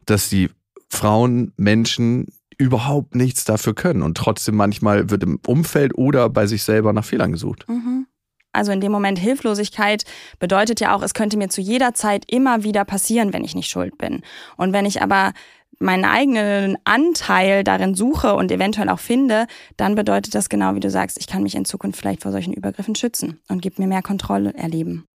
dass 0.05 0.29
die 0.29 0.49
Frauen, 0.89 1.51
Menschen 1.57 2.27
überhaupt 2.63 3.15
nichts 3.15 3.43
dafür 3.43 3.75
können. 3.75 4.01
Und 4.01 4.17
trotzdem 4.17 4.55
manchmal 4.55 5.09
wird 5.09 5.23
im 5.23 5.39
Umfeld 5.45 5.95
oder 5.97 6.29
bei 6.29 6.47
sich 6.47 6.63
selber 6.63 6.93
nach 6.93 7.05
Fehlern 7.05 7.31
gesucht. 7.31 7.65
Mhm. 7.67 8.07
Also 8.53 8.71
in 8.71 8.81
dem 8.81 8.91
Moment 8.91 9.19
Hilflosigkeit 9.19 10.03
bedeutet 10.39 10.79
ja 10.79 10.95
auch, 10.95 11.01
es 11.01 11.13
könnte 11.13 11.37
mir 11.37 11.49
zu 11.49 11.59
jeder 11.59 11.93
Zeit 11.93 12.23
immer 12.31 12.63
wieder 12.63 12.85
passieren, 12.85 13.33
wenn 13.33 13.43
ich 13.43 13.55
nicht 13.55 13.69
schuld 13.69 13.97
bin. 13.97 14.21
Und 14.57 14.73
wenn 14.73 14.85
ich 14.85 15.01
aber 15.01 15.33
meinen 15.79 16.05
eigenen 16.05 16.77
Anteil 16.83 17.63
darin 17.63 17.95
suche 17.95 18.35
und 18.35 18.51
eventuell 18.51 18.89
auch 18.89 18.99
finde, 18.99 19.47
dann 19.75 19.95
bedeutet 19.95 20.35
das 20.35 20.49
genau, 20.49 20.75
wie 20.75 20.79
du 20.79 20.89
sagst, 20.91 21.17
ich 21.19 21.27
kann 21.27 21.43
mich 21.43 21.55
in 21.55 21.65
Zukunft 21.65 21.99
vielleicht 21.99 22.21
vor 22.21 22.31
solchen 22.31 22.53
Übergriffen 22.53 22.95
schützen 22.95 23.39
und 23.49 23.61
gibt 23.61 23.79
mir 23.79 23.87
mehr 23.87 24.03
Kontrolle 24.03 24.53
erleben. 24.53 25.05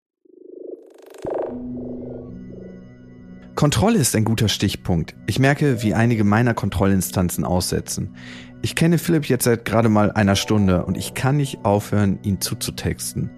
Kontrolle 3.59 3.99
ist 3.99 4.14
ein 4.14 4.23
guter 4.23 4.47
Stichpunkt. 4.47 5.16
Ich 5.27 5.40
merke, 5.40 5.83
wie 5.83 5.92
einige 5.92 6.23
meiner 6.23 6.55
Kontrollinstanzen 6.55 7.44
aussetzen. 7.44 8.14
Ich 8.62 8.77
kenne 8.77 8.99
Philipp 8.99 9.25
jetzt 9.25 9.42
seit 9.42 9.64
gerade 9.64 9.88
mal 9.88 10.12
einer 10.12 10.37
Stunde 10.37 10.85
und 10.85 10.97
ich 10.97 11.14
kann 11.14 11.38
nicht 11.38 11.64
aufhören, 11.64 12.21
ihn 12.23 12.40
zuzutexten. 12.40 13.31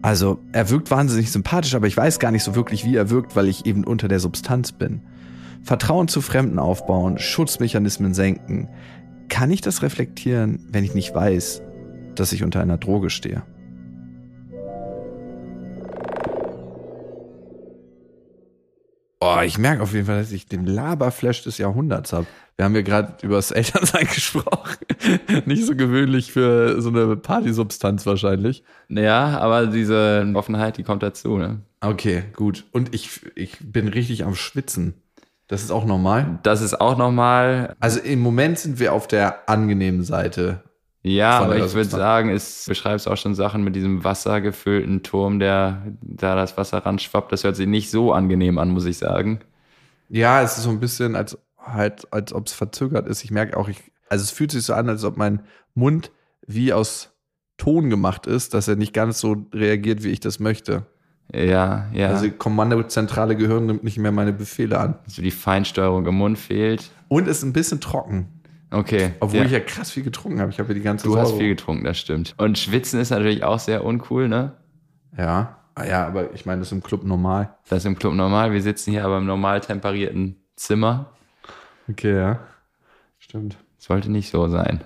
Also, 0.00 0.38
er 0.52 0.70
wirkt 0.70 0.90
wahnsinnig 0.90 1.30
sympathisch, 1.30 1.74
aber 1.74 1.86
ich 1.86 1.94
weiß 1.94 2.18
gar 2.20 2.30
nicht 2.30 2.42
so 2.42 2.54
wirklich, 2.54 2.86
wie 2.86 2.96
er 2.96 3.10
wirkt, 3.10 3.36
weil 3.36 3.48
ich 3.48 3.66
eben 3.66 3.84
unter 3.84 4.08
der 4.08 4.18
Substanz 4.18 4.72
bin. 4.72 5.02
Vertrauen 5.62 6.08
zu 6.08 6.22
Fremden 6.22 6.58
aufbauen, 6.58 7.18
Schutzmechanismen 7.18 8.14
senken. 8.14 8.66
Kann 9.28 9.50
ich 9.50 9.60
das 9.60 9.82
reflektieren, 9.82 10.64
wenn 10.72 10.84
ich 10.84 10.94
nicht 10.94 11.14
weiß, 11.14 11.60
dass 12.14 12.32
ich 12.32 12.44
unter 12.44 12.62
einer 12.62 12.78
Droge 12.78 13.10
stehe? 13.10 13.42
Oh, 19.22 19.38
ich 19.44 19.58
merke 19.58 19.82
auf 19.82 19.92
jeden 19.92 20.06
Fall, 20.06 20.18
dass 20.18 20.32
ich 20.32 20.46
den 20.46 20.64
Laberflash 20.64 21.42
des 21.42 21.58
Jahrhunderts 21.58 22.14
habe. 22.14 22.26
Wir 22.56 22.64
haben 22.64 22.74
ja 22.74 22.80
gerade 22.80 23.14
über 23.22 23.36
das 23.36 23.50
Elternsein 23.50 24.06
gesprochen. 24.14 24.76
Nicht 25.44 25.66
so 25.66 25.76
gewöhnlich 25.76 26.32
für 26.32 26.80
so 26.80 26.88
eine 26.88 27.16
Partysubstanz 27.16 28.06
wahrscheinlich. 28.06 28.64
Ja, 28.88 29.38
aber 29.38 29.66
diese 29.66 30.30
Offenheit, 30.34 30.78
die 30.78 30.82
kommt 30.82 31.02
dazu. 31.02 31.36
Ne? 31.36 31.60
Okay, 31.80 32.24
gut. 32.34 32.64
Und 32.72 32.94
ich, 32.94 33.20
ich 33.34 33.58
bin 33.60 33.88
richtig 33.88 34.24
am 34.24 34.34
Schwitzen. 34.34 34.94
Das 35.48 35.62
ist 35.62 35.70
auch 35.70 35.84
normal? 35.84 36.38
Das 36.42 36.62
ist 36.62 36.80
auch 36.80 36.96
normal. 36.96 37.74
Also 37.80 38.00
im 38.00 38.20
Moment 38.20 38.58
sind 38.58 38.78
wir 38.78 38.94
auf 38.94 39.06
der 39.06 39.48
angenehmen 39.48 40.02
Seite 40.02 40.62
ja, 41.02 41.38
aber 41.38 41.56
ich 41.56 41.72
würde 41.72 41.88
sagen, 41.88 42.28
es 42.28 42.66
beschreibst 42.66 43.08
auch 43.08 43.16
schon 43.16 43.34
Sachen 43.34 43.64
mit 43.64 43.74
diesem 43.74 44.04
wassergefüllten 44.04 45.02
Turm, 45.02 45.38
der 45.38 45.82
da 46.02 46.34
das 46.34 46.56
Wasser 46.58 46.78
ranschwappt. 46.78 47.32
Das 47.32 47.44
hört 47.44 47.56
sich 47.56 47.66
nicht 47.66 47.90
so 47.90 48.12
angenehm 48.12 48.58
an, 48.58 48.70
muss 48.70 48.84
ich 48.84 48.98
sagen. 48.98 49.40
Ja, 50.10 50.42
es 50.42 50.58
ist 50.58 50.64
so 50.64 50.70
ein 50.70 50.80
bisschen, 50.80 51.16
als 51.16 51.38
halt, 51.58 52.12
als 52.12 52.32
ob 52.32 52.46
es 52.46 52.52
verzögert 52.52 53.06
ist. 53.06 53.24
Ich 53.24 53.30
merke 53.30 53.56
auch, 53.56 53.68
ich, 53.68 53.78
also 54.08 54.22
es 54.22 54.30
fühlt 54.30 54.50
sich 54.50 54.64
so 54.64 54.74
an, 54.74 54.88
als 54.88 55.04
ob 55.04 55.16
mein 55.16 55.40
Mund 55.74 56.10
wie 56.46 56.72
aus 56.72 57.12
Ton 57.56 57.90
gemacht 57.90 58.26
ist, 58.26 58.54
dass 58.54 58.68
er 58.68 58.76
nicht 58.76 58.92
ganz 58.92 59.20
so 59.20 59.46
reagiert, 59.54 60.02
wie 60.02 60.08
ich 60.08 60.20
das 60.20 60.40
möchte. 60.40 60.86
Ja, 61.32 61.86
ja. 61.92 62.08
Also 62.08 62.30
Kommandozentrale 62.30 63.36
Gehirn 63.36 63.66
nimmt 63.66 63.84
nicht 63.84 63.98
mehr 63.98 64.12
meine 64.12 64.32
Befehle 64.32 64.78
an. 64.78 64.96
Also 65.06 65.22
die 65.22 65.30
Feinsteuerung 65.30 66.06
im 66.06 66.16
Mund 66.16 66.38
fehlt. 66.38 66.90
Und 67.08 67.28
ist 67.28 67.42
ein 67.42 67.52
bisschen 67.52 67.80
trocken. 67.80 68.39
Okay. 68.70 69.14
Obwohl 69.20 69.40
ja. 69.40 69.44
ich 69.46 69.52
ja 69.52 69.60
krass 69.60 69.90
viel 69.90 70.04
getrunken 70.04 70.40
habe. 70.40 70.50
Ich 70.50 70.58
habe 70.58 70.68
ja 70.68 70.74
die 70.74 70.82
ganze 70.82 71.06
Du 71.06 71.12
Säure. 71.12 71.22
hast 71.22 71.36
viel 71.36 71.48
getrunken, 71.48 71.84
das 71.84 71.98
stimmt. 71.98 72.34
Und 72.38 72.58
Schwitzen 72.58 73.00
ist 73.00 73.10
natürlich 73.10 73.42
auch 73.42 73.58
sehr 73.58 73.84
uncool, 73.84 74.28
ne? 74.28 74.52
Ja. 75.16 75.56
Ah 75.74 75.84
ja, 75.84 76.06
aber 76.06 76.32
ich 76.34 76.46
meine, 76.46 76.60
das 76.60 76.68
ist 76.68 76.72
im 76.72 76.82
Club 76.82 77.04
normal. 77.04 77.56
Das 77.68 77.78
ist 77.80 77.86
im 77.86 77.98
Club 77.98 78.14
normal. 78.14 78.52
Wir 78.52 78.62
sitzen 78.62 78.92
hier 78.92 79.04
aber 79.04 79.18
im 79.18 79.26
normal 79.26 79.60
temperierten 79.60 80.36
Zimmer. 80.56 81.12
Okay, 81.88 82.14
ja. 82.16 82.40
Stimmt. 83.18 83.56
Sollte 83.78 84.10
nicht 84.10 84.30
so 84.30 84.48
sein. 84.48 84.84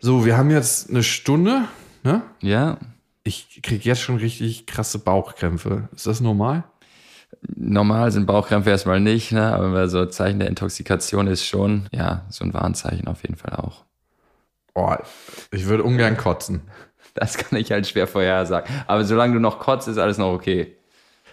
So, 0.00 0.24
wir 0.24 0.36
haben 0.36 0.50
jetzt 0.50 0.90
eine 0.90 1.02
Stunde, 1.02 1.64
ne? 2.04 2.22
Ja. 2.40 2.78
Ich 3.24 3.60
kriege 3.62 3.84
jetzt 3.84 4.00
schon 4.00 4.16
richtig 4.16 4.66
krasse 4.66 4.98
Bauchkrämpfe. 5.00 5.88
Ist 5.92 6.06
das 6.06 6.20
normal? 6.20 6.64
Normal 7.54 8.10
sind 8.10 8.26
Bauchkrämpfe 8.26 8.70
erstmal 8.70 9.00
nicht, 9.00 9.32
ne? 9.32 9.54
aber 9.54 9.88
so 9.88 10.06
Zeichen 10.06 10.38
der 10.38 10.48
Intoxikation 10.48 11.26
ist 11.26 11.44
schon, 11.44 11.88
ja, 11.92 12.24
so 12.30 12.44
ein 12.44 12.54
Warnzeichen 12.54 13.06
auf 13.06 13.22
jeden 13.22 13.36
Fall 13.36 13.54
auch. 13.56 13.84
Boah, 14.74 15.02
ich 15.50 15.66
würde 15.66 15.82
ungern 15.82 16.16
kotzen. 16.16 16.62
Das 17.14 17.36
kann 17.36 17.58
ich 17.58 17.72
halt 17.72 17.86
schwer 17.86 18.06
vorhersagen. 18.06 18.72
Aber 18.86 19.04
solange 19.04 19.34
du 19.34 19.40
noch 19.40 19.58
kotzt, 19.58 19.88
ist 19.88 19.98
alles 19.98 20.18
noch 20.18 20.32
okay. 20.32 20.76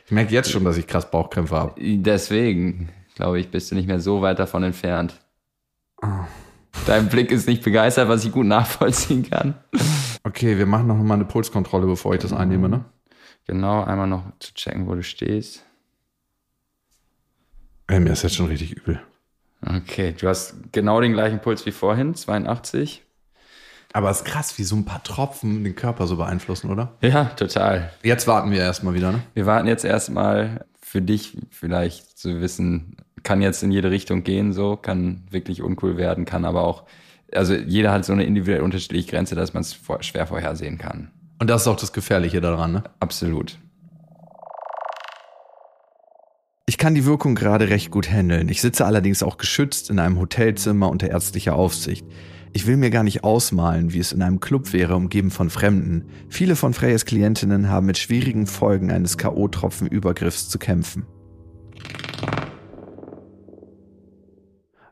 Ich 0.06 0.12
merke 0.12 0.34
jetzt 0.34 0.52
schon, 0.52 0.64
dass 0.64 0.78
ich 0.78 0.88
krass 0.88 1.12
Bauchkrämpfe 1.12 1.56
habe. 1.56 1.74
Deswegen, 1.78 2.90
glaube 3.14 3.40
ich, 3.40 3.52
bist 3.52 3.70
du 3.70 3.76
nicht 3.76 3.88
mehr 3.88 4.00
so 4.00 4.22
weit 4.22 4.40
davon 4.40 4.64
entfernt. 4.64 5.20
Oh. 6.02 6.08
Dein 6.88 7.08
Blick 7.08 7.32
ist 7.32 7.48
nicht 7.48 7.64
begeistert, 7.64 8.10
was 8.10 8.26
ich 8.26 8.32
gut 8.32 8.46
nachvollziehen 8.46 9.30
kann. 9.30 9.56
Okay, 10.24 10.58
wir 10.58 10.66
machen 10.66 10.88
noch 10.88 10.98
mal 10.98 11.14
eine 11.14 11.26
Pulskontrolle, 11.26 11.86
bevor 11.86 12.16
ich 12.16 12.22
das 12.22 12.34
einnehme, 12.34 12.68
ne? 12.68 12.86
Genau, 13.48 13.84
einmal 13.84 14.08
noch 14.08 14.24
zu 14.40 14.54
checken, 14.54 14.88
wo 14.88 14.96
du 14.96 15.04
stehst. 15.04 15.64
Ey, 17.88 18.00
mir 18.00 18.12
ist 18.12 18.24
jetzt 18.24 18.36
schon 18.36 18.48
richtig 18.48 18.74
übel. 18.74 19.00
Okay, 19.66 20.14
du 20.20 20.28
hast 20.28 20.56
genau 20.72 21.02
den 21.02 21.14
gleichen 21.14 21.40
Puls 21.40 21.66
wie 21.66 21.72
vorhin, 21.72 22.16
82. 22.16 23.04
Aber 23.94 24.10
es 24.10 24.18
ist 24.18 24.26
krass, 24.26 24.58
wie 24.58 24.64
so 24.64 24.76
ein 24.76 24.86
paar 24.86 25.04
Tropfen 25.04 25.64
den 25.64 25.76
Körper 25.76 26.06
so 26.08 26.18
beeinflussen, 26.18 26.70
oder? 26.70 26.94
Ja, 27.02 27.26
total. 27.26 27.92
Jetzt 28.04 28.28
warten 28.28 28.52
wir 28.52 28.60
erstmal 28.60 28.94
wieder, 28.94 29.12
ne? 29.12 29.22
Wir 29.34 29.46
warten 29.46 29.68
jetzt 29.68 29.86
erstmal 29.86 30.66
für 30.82 31.02
dich 31.02 31.38
vielleicht 31.50 32.18
zu 32.18 32.42
wissen, 32.42 32.98
kann 33.24 33.42
jetzt 33.42 33.64
in 33.64 33.72
jede 33.72 33.92
Richtung 33.92 34.24
gehen, 34.24 34.52
so, 34.52 34.76
kann 34.76 35.24
wirklich 35.30 35.62
uncool 35.62 35.98
werden, 35.98 36.26
kann 36.26 36.44
aber 36.44 36.64
auch, 36.64 36.84
also 37.32 37.54
jeder 37.54 37.92
hat 37.92 38.04
so 38.04 38.14
eine 38.14 38.26
individuell 38.26 38.62
unterschiedliche 38.62 39.10
Grenze, 39.10 39.36
dass 39.36 39.54
man 39.54 39.62
es 39.62 39.80
schwer 40.02 40.28
vorhersehen 40.28 40.78
kann. 40.78 41.12
Und 41.40 41.50
das 41.50 41.62
ist 41.62 41.68
auch 41.68 41.78
das 41.78 41.94
Gefährliche 41.94 42.42
daran, 42.42 42.74
ne? 42.74 42.84
Absolut. 43.00 43.58
Ich 46.68 46.80
kann 46.80 46.96
die 46.96 47.06
Wirkung 47.06 47.36
gerade 47.36 47.70
recht 47.70 47.92
gut 47.92 48.10
handeln. 48.12 48.50
Ich 48.50 48.60
sitze 48.60 48.86
allerdings 48.86 49.22
auch 49.22 49.38
geschützt 49.38 49.92
in 49.92 50.00
einem 50.00 50.20
Hotelzimmer 50.20 50.90
unter 50.90 51.08
ärztlicher 51.08 51.56
Aufsicht. 51.56 52.08
Ich 52.54 52.66
will 52.66 52.76
mir 52.76 52.90
gar 52.90 53.04
nicht 53.04 53.24
ausmalen, 53.24 53.94
wie 53.94 54.00
es 54.00 54.12
in 54.12 54.24
einem 54.24 54.40
Club 54.40 54.74
wäre, 54.74 54.96
umgeben 54.96 55.30
von 55.30 55.52
Fremden. 55.52 56.06
Viele 56.28 56.56
von 56.56 56.74
Freyes 56.74 57.06
Klientinnen 57.06 57.70
haben 57.70 57.86
mit 57.86 58.00
schwierigen 58.00 58.48
Folgen 58.48 58.92
eines 58.92 59.20
K.O.-Tropfen-Übergriffs 59.20 60.50
zu 60.50 60.58
kämpfen. 60.58 61.06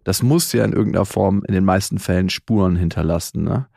Das 0.04 0.22
muss 0.22 0.54
ja 0.54 0.66
in 0.66 0.74
irgendeiner 0.74 1.06
Form 1.06 1.42
in 1.48 1.56
den 1.56 1.66
meisten 1.66 1.98
Fällen 1.98 2.30
Spuren 2.30 2.76
hinterlassen, 2.76 3.44
ne? 3.44 3.68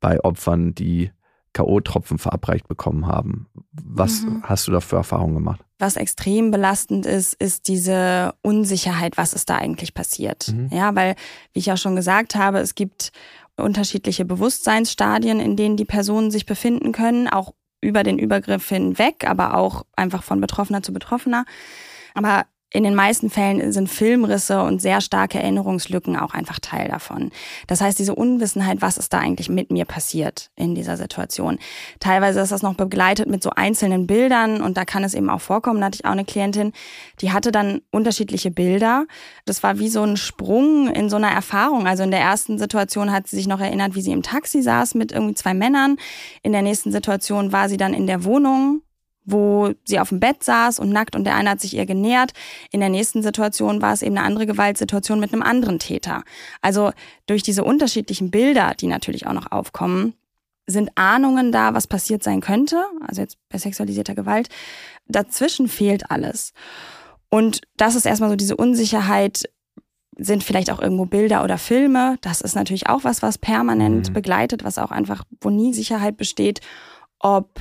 Bei 0.00 0.22
Opfern, 0.22 0.74
die 0.74 1.12
K.O.-Tropfen 1.58 2.18
verabreicht 2.18 2.68
bekommen 2.68 3.08
haben. 3.08 3.48
Was 3.72 4.22
mhm. 4.22 4.44
hast 4.44 4.68
du 4.68 4.72
da 4.72 4.80
für 4.80 4.94
Erfahrungen 4.94 5.34
gemacht? 5.34 5.60
Was 5.80 5.96
extrem 5.96 6.52
belastend 6.52 7.04
ist, 7.04 7.34
ist 7.34 7.66
diese 7.66 8.34
Unsicherheit, 8.42 9.16
was 9.16 9.32
ist 9.32 9.50
da 9.50 9.56
eigentlich 9.56 9.92
passiert. 9.92 10.52
Mhm. 10.54 10.68
Ja, 10.70 10.94
weil, 10.94 11.16
wie 11.52 11.58
ich 11.58 11.72
auch 11.72 11.76
schon 11.76 11.96
gesagt 11.96 12.36
habe, 12.36 12.58
es 12.58 12.76
gibt 12.76 13.10
unterschiedliche 13.56 14.24
Bewusstseinsstadien, 14.24 15.40
in 15.40 15.56
denen 15.56 15.76
die 15.76 15.84
Personen 15.84 16.30
sich 16.30 16.46
befinden 16.46 16.92
können, 16.92 17.26
auch 17.26 17.54
über 17.80 18.04
den 18.04 18.20
Übergriff 18.20 18.68
hinweg, 18.68 19.24
aber 19.28 19.54
auch 19.54 19.84
einfach 19.96 20.22
von 20.22 20.40
Betroffener 20.40 20.84
zu 20.84 20.92
Betroffener. 20.92 21.44
Aber 22.14 22.46
in 22.70 22.84
den 22.84 22.94
meisten 22.94 23.30
Fällen 23.30 23.72
sind 23.72 23.88
Filmrisse 23.88 24.62
und 24.62 24.82
sehr 24.82 25.00
starke 25.00 25.38
Erinnerungslücken 25.38 26.16
auch 26.16 26.34
einfach 26.34 26.58
Teil 26.58 26.88
davon. 26.88 27.30
Das 27.66 27.80
heißt, 27.80 27.98
diese 27.98 28.14
Unwissenheit, 28.14 28.82
was 28.82 28.98
ist 28.98 29.14
da 29.14 29.18
eigentlich 29.20 29.48
mit 29.48 29.70
mir 29.70 29.86
passiert 29.86 30.50
in 30.54 30.74
dieser 30.74 30.98
Situation. 30.98 31.58
Teilweise 31.98 32.40
ist 32.40 32.52
das 32.52 32.62
noch 32.62 32.74
begleitet 32.74 33.26
mit 33.26 33.42
so 33.42 33.50
einzelnen 33.50 34.06
Bildern 34.06 34.60
und 34.60 34.76
da 34.76 34.84
kann 34.84 35.02
es 35.02 35.14
eben 35.14 35.30
auch 35.30 35.40
vorkommen. 35.40 35.80
Da 35.80 35.86
hatte 35.86 35.96
ich 35.96 36.04
auch 36.04 36.10
eine 36.10 36.26
Klientin, 36.26 36.72
die 37.22 37.32
hatte 37.32 37.52
dann 37.52 37.80
unterschiedliche 37.90 38.50
Bilder. 38.50 39.06
Das 39.46 39.62
war 39.62 39.78
wie 39.78 39.88
so 39.88 40.02
ein 40.02 40.18
Sprung 40.18 40.88
in 40.88 41.08
so 41.08 41.16
einer 41.16 41.30
Erfahrung. 41.30 41.86
Also 41.86 42.02
in 42.02 42.10
der 42.10 42.20
ersten 42.20 42.58
Situation 42.58 43.12
hat 43.12 43.28
sie 43.28 43.36
sich 43.36 43.46
noch 43.46 43.60
erinnert, 43.60 43.94
wie 43.94 44.02
sie 44.02 44.12
im 44.12 44.22
Taxi 44.22 44.60
saß 44.60 44.94
mit 44.94 45.10
irgendwie 45.12 45.34
zwei 45.34 45.54
Männern. 45.54 45.96
In 46.42 46.52
der 46.52 46.62
nächsten 46.62 46.92
Situation 46.92 47.50
war 47.50 47.70
sie 47.70 47.78
dann 47.78 47.94
in 47.94 48.06
der 48.06 48.24
Wohnung 48.24 48.82
wo 49.30 49.72
sie 49.84 50.00
auf 50.00 50.08
dem 50.08 50.20
Bett 50.20 50.42
saß 50.42 50.78
und 50.78 50.90
nackt 50.90 51.14
und 51.14 51.24
der 51.24 51.34
eine 51.34 51.50
hat 51.50 51.60
sich 51.60 51.74
ihr 51.74 51.86
genähert. 51.86 52.32
In 52.72 52.80
der 52.80 52.88
nächsten 52.88 53.22
Situation 53.22 53.82
war 53.82 53.92
es 53.92 54.02
eben 54.02 54.16
eine 54.16 54.26
andere 54.26 54.46
Gewaltsituation 54.46 55.20
mit 55.20 55.32
einem 55.32 55.42
anderen 55.42 55.78
Täter. 55.78 56.24
Also 56.62 56.92
durch 57.26 57.42
diese 57.42 57.62
unterschiedlichen 57.62 58.30
Bilder, 58.30 58.74
die 58.74 58.86
natürlich 58.86 59.26
auch 59.26 59.34
noch 59.34 59.52
aufkommen, 59.52 60.14
sind 60.66 60.90
Ahnungen 60.96 61.52
da, 61.52 61.74
was 61.74 61.86
passiert 61.86 62.22
sein 62.22 62.40
könnte, 62.40 62.84
also 63.06 63.20
jetzt 63.20 63.38
bei 63.48 63.58
sexualisierter 63.58 64.14
Gewalt. 64.14 64.48
Dazwischen 65.06 65.68
fehlt 65.68 66.10
alles. 66.10 66.52
Und 67.30 67.62
das 67.76 67.94
ist 67.94 68.06
erstmal 68.06 68.30
so 68.30 68.36
diese 68.36 68.56
Unsicherheit, 68.56 69.44
sind 70.16 70.42
vielleicht 70.42 70.70
auch 70.70 70.80
irgendwo 70.80 71.04
Bilder 71.04 71.44
oder 71.44 71.58
Filme. 71.58 72.16
Das 72.22 72.40
ist 72.40 72.54
natürlich 72.54 72.88
auch 72.88 73.04
was, 73.04 73.22
was 73.22 73.38
permanent 73.38 74.08
mhm. 74.08 74.12
begleitet, 74.12 74.64
was 74.64 74.78
auch 74.78 74.90
einfach, 74.90 75.24
wo 75.40 75.50
nie 75.50 75.72
Sicherheit 75.72 76.16
besteht, 76.16 76.60
ob 77.20 77.60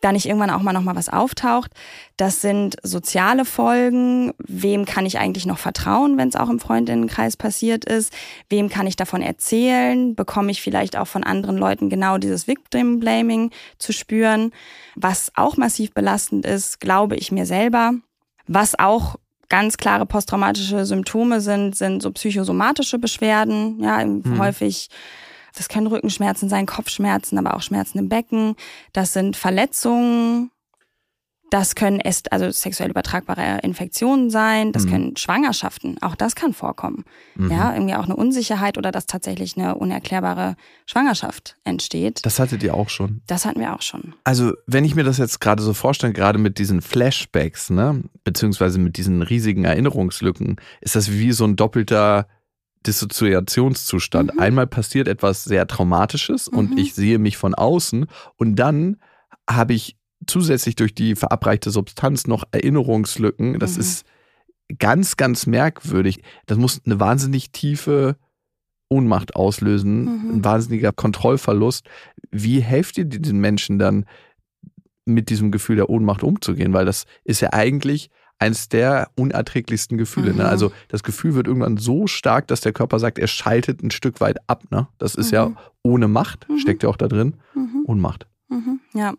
da 0.00 0.12
nicht 0.12 0.26
irgendwann 0.26 0.50
auch 0.50 0.62
mal 0.62 0.72
noch 0.72 0.82
mal 0.82 0.96
was 0.96 1.08
auftaucht. 1.08 1.72
Das 2.16 2.40
sind 2.40 2.76
soziale 2.82 3.44
Folgen. 3.44 4.32
Wem 4.38 4.84
kann 4.84 5.06
ich 5.06 5.18
eigentlich 5.18 5.46
noch 5.46 5.58
vertrauen, 5.58 6.16
wenn 6.16 6.28
es 6.28 6.36
auch 6.36 6.48
im 6.48 6.58
Freundinnenkreis 6.58 7.36
passiert 7.36 7.84
ist? 7.84 8.12
Wem 8.48 8.68
kann 8.68 8.86
ich 8.86 8.96
davon 8.96 9.22
erzählen? 9.22 10.14
Bekomme 10.14 10.50
ich 10.50 10.62
vielleicht 10.62 10.96
auch 10.96 11.06
von 11.06 11.24
anderen 11.24 11.56
Leuten 11.56 11.90
genau 11.90 12.18
dieses 12.18 12.46
Victim 12.46 13.00
Blaming 13.00 13.50
zu 13.78 13.92
spüren? 13.92 14.52
Was 14.96 15.32
auch 15.34 15.56
massiv 15.56 15.92
belastend 15.92 16.46
ist, 16.46 16.80
glaube 16.80 17.16
ich 17.16 17.30
mir 17.30 17.46
selber. 17.46 17.92
Was 18.46 18.78
auch 18.78 19.16
ganz 19.50 19.76
klare 19.76 20.06
posttraumatische 20.06 20.86
Symptome 20.86 21.40
sind, 21.40 21.76
sind 21.76 22.00
so 22.02 22.10
psychosomatische 22.12 22.98
Beschwerden, 22.98 23.82
ja, 23.82 24.04
mhm. 24.04 24.38
häufig 24.38 24.88
das 25.54 25.68
können 25.68 25.86
Rückenschmerzen 25.86 26.48
sein, 26.48 26.66
Kopfschmerzen, 26.66 27.38
aber 27.38 27.54
auch 27.54 27.62
Schmerzen 27.62 27.98
im 27.98 28.08
Becken. 28.08 28.56
Das 28.92 29.12
sind 29.12 29.36
Verletzungen. 29.36 30.50
Das 31.50 31.74
können 31.74 32.00
also 32.30 32.50
sexuell 32.50 32.90
übertragbare 32.90 33.58
Infektionen 33.62 34.30
sein. 34.30 34.70
Das 34.70 34.86
mhm. 34.86 34.90
können 34.90 35.16
Schwangerschaften. 35.16 36.00
Auch 36.00 36.14
das 36.14 36.36
kann 36.36 36.52
vorkommen. 36.52 37.04
Mhm. 37.34 37.50
Ja, 37.50 37.74
irgendwie 37.74 37.94
auch 37.94 38.04
eine 38.04 38.14
Unsicherheit 38.14 38.78
oder 38.78 38.92
dass 38.92 39.06
tatsächlich 39.06 39.56
eine 39.56 39.74
unerklärbare 39.74 40.54
Schwangerschaft 40.86 41.56
entsteht. 41.64 42.24
Das 42.24 42.38
hattet 42.38 42.62
ihr 42.62 42.74
auch 42.74 42.88
schon. 42.88 43.22
Das 43.26 43.44
hatten 43.44 43.58
wir 43.58 43.74
auch 43.74 43.82
schon. 43.82 44.14
Also, 44.22 44.52
wenn 44.66 44.84
ich 44.84 44.94
mir 44.94 45.02
das 45.02 45.18
jetzt 45.18 45.40
gerade 45.40 45.62
so 45.62 45.74
vorstelle, 45.74 46.12
gerade 46.12 46.38
mit 46.38 46.58
diesen 46.58 46.82
Flashbacks, 46.82 47.70
ne, 47.70 48.04
beziehungsweise 48.22 48.78
mit 48.78 48.96
diesen 48.96 49.22
riesigen 49.22 49.64
Erinnerungslücken, 49.64 50.56
ist 50.80 50.94
das 50.94 51.10
wie 51.10 51.32
so 51.32 51.44
ein 51.44 51.56
doppelter 51.56 52.28
Dissoziationszustand. 52.86 54.34
Mhm. 54.34 54.40
Einmal 54.40 54.66
passiert 54.66 55.08
etwas 55.08 55.44
sehr 55.44 55.66
Traumatisches 55.66 56.50
mhm. 56.50 56.58
und 56.58 56.78
ich 56.78 56.94
sehe 56.94 57.18
mich 57.18 57.36
von 57.36 57.54
außen 57.54 58.06
und 58.36 58.56
dann 58.56 58.96
habe 59.48 59.74
ich 59.74 59.96
zusätzlich 60.26 60.76
durch 60.76 60.94
die 60.94 61.16
verabreichte 61.16 61.70
Substanz 61.70 62.26
noch 62.26 62.44
Erinnerungslücken. 62.52 63.58
Das 63.58 63.74
mhm. 63.74 63.80
ist 63.80 64.06
ganz, 64.78 65.16
ganz 65.16 65.46
merkwürdig. 65.46 66.22
Das 66.46 66.58
muss 66.58 66.80
eine 66.84 67.00
wahnsinnig 67.00 67.50
tiefe 67.50 68.16
Ohnmacht 68.88 69.36
auslösen, 69.36 70.04
mhm. 70.04 70.34
ein 70.34 70.44
wahnsinniger 70.44 70.92
Kontrollverlust. 70.92 71.86
Wie 72.30 72.60
helft 72.60 72.98
ihr 72.98 73.04
diesen 73.04 73.40
Menschen 73.40 73.78
dann, 73.78 74.04
mit 75.06 75.30
diesem 75.30 75.50
Gefühl 75.50 75.76
der 75.76 75.90
Ohnmacht 75.90 76.22
umzugehen? 76.22 76.72
Weil 76.72 76.84
das 76.84 77.04
ist 77.24 77.40
ja 77.40 77.52
eigentlich 77.52 78.10
eines 78.40 78.68
der 78.68 79.10
unerträglichsten 79.16 79.98
Gefühle. 79.98 80.28
Ne? 80.28 80.32
Mhm. 80.32 80.38
Ne? 80.38 80.48
Also 80.48 80.72
das 80.88 81.02
Gefühl 81.02 81.34
wird 81.34 81.46
irgendwann 81.46 81.76
so 81.76 82.06
stark, 82.06 82.48
dass 82.48 82.60
der 82.60 82.72
Körper 82.72 82.98
sagt, 82.98 83.18
er 83.18 83.28
schaltet 83.28 83.82
ein 83.82 83.90
Stück 83.90 84.20
weit 84.20 84.38
ab. 84.48 84.64
Ne? 84.70 84.88
Das 84.98 85.14
ist 85.14 85.30
mhm. 85.30 85.34
ja 85.34 85.52
ohne 85.82 86.08
Macht, 86.08 86.48
mhm. 86.48 86.58
steckt 86.58 86.82
ja 86.82 86.88
auch 86.88 86.96
da 86.96 87.06
drin, 87.06 87.34
mhm. 87.54 87.84
Ohnmacht. 87.86 88.26
Mhm. 88.48 88.80
Ja. 88.94 89.14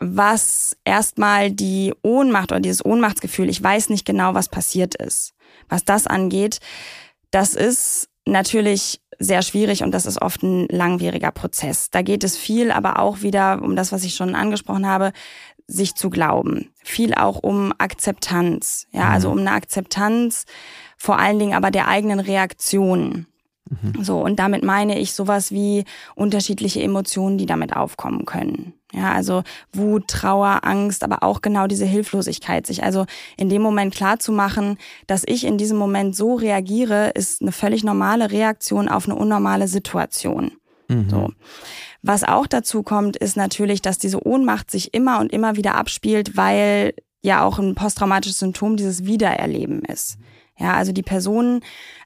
Was 0.00 0.76
erstmal 0.84 1.50
die 1.50 1.94
Ohnmacht 2.02 2.52
oder 2.52 2.60
dieses 2.60 2.84
Ohnmachtsgefühl, 2.84 3.48
ich 3.48 3.62
weiß 3.62 3.88
nicht 3.88 4.04
genau, 4.04 4.34
was 4.34 4.48
passiert 4.48 4.94
ist. 4.96 5.32
Was 5.68 5.84
das 5.84 6.06
angeht, 6.06 6.60
das 7.30 7.54
ist 7.54 8.08
natürlich 8.26 9.00
sehr 9.18 9.42
schwierig 9.42 9.82
und 9.82 9.92
das 9.92 10.06
ist 10.06 10.20
oft 10.20 10.42
ein 10.42 10.66
langwieriger 10.68 11.30
Prozess. 11.30 11.90
Da 11.90 12.00
geht 12.02 12.24
es 12.24 12.36
viel, 12.38 12.70
aber 12.70 12.98
auch 12.98 13.20
wieder 13.20 13.60
um 13.62 13.76
das, 13.76 13.92
was 13.92 14.04
ich 14.04 14.14
schon 14.14 14.34
angesprochen 14.34 14.86
habe, 14.86 15.12
sich 15.70 15.94
zu 15.94 16.10
glauben. 16.10 16.70
Viel 16.82 17.14
auch 17.14 17.38
um 17.42 17.72
Akzeptanz. 17.78 18.86
Ja, 18.92 19.08
also 19.08 19.28
mhm. 19.28 19.34
um 19.34 19.40
eine 19.40 19.52
Akzeptanz, 19.52 20.44
vor 20.96 21.18
allen 21.18 21.38
Dingen 21.38 21.54
aber 21.54 21.70
der 21.70 21.88
eigenen 21.88 22.20
Reaktionen. 22.20 23.26
Mhm. 23.70 24.02
So, 24.02 24.20
und 24.20 24.36
damit 24.38 24.64
meine 24.64 24.98
ich 24.98 25.14
sowas 25.14 25.52
wie 25.52 25.84
unterschiedliche 26.14 26.82
Emotionen, 26.82 27.38
die 27.38 27.46
damit 27.46 27.76
aufkommen 27.76 28.26
können. 28.26 28.74
Ja, 28.92 29.12
also 29.12 29.44
Wut, 29.72 30.08
Trauer, 30.08 30.64
Angst, 30.64 31.04
aber 31.04 31.22
auch 31.22 31.42
genau 31.42 31.68
diese 31.68 31.84
Hilflosigkeit, 31.84 32.66
sich 32.66 32.82
also 32.82 33.06
in 33.36 33.48
dem 33.48 33.62
Moment 33.62 33.94
klar 33.94 34.18
zu 34.18 34.32
machen, 34.32 34.78
dass 35.06 35.22
ich 35.26 35.44
in 35.44 35.58
diesem 35.58 35.78
Moment 35.78 36.16
so 36.16 36.34
reagiere, 36.34 37.10
ist 37.14 37.40
eine 37.40 37.52
völlig 37.52 37.84
normale 37.84 38.32
Reaktion 38.32 38.88
auf 38.88 39.06
eine 39.06 39.14
unnormale 39.14 39.68
Situation. 39.68 40.52
Mhm. 40.88 41.08
So. 41.08 41.30
Was 42.02 42.24
auch 42.24 42.46
dazu 42.46 42.82
kommt, 42.82 43.16
ist 43.16 43.36
natürlich, 43.36 43.82
dass 43.82 43.98
diese 43.98 44.26
Ohnmacht 44.26 44.70
sich 44.70 44.94
immer 44.94 45.20
und 45.20 45.32
immer 45.32 45.56
wieder 45.56 45.74
abspielt, 45.74 46.36
weil 46.36 46.94
ja 47.22 47.44
auch 47.44 47.58
ein 47.58 47.74
posttraumatisches 47.74 48.38
Symptom 48.38 48.76
dieses 48.76 49.04
Wiedererleben 49.04 49.82
ist. 49.82 50.18
Ja, 50.58 50.74
also 50.74 50.92
die 50.92 51.02
Personen 51.02 51.62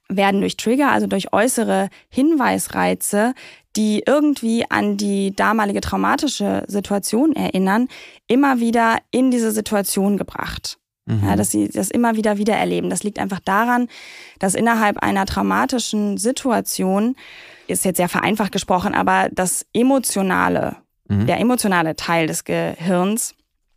werden 0.08 0.40
durch 0.40 0.56
Trigger, 0.56 0.90
also 0.90 1.06
durch 1.06 1.32
äußere 1.32 1.88
Hinweisreize, 2.08 3.34
die 3.76 4.02
irgendwie 4.06 4.64
an 4.70 4.96
die 4.96 5.34
damalige 5.34 5.80
traumatische 5.80 6.64
Situation 6.68 7.34
erinnern, 7.34 7.88
immer 8.28 8.60
wieder 8.60 8.98
in 9.10 9.30
diese 9.30 9.50
Situation 9.50 10.16
gebracht. 10.16 10.78
Mhm. 11.06 11.24
Ja, 11.24 11.36
dass 11.36 11.50
sie 11.50 11.68
das 11.68 11.90
immer 11.90 12.16
wieder 12.16 12.38
wiedererleben. 12.38 12.90
Das 12.90 13.02
liegt 13.02 13.18
einfach 13.18 13.40
daran, 13.40 13.88
dass 14.38 14.54
innerhalb 14.54 14.98
einer 14.98 15.26
traumatischen 15.26 16.16
Situation 16.16 17.16
ist 17.66 17.84
jetzt 17.84 17.96
sehr 17.96 18.08
vereinfacht 18.08 18.52
gesprochen, 18.52 18.94
aber 18.94 19.28
das 19.32 19.66
emotionale, 19.72 20.76
mhm. 21.08 21.26
der 21.26 21.38
emotionale 21.40 21.96
Teil 21.96 22.26
des 22.26 22.44
Gehirns 22.44 23.34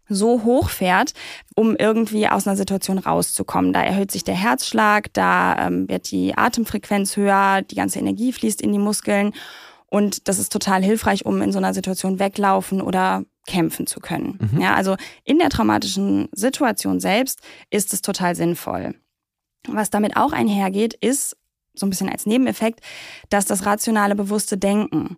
so 0.10 0.44
hoch 0.44 0.70
fährt, 0.70 1.14
um 1.56 1.76
irgendwie 1.76 2.30
aus 2.30 2.48
einer 2.48 2.56
Situation 2.56 2.98
rauszukommen. 2.98 3.74
Da 3.74 3.84
erhöht 3.84 4.12
sich 4.12 4.24
der 4.24 4.36
Herzschlag, 4.36 5.14
da 5.14 5.68
ähm, 5.68 5.90
wird 5.90 6.12
die 6.12 6.38
Atemfrequenz 6.38 7.18
höher, 7.18 7.62
die 7.62 7.76
ganze 7.76 8.00
Energie 8.00 8.32
fließt 8.32 8.62
in 8.62 8.72
die 8.72 8.80
Muskeln 8.80 9.34
und 9.90 10.28
das 10.28 10.40
ist 10.40 10.52
total 10.52 10.84
hilfreich, 10.84 11.26
um 11.26 11.42
in 11.42 11.52
so 11.52 11.58
einer 11.58 11.74
Situation 11.74 12.20
weglaufen 12.20 12.82
oder 12.82 13.24
kämpfen 13.48 13.88
zu 13.88 14.00
können. 14.00 14.38
Mhm. 14.52 14.62
Ja, 14.62 14.76
also 14.76 14.98
in 15.24 15.40
der 15.40 15.50
traumatischen 15.50 16.28
Situation 16.34 17.00
selbst 17.00 17.42
ist 17.70 17.94
es 17.94 18.02
total 18.02 18.36
sinnvoll. 18.36 18.96
Was 19.68 19.90
damit 19.90 20.18
auch 20.18 20.34
einhergeht, 20.34 20.94
ist 20.94 21.38
so 21.80 21.86
ein 21.86 21.90
bisschen 21.90 22.10
als 22.10 22.26
Nebeneffekt, 22.26 22.82
dass 23.30 23.46
das 23.46 23.66
rationale, 23.66 24.16
bewusste 24.16 24.58
Denken 24.58 25.18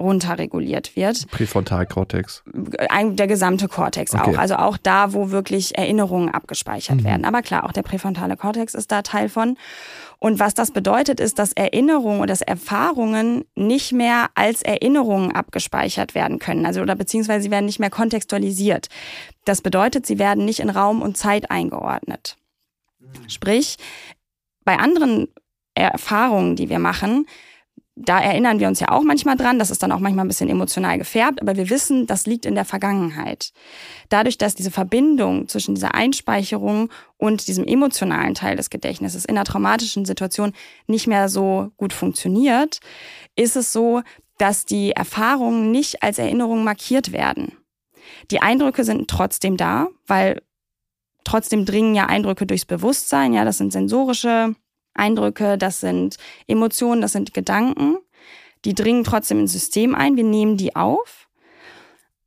runterreguliert 0.00 0.96
wird. 0.96 1.28
Präfrontalkortex. 1.28 2.42
Der 2.54 3.26
gesamte 3.26 3.68
Kortex 3.68 4.14
okay. 4.14 4.34
auch. 4.34 4.38
Also 4.38 4.56
auch 4.56 4.76
da, 4.78 5.12
wo 5.12 5.30
wirklich 5.30 5.76
Erinnerungen 5.76 6.30
abgespeichert 6.30 6.98
mhm. 6.98 7.04
werden. 7.04 7.24
Aber 7.24 7.42
klar, 7.42 7.64
auch 7.64 7.72
der 7.72 7.82
präfrontale 7.82 8.36
Kortex 8.36 8.74
ist 8.74 8.90
da 8.90 9.02
Teil 9.02 9.28
von. 9.28 9.58
Und 10.18 10.38
was 10.38 10.54
das 10.54 10.70
bedeutet, 10.70 11.20
ist, 11.20 11.38
dass 11.38 11.52
Erinnerungen 11.52 12.20
oder 12.20 12.28
dass 12.28 12.40
Erfahrungen 12.40 13.44
nicht 13.54 13.92
mehr 13.92 14.28
als 14.34 14.62
Erinnerungen 14.62 15.32
abgespeichert 15.32 16.14
werden 16.14 16.38
können. 16.38 16.64
Also 16.64 16.80
oder 16.80 16.96
beziehungsweise 16.96 17.44
sie 17.44 17.50
werden 17.50 17.66
nicht 17.66 17.80
mehr 17.80 17.90
kontextualisiert. 17.90 18.88
Das 19.44 19.60
bedeutet, 19.60 20.06
sie 20.06 20.18
werden 20.18 20.44
nicht 20.44 20.60
in 20.60 20.70
Raum 20.70 21.02
und 21.02 21.16
Zeit 21.16 21.50
eingeordnet. 21.50 22.36
Sprich, 23.28 23.76
bei 24.64 24.78
anderen 24.78 25.28
Erfahrungen, 25.88 26.56
die 26.56 26.68
wir 26.68 26.78
machen, 26.78 27.26
da 28.02 28.18
erinnern 28.18 28.60
wir 28.60 28.68
uns 28.68 28.80
ja 28.80 28.90
auch 28.90 29.02
manchmal 29.02 29.36
dran, 29.36 29.58
das 29.58 29.70
ist 29.70 29.82
dann 29.82 29.92
auch 29.92 29.98
manchmal 29.98 30.24
ein 30.24 30.28
bisschen 30.28 30.48
emotional 30.48 30.96
gefärbt, 30.96 31.42
aber 31.42 31.56
wir 31.56 31.68
wissen, 31.68 32.06
das 32.06 32.26
liegt 32.26 32.46
in 32.46 32.54
der 32.54 32.64
Vergangenheit. 32.64 33.52
Dadurch, 34.08 34.38
dass 34.38 34.54
diese 34.54 34.70
Verbindung 34.70 35.48
zwischen 35.48 35.74
dieser 35.74 35.94
Einspeicherung 35.94 36.90
und 37.18 37.46
diesem 37.46 37.66
emotionalen 37.66 38.34
Teil 38.34 38.56
des 38.56 38.70
Gedächtnisses 38.70 39.26
in 39.26 39.36
einer 39.36 39.44
traumatischen 39.44 40.06
Situation 40.06 40.52
nicht 40.86 41.08
mehr 41.08 41.28
so 41.28 41.72
gut 41.76 41.92
funktioniert, 41.92 42.80
ist 43.36 43.56
es 43.56 43.72
so, 43.72 44.02
dass 44.38 44.64
die 44.64 44.92
Erfahrungen 44.92 45.70
nicht 45.70 46.02
als 46.02 46.18
Erinnerung 46.18 46.64
markiert 46.64 47.12
werden. 47.12 47.52
Die 48.30 48.40
Eindrücke 48.40 48.84
sind 48.84 49.08
trotzdem 49.08 49.58
da, 49.58 49.88
weil 50.06 50.40
trotzdem 51.24 51.66
dringen 51.66 51.94
ja 51.94 52.06
Eindrücke 52.06 52.46
durchs 52.46 52.64
Bewusstsein, 52.64 53.34
ja, 53.34 53.44
das 53.44 53.58
sind 53.58 53.72
sensorische 53.72 54.54
Eindrücke, 54.94 55.58
das 55.58 55.80
sind 55.80 56.16
Emotionen, 56.46 57.00
das 57.00 57.12
sind 57.12 57.34
Gedanken. 57.34 57.96
Die 58.64 58.74
dringen 58.74 59.04
trotzdem 59.04 59.40
ins 59.40 59.52
System 59.52 59.94
ein, 59.94 60.16
wir 60.16 60.24
nehmen 60.24 60.56
die 60.56 60.76
auf, 60.76 61.28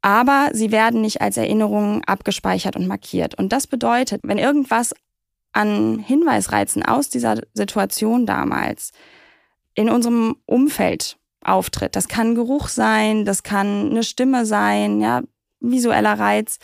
aber 0.01 0.49
sie 0.53 0.71
werden 0.71 1.01
nicht 1.01 1.21
als 1.21 1.37
Erinnerungen 1.37 2.03
abgespeichert 2.05 2.75
und 2.75 2.87
markiert. 2.87 3.35
Und 3.35 3.53
das 3.53 3.67
bedeutet, 3.67 4.21
wenn 4.23 4.37
irgendwas 4.37 4.93
an 5.51 5.99
Hinweisreizen 5.99 6.83
aus 6.83 7.09
dieser 7.09 7.41
Situation 7.53 8.25
damals 8.25 8.91
in 9.75 9.89
unserem 9.89 10.35
Umfeld 10.45 11.17
auftritt, 11.43 11.95
das 11.95 12.07
kann 12.07 12.35
Geruch 12.35 12.67
sein, 12.67 13.25
das 13.25 13.43
kann 13.43 13.91
eine 13.91 14.03
Stimme 14.03 14.45
sein, 14.45 14.99
ja, 14.99 15.21
visueller 15.59 16.19
Reiz, 16.19 16.57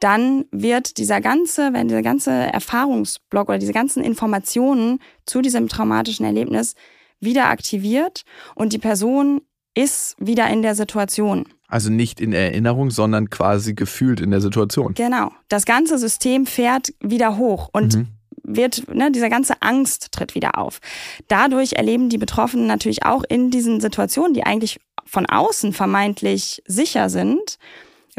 dann 0.00 0.44
wird 0.52 0.98
dieser 0.98 1.20
ganze, 1.20 1.72
wenn 1.72 1.88
dieser 1.88 2.02
ganze 2.02 2.30
Erfahrungsblock 2.30 3.48
oder 3.48 3.58
diese 3.58 3.72
ganzen 3.72 4.02
Informationen 4.02 5.00
zu 5.26 5.40
diesem 5.40 5.68
traumatischen 5.68 6.24
Erlebnis 6.24 6.74
wieder 7.20 7.48
aktiviert 7.48 8.22
und 8.54 8.72
die 8.72 8.78
Person 8.78 9.40
ist 9.74 10.16
wieder 10.18 10.48
in 10.48 10.62
der 10.62 10.74
Situation. 10.74 11.46
Also 11.68 11.90
nicht 11.90 12.20
in 12.20 12.32
Erinnerung, 12.32 12.90
sondern 12.90 13.28
quasi 13.28 13.74
gefühlt 13.74 14.20
in 14.20 14.30
der 14.30 14.40
Situation. 14.40 14.94
Genau. 14.94 15.30
Das 15.48 15.66
ganze 15.66 15.98
System 15.98 16.46
fährt 16.46 16.94
wieder 17.00 17.36
hoch 17.36 17.68
und 17.72 17.94
mhm. 17.94 18.06
wird, 18.42 18.92
ne, 18.94 19.12
dieser 19.12 19.28
ganze 19.28 19.60
Angst 19.60 20.12
tritt 20.12 20.34
wieder 20.34 20.58
auf. 20.58 20.80
Dadurch 21.28 21.74
erleben 21.74 22.08
die 22.08 22.18
Betroffenen 22.18 22.66
natürlich 22.66 23.04
auch 23.04 23.22
in 23.28 23.50
diesen 23.50 23.80
Situationen, 23.80 24.32
die 24.32 24.44
eigentlich 24.44 24.80
von 25.04 25.26
außen 25.26 25.72
vermeintlich 25.72 26.62
sicher 26.66 27.10
sind, 27.10 27.58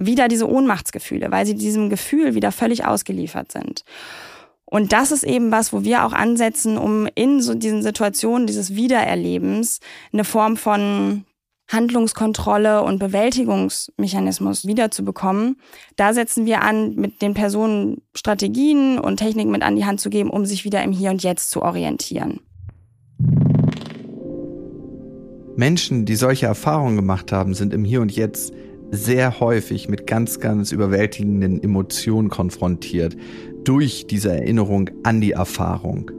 wieder 0.02 0.28
diese 0.28 0.50
Ohnmachtsgefühle, 0.50 1.32
weil 1.32 1.46
sie 1.46 1.56
diesem 1.56 1.90
Gefühl 1.90 2.36
wieder 2.36 2.52
völlig 2.52 2.86
ausgeliefert 2.86 3.52
sind. 3.52 3.84
Und 4.66 4.94
das 4.94 5.12
ist 5.12 5.24
eben 5.24 5.52
was, 5.52 5.74
wo 5.74 5.84
wir 5.84 6.06
auch 6.06 6.14
ansetzen, 6.14 6.78
um 6.78 7.08
in 7.16 7.42
so 7.42 7.56
diesen 7.56 7.82
Situationen 7.82 8.46
dieses 8.46 8.76
Wiedererlebens 8.76 9.80
eine 10.14 10.24
Form 10.24 10.58
von 10.58 11.26
Handlungskontrolle 11.70 12.84
und 12.84 13.00
Bewältigungsmechanismus 13.00 14.66
wiederzubekommen. 14.66 15.58
Da 15.96 16.14
setzen 16.14 16.46
wir 16.46 16.62
an, 16.62 16.96
mit 16.96 17.22
den 17.22 17.34
Personen 17.34 18.02
Strategien 18.16 19.00
und 19.00 19.18
Techniken 19.18 19.52
mit 19.52 19.62
an 19.62 19.76
die 19.76 19.86
Hand 19.86 20.02
zu 20.02 20.10
geben, 20.10 20.30
um 20.30 20.46
sich 20.46 20.66
wieder 20.66 20.84
im 20.84 20.92
Hier 20.92 21.12
und 21.12 21.24
Jetzt 21.24 21.52
zu 21.52 21.62
orientieren. 21.62 22.40
Menschen, 25.56 26.06
die 26.06 26.16
solche 26.16 26.46
Erfahrungen 26.46 26.96
gemacht 26.96 27.32
haben, 27.32 27.54
sind 27.54 27.74
im 27.74 27.84
Hier 27.84 28.02
und 28.02 28.12
Jetzt 28.12 28.54
sehr 28.92 29.40
häufig 29.40 29.90
mit 29.90 30.08
ganz, 30.08 30.40
ganz 30.40 30.72
überwältigenden 30.72 31.62
Emotionen 31.62 32.30
konfrontiert 32.30 33.16
durch 33.64 34.08
diese 34.08 34.32
Erinnerung 34.32 34.90
an 35.04 35.22
die 35.22 35.32
Erfahrung. 35.32 36.12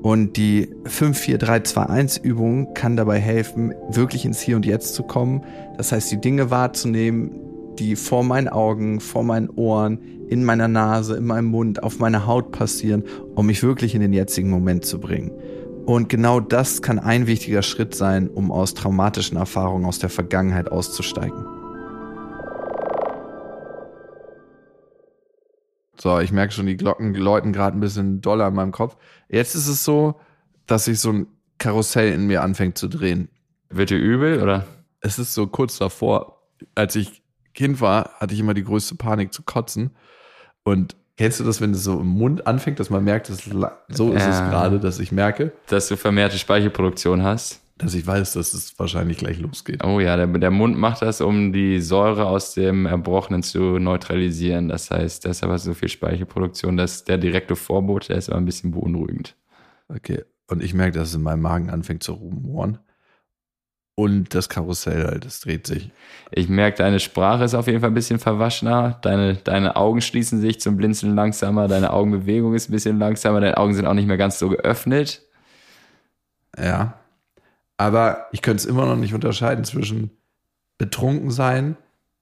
Und 0.00 0.36
die 0.36 0.68
54321-Übung 0.84 2.72
kann 2.74 2.96
dabei 2.96 3.18
helfen, 3.18 3.74
wirklich 3.90 4.24
ins 4.24 4.40
Hier 4.40 4.56
und 4.56 4.64
Jetzt 4.64 4.94
zu 4.94 5.02
kommen. 5.02 5.42
Das 5.76 5.92
heißt, 5.92 6.10
die 6.10 6.20
Dinge 6.20 6.50
wahrzunehmen, 6.50 7.32
die 7.78 7.96
vor 7.96 8.22
meinen 8.22 8.48
Augen, 8.48 9.00
vor 9.00 9.24
meinen 9.24 9.50
Ohren, 9.50 9.98
in 10.28 10.44
meiner 10.44 10.68
Nase, 10.68 11.16
in 11.16 11.26
meinem 11.26 11.46
Mund, 11.46 11.82
auf 11.82 11.98
meiner 11.98 12.26
Haut 12.26 12.52
passieren, 12.52 13.04
um 13.34 13.46
mich 13.46 13.62
wirklich 13.62 13.94
in 13.94 14.00
den 14.00 14.12
jetzigen 14.12 14.50
Moment 14.50 14.84
zu 14.84 15.00
bringen. 15.00 15.32
Und 15.84 16.08
genau 16.08 16.38
das 16.38 16.82
kann 16.82 16.98
ein 16.98 17.26
wichtiger 17.26 17.62
Schritt 17.62 17.94
sein, 17.94 18.28
um 18.28 18.52
aus 18.52 18.74
traumatischen 18.74 19.38
Erfahrungen 19.38 19.86
aus 19.86 19.98
der 19.98 20.10
Vergangenheit 20.10 20.70
auszusteigen. 20.70 21.57
So, 26.00 26.18
ich 26.20 26.32
merke 26.32 26.52
schon, 26.52 26.66
die 26.66 26.76
Glocken 26.76 27.14
läuten 27.14 27.52
gerade 27.52 27.76
ein 27.76 27.80
bisschen 27.80 28.20
doller 28.20 28.48
in 28.48 28.54
meinem 28.54 28.72
Kopf. 28.72 28.96
Jetzt 29.28 29.54
ist 29.54 29.68
es 29.68 29.84
so, 29.84 30.20
dass 30.66 30.84
sich 30.84 31.00
so 31.00 31.10
ein 31.10 31.26
Karussell 31.58 32.12
in 32.12 32.26
mir 32.26 32.42
anfängt 32.42 32.78
zu 32.78 32.88
drehen. 32.88 33.28
Wird 33.68 33.90
dir 33.90 33.98
übel, 33.98 34.42
oder? 34.42 34.64
Es 35.00 35.18
ist 35.18 35.34
so 35.34 35.46
kurz 35.46 35.78
davor, 35.78 36.42
als 36.74 36.94
ich 36.96 37.22
Kind 37.54 37.80
war, 37.80 38.10
hatte 38.18 38.34
ich 38.34 38.40
immer 38.40 38.54
die 38.54 38.64
größte 38.64 38.94
Panik 38.94 39.32
zu 39.32 39.42
kotzen. 39.42 39.90
Und 40.62 40.96
kennst 41.16 41.40
du 41.40 41.44
das, 41.44 41.60
wenn 41.60 41.72
es 41.72 41.82
so 41.82 42.00
im 42.00 42.06
Mund 42.06 42.46
anfängt, 42.46 42.78
dass 42.78 42.90
man 42.90 43.02
merkt, 43.02 43.28
dass 43.28 43.44
so 43.88 44.12
ist 44.12 44.22
es 44.22 44.38
gerade, 44.38 44.78
dass 44.78 45.00
ich 45.00 45.10
merke? 45.10 45.52
Dass 45.66 45.88
du 45.88 45.96
vermehrte 45.96 46.38
Speichelproduktion 46.38 47.24
hast 47.24 47.60
dass 47.78 47.94
ich 47.94 48.06
weiß, 48.06 48.32
dass 48.32 48.54
es 48.54 48.78
wahrscheinlich 48.78 49.18
gleich 49.18 49.38
losgeht. 49.38 49.84
Oh 49.84 50.00
ja, 50.00 50.16
der, 50.16 50.26
der, 50.26 50.50
Mund 50.50 50.76
macht 50.76 51.02
das, 51.02 51.20
um 51.20 51.52
die 51.52 51.80
Säure 51.80 52.26
aus 52.26 52.54
dem 52.54 52.86
Erbrochenen 52.86 53.42
zu 53.42 53.78
neutralisieren. 53.78 54.68
Das 54.68 54.90
heißt, 54.90 55.24
da 55.24 55.30
ist 55.30 55.44
aber 55.44 55.58
so 55.58 55.74
viel 55.74 55.88
Speichelproduktion, 55.88 56.76
dass 56.76 57.04
der 57.04 57.18
direkte 57.18 57.56
Vorbote, 57.56 58.08
der 58.08 58.18
ist 58.18 58.28
aber 58.28 58.38
ein 58.38 58.44
bisschen 58.44 58.72
beunruhigend. 58.72 59.36
Okay, 59.88 60.24
und 60.48 60.62
ich 60.62 60.74
merke, 60.74 60.98
dass 60.98 61.08
es 61.08 61.14
in 61.14 61.22
meinem 61.22 61.42
Magen 61.42 61.70
anfängt 61.70 62.02
zu 62.02 62.12
rumoren. 62.12 62.78
Und 63.94 64.32
das 64.32 64.48
Karussell 64.48 65.04
halt, 65.06 65.24
das 65.24 65.40
dreht 65.40 65.66
sich. 65.66 65.90
Ich 66.30 66.48
merke, 66.48 66.78
deine 66.78 67.00
Sprache 67.00 67.42
ist 67.42 67.54
auf 67.54 67.66
jeden 67.66 67.80
Fall 67.80 67.90
ein 67.90 67.94
bisschen 67.94 68.20
verwaschener. 68.20 68.98
Deine, 69.02 69.34
deine 69.34 69.74
Augen 69.74 70.00
schließen 70.00 70.40
sich 70.40 70.60
zum 70.60 70.76
Blinzeln 70.76 71.16
langsamer. 71.16 71.66
Deine 71.66 71.92
Augenbewegung 71.92 72.54
ist 72.54 72.68
ein 72.68 72.72
bisschen 72.72 73.00
langsamer. 73.00 73.40
Deine 73.40 73.56
Augen 73.56 73.74
sind 73.74 73.86
auch 73.86 73.94
nicht 73.94 74.06
mehr 74.06 74.16
ganz 74.16 74.38
so 74.38 74.50
geöffnet. 74.50 75.22
Ja. 76.56 76.94
Aber 77.78 78.26
ich 78.32 78.42
könnte 78.42 78.62
es 78.62 78.66
immer 78.66 78.84
noch 78.86 78.96
nicht 78.96 79.14
unterscheiden 79.14 79.64
zwischen 79.64 80.10
betrunken 80.76 81.30
sein 81.30 81.76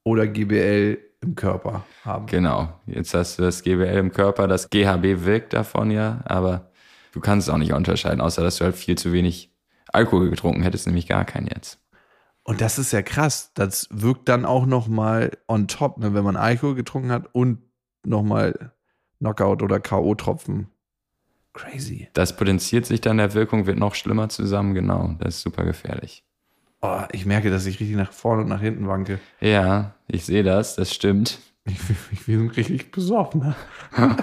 oder 0.05 0.27
GBL 0.27 0.99
im 1.23 1.35
Körper 1.35 1.85
haben. 2.05 2.27
Genau. 2.27 2.69
Jetzt 2.87 3.15
hast 3.15 3.39
du 3.39 3.43
das 3.43 3.63
GBL 3.63 3.99
im 3.99 4.13
Körper, 4.13 4.47
das 4.47 4.71
GHB 4.71 5.25
wirkt 5.25 5.55
davon 5.55 5.91
ja, 5.91 6.21
aber 6.25 6.71
du 7.13 7.21
kannst 7.21 7.49
es 7.49 7.55
auch 7.55 7.59
nicht 7.59 7.73
unterscheiden, 7.73 8.21
außer 8.21 8.43
dass 8.43 8.59
du 8.59 8.65
halt 8.65 8.77
viel 8.77 8.97
zu 8.97 9.13
wenig 9.13 9.51
Alkohol 9.93 10.31
getrunken 10.31 10.63
hättest, 10.63 10.87
nämlich 10.87 11.09
gar 11.09 11.25
keinen 11.25 11.47
jetzt. 11.49 11.81
Und 12.45 12.61
das 12.61 12.79
ist 12.79 12.93
ja 12.93 13.03
krass. 13.03 13.51
Das 13.55 13.89
wirkt 13.91 14.29
dann 14.29 14.45
auch 14.45 14.67
noch 14.67 14.87
mal 14.87 15.33
on 15.49 15.67
top, 15.67 15.99
ne, 15.99 16.15
wenn 16.15 16.23
man 16.23 16.37
Alkohol 16.37 16.75
getrunken 16.77 17.11
hat 17.11 17.29
und 17.33 17.59
noch 18.05 18.23
mal 18.23 18.73
Knockout 19.19 19.63
oder 19.63 19.81
K.O.-Tropfen 19.81 20.67
Crazy. 21.57 22.09
Das 22.13 22.37
potenziert 22.37 22.87
sich 22.87 23.01
dann 23.01 23.17
der 23.17 23.35
Wirkung, 23.35 23.67
wird 23.67 23.79
noch 23.79 23.95
schlimmer 23.95 24.29
zusammen, 24.29 24.75
genau. 24.75 25.17
Das 25.19 25.37
ist 25.37 25.43
super 25.43 25.65
gefährlich. 25.65 26.23
Oh, 26.83 27.01
ich 27.13 27.25
merke, 27.25 27.51
dass 27.51 27.67
ich 27.67 27.81
richtig 27.81 27.97
nach 27.97 28.13
vorne 28.13 28.43
und 28.43 28.49
nach 28.49 28.61
hinten 28.61 28.87
wanke. 28.87 29.19
Ja, 29.41 29.95
ich 30.07 30.25
sehe 30.25 30.43
das, 30.43 30.77
das 30.77 30.95
stimmt. 30.95 31.39
Ich, 31.65 31.79
ich 32.13 32.27
bin 32.27 32.49
richtig 32.51 32.93
besoffen. 32.93 33.55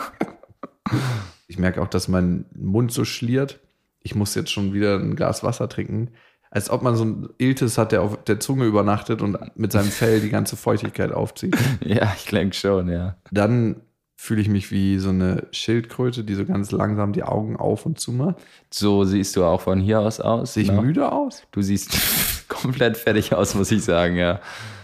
ich 1.47 1.57
merke 1.57 1.81
auch, 1.81 1.88
dass 1.88 2.07
mein 2.07 2.45
Mund 2.55 2.91
so 2.91 3.03
schliert. 3.03 3.59
Ich 4.01 4.15
muss 4.15 4.36
jetzt 4.36 4.51
schon 4.51 4.73
wieder 4.73 4.97
ein 4.97 5.15
Glas 5.15 5.43
Wasser 5.43 5.67
trinken. 5.67 6.11
Als 6.51 6.69
ob 6.69 6.84
man 6.84 6.95
so 6.95 7.03
ein 7.03 7.29
Iltis 7.39 7.79
hat, 7.79 7.91
der 7.91 8.03
auf 8.03 8.23
der 8.25 8.39
Zunge 8.39 8.65
übernachtet 8.65 9.23
und 9.23 9.38
mit 9.57 9.71
seinem 9.71 9.89
Fell 9.89 10.21
die 10.21 10.29
ganze 10.29 10.55
Feuchtigkeit 10.55 11.11
aufzieht. 11.11 11.57
Ja, 11.84 12.13
ich 12.15 12.25
denke 12.25 12.55
schon, 12.55 12.89
ja. 12.89 13.17
Dann 13.31 13.81
fühle 14.24 14.39
ich 14.39 14.47
mich 14.47 14.71
wie 14.71 14.99
so 14.99 15.09
eine 15.09 15.47
Schildkröte, 15.51 16.24
die 16.24 16.36
so 16.36 16.45
ganz 16.45 16.71
langsam 16.71 17.11
die 17.11 17.24
Augen 17.24 17.57
auf 17.57 17.86
und 17.86 17.99
zu 17.99 18.13
macht. 18.13 18.38
So 18.69 19.03
siehst 19.03 19.36
du 19.36 19.43
auch 19.43 19.59
von 19.59 19.82
hier 19.82 19.99
aus 19.99 20.21
aus. 20.21 20.53
Sehe 20.53 20.63
ich 20.63 20.71
ne? 20.71 20.82
müde 20.82 21.11
aus? 21.11 21.43
Du 21.51 21.61
siehst 21.61 21.91
komplett 22.47 22.95
fertig 22.95 23.34
aus, 23.34 23.53
muss 23.53 23.69
ich 23.69 23.84
sagen, 23.84 24.15
ja. 24.15 24.39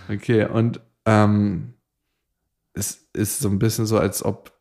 Okay, 0.10 0.44
und 0.44 0.82
ähm, 1.06 1.74
es 2.74 3.08
ist 3.14 3.40
so 3.40 3.48
ein 3.48 3.60
bisschen 3.60 3.86
so, 3.86 3.98
als 3.98 4.26
ob 4.26 4.52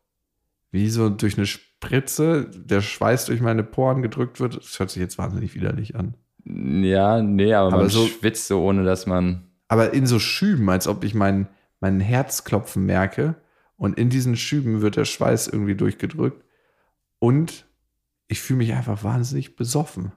wie 0.71 0.89
so 0.89 1.09
durch 1.09 1.37
eine 1.37 1.45
Spritze 1.45 2.49
der 2.49 2.79
Schweiß 2.79 3.25
durch 3.25 3.41
meine 3.41 3.65
Poren 3.65 4.01
gedrückt 4.01 4.39
wird. 4.39 4.55
Das 4.55 4.79
hört 4.79 4.91
sich 4.91 5.01
jetzt 5.01 5.17
wahnsinnig 5.17 5.55
widerlich 5.55 5.97
an. 5.97 6.13
Ja, 6.45 7.21
nee, 7.21 7.53
aber, 7.53 7.73
aber 7.73 7.77
man 7.79 7.89
so, 7.89 8.07
schwitzt 8.07 8.47
so, 8.47 8.63
ohne 8.63 8.85
dass 8.85 9.05
man. 9.05 9.49
Aber 9.67 9.93
in 9.93 10.07
so 10.07 10.19
Schüben, 10.19 10.69
als 10.69 10.87
ob 10.87 11.03
ich 11.03 11.13
mein, 11.13 11.49
mein 11.81 11.99
Herzklopfen 11.99 12.85
merke 12.85 13.35
und 13.79 13.97
in 13.97 14.09
diesen 14.09 14.35
Schüben 14.35 14.81
wird 14.81 14.97
der 14.97 15.05
Schweiß 15.05 15.47
irgendwie 15.47 15.73
durchgedrückt. 15.73 16.43
Und 17.17 17.65
ich 18.27 18.41
fühle 18.41 18.57
mich 18.57 18.73
einfach 18.73 19.03
wahnsinnig 19.03 19.55
besoffen. 19.55 20.11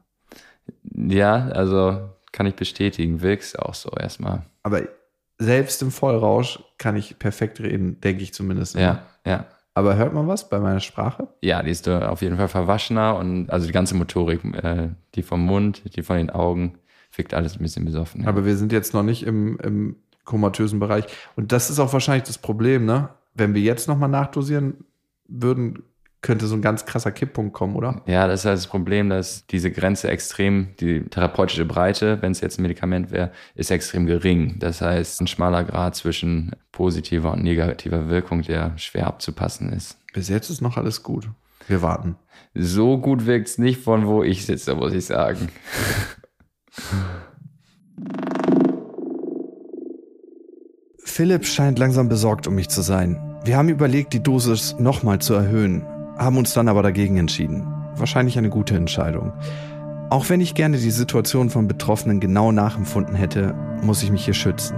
Ja, 0.92 1.46
also 1.48 2.10
kann 2.32 2.46
ich 2.46 2.56
bestätigen. 2.56 3.22
Wirkst 3.22 3.58
auch 3.58 3.74
so 3.74 3.90
erstmal. 3.90 4.44
Aber 4.64 4.82
selbst 5.38 5.80
im 5.80 5.92
Vollrausch 5.92 6.58
kann 6.76 6.96
ich 6.96 7.18
perfekt 7.18 7.60
reden, 7.60 8.00
denke 8.00 8.24
ich 8.24 8.34
zumindest. 8.34 8.74
Immer. 8.74 8.84
Ja, 8.84 9.06
ja. 9.24 9.46
Aber 9.74 9.96
hört 9.96 10.12
man 10.12 10.26
was 10.28 10.50
bei 10.50 10.58
meiner 10.58 10.80
Sprache? 10.80 11.28
Ja, 11.40 11.62
die 11.62 11.70
ist 11.70 11.88
auf 11.88 12.20
jeden 12.20 12.36
Fall 12.36 12.48
verwaschener 12.48 13.16
und 13.16 13.48
also 13.48 13.66
die 13.66 13.72
ganze 13.72 13.94
Motorik, 13.94 14.44
äh, 14.56 14.88
die 15.14 15.22
vom 15.22 15.46
Mund, 15.46 15.82
die 15.96 16.02
von 16.02 16.16
den 16.16 16.30
Augen, 16.30 16.78
wirkt 17.14 17.32
alles 17.32 17.56
ein 17.56 17.62
bisschen 17.62 17.84
besoffen. 17.84 18.22
Ja. 18.22 18.28
Aber 18.28 18.44
wir 18.44 18.56
sind 18.56 18.72
jetzt 18.72 18.92
noch 18.92 19.02
nicht 19.02 19.22
im, 19.22 19.58
im 19.60 19.96
komatösen 20.24 20.78
Bereich. 20.78 21.04
Und 21.36 21.52
das 21.52 21.70
ist 21.70 21.78
auch 21.78 21.92
wahrscheinlich 21.92 22.24
das 22.24 22.38
Problem, 22.38 22.84
ne? 22.84 23.08
Wenn 23.34 23.54
wir 23.54 23.62
jetzt 23.62 23.88
nochmal 23.88 24.08
nachdosieren 24.08 24.84
würden, 25.26 25.82
könnte 26.22 26.46
so 26.46 26.54
ein 26.54 26.62
ganz 26.62 26.86
krasser 26.86 27.10
Kipppunkt 27.10 27.52
kommen, 27.52 27.74
oder? 27.74 28.00
Ja, 28.06 28.28
das 28.28 28.40
ist 28.40 28.46
halt 28.46 28.56
das 28.56 28.68
Problem, 28.68 29.10
dass 29.10 29.44
diese 29.48 29.72
Grenze 29.72 30.08
extrem, 30.08 30.68
die 30.78 31.02
therapeutische 31.02 31.64
Breite, 31.64 32.22
wenn 32.22 32.30
es 32.30 32.40
jetzt 32.40 32.58
ein 32.58 32.62
Medikament 32.62 33.10
wäre, 33.10 33.32
ist 33.56 33.72
extrem 33.72 34.06
gering. 34.06 34.58
Das 34.60 34.80
heißt, 34.80 35.20
ein 35.20 35.26
schmaler 35.26 35.64
Grad 35.64 35.96
zwischen 35.96 36.52
positiver 36.70 37.32
und 37.32 37.42
negativer 37.42 38.08
Wirkung, 38.08 38.42
der 38.42 38.78
schwer 38.78 39.08
abzupassen 39.08 39.72
ist. 39.72 39.98
Bis 40.14 40.28
jetzt 40.28 40.48
ist 40.48 40.60
noch 40.60 40.76
alles 40.76 41.02
gut. 41.02 41.28
Wir 41.66 41.82
warten. 41.82 42.16
So 42.54 42.98
gut 42.98 43.26
wirkt 43.26 43.48
es 43.48 43.58
nicht 43.58 43.82
von 43.82 44.06
wo 44.06 44.22
ich 44.22 44.46
sitze, 44.46 44.76
muss 44.76 44.92
ich 44.92 45.06
sagen. 45.06 45.48
Philipp 51.22 51.46
scheint 51.46 51.78
langsam 51.78 52.08
besorgt 52.08 52.48
um 52.48 52.56
mich 52.56 52.68
zu 52.68 52.82
sein. 52.82 53.38
Wir 53.44 53.56
haben 53.56 53.68
überlegt, 53.68 54.12
die 54.12 54.24
Dosis 54.24 54.74
nochmal 54.80 55.20
zu 55.20 55.34
erhöhen, 55.34 55.86
haben 56.18 56.36
uns 56.36 56.52
dann 56.52 56.66
aber 56.66 56.82
dagegen 56.82 57.16
entschieden. 57.16 57.64
Wahrscheinlich 57.94 58.38
eine 58.38 58.50
gute 58.50 58.74
Entscheidung. 58.74 59.32
Auch 60.10 60.28
wenn 60.30 60.40
ich 60.40 60.56
gerne 60.56 60.78
die 60.78 60.90
Situation 60.90 61.48
von 61.48 61.68
Betroffenen 61.68 62.18
genau 62.18 62.50
nachempfunden 62.50 63.14
hätte, 63.14 63.54
muss 63.84 64.02
ich 64.02 64.10
mich 64.10 64.24
hier 64.24 64.34
schützen. 64.34 64.74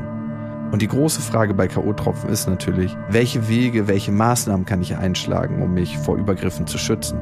Und 0.70 0.82
die 0.82 0.86
große 0.86 1.22
Frage 1.22 1.54
bei 1.54 1.66
K.O.-Tropfen 1.66 2.28
ist 2.28 2.46
natürlich, 2.46 2.94
welche 3.08 3.48
Wege, 3.48 3.88
welche 3.88 4.12
Maßnahmen 4.12 4.66
kann 4.66 4.82
ich 4.82 4.98
einschlagen, 4.98 5.62
um 5.62 5.72
mich 5.72 5.96
vor 5.96 6.18
Übergriffen 6.18 6.66
zu 6.66 6.76
schützen? 6.76 7.18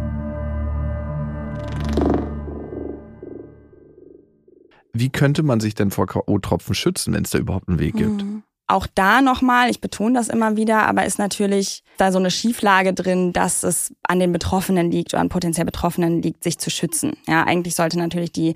Wie 4.93 5.11
könnte 5.11 5.45
man 5.45 5.61
sich 5.61 5.77
denn 5.77 5.93
vor 5.93 6.09
K.O.-Tropfen 6.09 6.75
schützen, 6.75 7.15
wenn 7.15 7.23
es 7.23 7.31
da 7.31 7.39
überhaupt 7.39 7.69
einen 7.69 7.79
Weg 7.79 7.95
gibt? 7.95 8.25
Mhm. 8.25 8.43
Auch 8.73 8.87
da 8.87 9.21
nochmal, 9.21 9.69
ich 9.69 9.83
betone 9.83 10.15
das 10.15 10.29
immer 10.29 10.57
wieder, 10.57 10.87
aber 10.87 11.05
ist 11.05 11.19
natürlich 11.19 11.85
da 11.99 12.11
so 12.11 12.19
eine 12.19 12.31
Schieflage 12.31 12.95
drin, 12.95 13.35
dass 13.35 13.65
es 13.65 13.95
an 14.03 14.19
den 14.19 14.33
Betroffenen 14.33 14.91
liegt 14.91 15.13
oder 15.13 15.21
an 15.21 15.29
potenziell 15.29 15.67
Betroffenen 15.67 16.23
liegt, 16.23 16.43
sich 16.43 16.59
zu 16.59 16.71
schützen. 16.71 17.19
Ja, 17.27 17.45
eigentlich 17.45 17.75
sollte 17.75 17.99
natürlich 17.99 18.33
die 18.33 18.55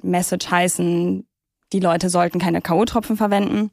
Message 0.00 0.48
heißen, 0.48 1.26
die 1.72 1.80
Leute 1.80 2.08
sollten 2.08 2.38
keine 2.38 2.60
K.O.-Tropfen 2.60 3.16
verwenden. 3.16 3.72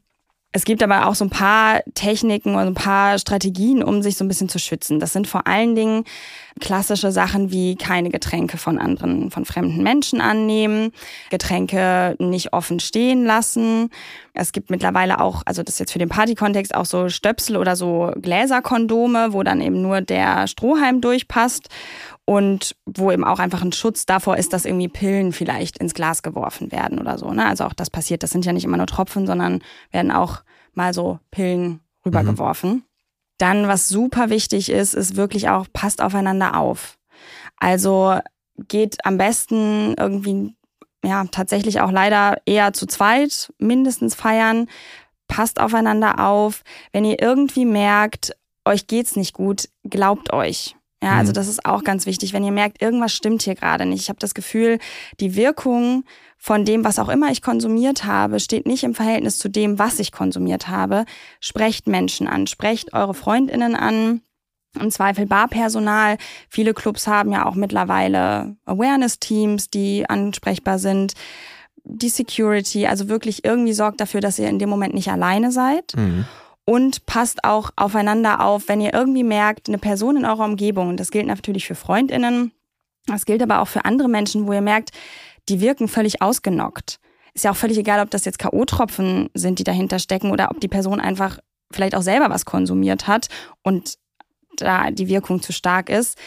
Es 0.51 0.65
gibt 0.65 0.81
aber 0.81 1.05
auch 1.05 1.13
so 1.13 1.25
ein 1.25 1.29
paar 1.29 1.81
Techniken 1.93 2.55
oder 2.55 2.65
ein 2.65 2.73
paar 2.73 3.19
Strategien, 3.19 3.83
um 3.83 4.01
sich 4.01 4.17
so 4.17 4.25
ein 4.25 4.27
bisschen 4.27 4.49
zu 4.49 4.57
schützen. 4.57 4.99
Das 4.99 5.13
sind 5.13 5.27
vor 5.27 5.45
allen 5.45 5.75
Dingen 5.75 6.03
klassische 6.59 7.11
Sachen 7.11 7.51
wie 7.51 7.75
keine 7.75 8.09
Getränke 8.09 8.57
von 8.57 8.77
anderen, 8.77 9.29
von 9.29 9.45
fremden 9.45 9.83
Menschen 9.83 10.21
annehmen, 10.21 10.91
Getränke 11.29 12.15
nicht 12.17 12.53
offen 12.53 12.79
stehen 12.79 13.25
lassen. 13.25 13.89
Es 14.33 14.51
gibt 14.53 14.69
mittlerweile 14.69 15.19
auch, 15.19 15.43
also 15.45 15.63
das 15.63 15.75
ist 15.75 15.79
jetzt 15.79 15.91
für 15.91 15.99
den 15.99 16.09
Partykontext 16.09 16.73
auch 16.73 16.85
so 16.85 17.09
Stöpsel 17.09 17.57
oder 17.57 17.75
so 17.75 18.13
Gläserkondome, 18.21 19.33
wo 19.33 19.43
dann 19.43 19.59
eben 19.59 19.81
nur 19.81 20.01
der 20.01 20.47
Strohhalm 20.47 21.01
durchpasst 21.01 21.69
und 22.23 22.75
wo 22.85 23.11
eben 23.11 23.23
auch 23.23 23.39
einfach 23.39 23.61
ein 23.61 23.73
Schutz 23.73 24.05
davor 24.05 24.37
ist, 24.37 24.53
dass 24.53 24.65
irgendwie 24.65 24.87
Pillen 24.87 25.33
vielleicht 25.33 25.77
ins 25.77 25.93
Glas 25.93 26.23
geworfen 26.23 26.71
werden 26.71 26.99
oder 26.99 27.17
so. 27.17 27.31
Ne? 27.31 27.45
Also 27.45 27.65
auch 27.65 27.73
das 27.73 27.89
passiert. 27.89 28.23
Das 28.23 28.31
sind 28.31 28.45
ja 28.45 28.53
nicht 28.53 28.65
immer 28.65 28.77
nur 28.77 28.87
Tropfen, 28.87 29.27
sondern 29.27 29.61
werden 29.91 30.11
auch 30.11 30.41
mal 30.73 30.93
so 30.93 31.19
Pillen 31.31 31.81
rübergeworfen. 32.05 32.71
Mhm. 32.71 32.83
Dann, 33.37 33.67
was 33.67 33.89
super 33.89 34.29
wichtig 34.29 34.69
ist, 34.69 34.93
ist 34.93 35.15
wirklich 35.15 35.49
auch, 35.49 35.67
passt 35.71 36.01
aufeinander 36.01 36.57
auf. 36.57 36.97
Also 37.57 38.19
geht 38.67 39.05
am 39.05 39.17
besten 39.17 39.95
irgendwie, 39.97 40.55
ja, 41.03 41.25
tatsächlich 41.25 41.81
auch 41.81 41.91
leider 41.91 42.37
eher 42.45 42.73
zu 42.73 42.85
zweit 42.85 43.53
mindestens 43.57 44.15
feiern. 44.15 44.67
Passt 45.27 45.59
aufeinander 45.59 46.19
auf. 46.19 46.63
Wenn 46.91 47.03
ihr 47.03 47.21
irgendwie 47.21 47.65
merkt, 47.65 48.35
euch 48.63 48.87
geht's 48.87 49.15
nicht 49.15 49.33
gut, 49.33 49.69
glaubt 49.83 50.33
euch. 50.33 50.75
Ja, 51.03 51.17
also 51.17 51.31
mhm. 51.31 51.35
das 51.35 51.47
ist 51.47 51.65
auch 51.65 51.83
ganz 51.83 52.05
wichtig, 52.05 52.33
wenn 52.33 52.43
ihr 52.43 52.51
merkt, 52.51 52.81
irgendwas 52.81 53.13
stimmt 53.13 53.43
hier 53.43 53.55
gerade 53.55 53.85
nicht. 53.85 54.01
Ich 54.01 54.09
habe 54.09 54.19
das 54.19 54.33
Gefühl, 54.33 54.79
die 55.19 55.35
Wirkung 55.35 56.05
von 56.37 56.65
dem, 56.65 56.83
was 56.83 56.99
auch 56.99 57.09
immer 57.09 57.31
ich 57.31 57.41
konsumiert 57.41 58.05
habe, 58.05 58.39
steht 58.39 58.67
nicht 58.67 58.83
im 58.83 58.93
Verhältnis 58.93 59.37
zu 59.37 59.49
dem, 59.49 59.79
was 59.79 59.99
ich 59.99 60.11
konsumiert 60.11 60.67
habe. 60.67 61.05
Sprecht 61.39 61.87
Menschen 61.87 62.27
an, 62.27 62.47
sprecht 62.47 62.93
eure 62.93 63.13
Freundinnen 63.13 63.75
an, 63.75 64.21
im 64.79 64.91
Zweifel 64.91 65.25
Barpersonal. 65.25 66.17
Viele 66.49 66.73
Clubs 66.73 67.07
haben 67.07 67.31
ja 67.31 67.45
auch 67.45 67.55
mittlerweile 67.55 68.57
Awareness-Teams, 68.65 69.69
die 69.69 70.07
ansprechbar 70.09 70.79
sind. 70.79 71.13
Die 71.83 72.09
Security, 72.09 72.87
also 72.87 73.09
wirklich 73.09 73.45
irgendwie 73.45 73.73
sorgt 73.73 74.01
dafür, 74.01 74.21
dass 74.21 74.37
ihr 74.37 74.49
in 74.49 74.59
dem 74.59 74.69
Moment 74.69 74.93
nicht 74.93 75.09
alleine 75.09 75.51
seid. 75.51 75.93
Mhm 75.95 76.25
und 76.65 77.05
passt 77.05 77.43
auch 77.43 77.69
aufeinander 77.75 78.41
auf, 78.41 78.67
wenn 78.67 78.81
ihr 78.81 78.93
irgendwie 78.93 79.23
merkt, 79.23 79.69
eine 79.69 79.77
Person 79.77 80.17
in 80.17 80.25
eurer 80.25 80.45
Umgebung, 80.45 80.89
und 80.89 80.99
das 80.99 81.11
gilt 81.11 81.27
natürlich 81.27 81.67
für 81.67 81.75
Freundinnen, 81.75 82.51
das 83.05 83.25
gilt 83.25 83.43
aber 83.43 83.61
auch 83.61 83.67
für 83.67 83.85
andere 83.85 84.09
Menschen, 84.09 84.47
wo 84.47 84.53
ihr 84.53 84.61
merkt, 84.61 84.89
die 85.49 85.61
wirken 85.61 85.87
völlig 85.87 86.21
ausgenockt. 86.21 86.99
Ist 87.33 87.43
ja 87.43 87.51
auch 87.51 87.55
völlig 87.55 87.77
egal, 87.77 87.99
ob 88.01 88.09
das 88.11 88.25
jetzt 88.25 88.39
K.O.-Tropfen 88.39 89.29
sind, 89.33 89.59
die 89.59 89.63
dahinter 89.63 89.99
stecken 89.99 90.31
oder 90.31 90.51
ob 90.51 90.59
die 90.59 90.67
Person 90.67 90.99
einfach 90.99 91.39
vielleicht 91.71 91.95
auch 91.95 92.01
selber 92.01 92.29
was 92.29 92.45
konsumiert 92.45 93.07
hat 93.07 93.27
und 93.63 93.95
da 94.57 94.91
die 94.91 95.09
Wirkung 95.09 95.41
zu 95.41 95.51
stark 95.51 95.89
ist. 95.89 96.17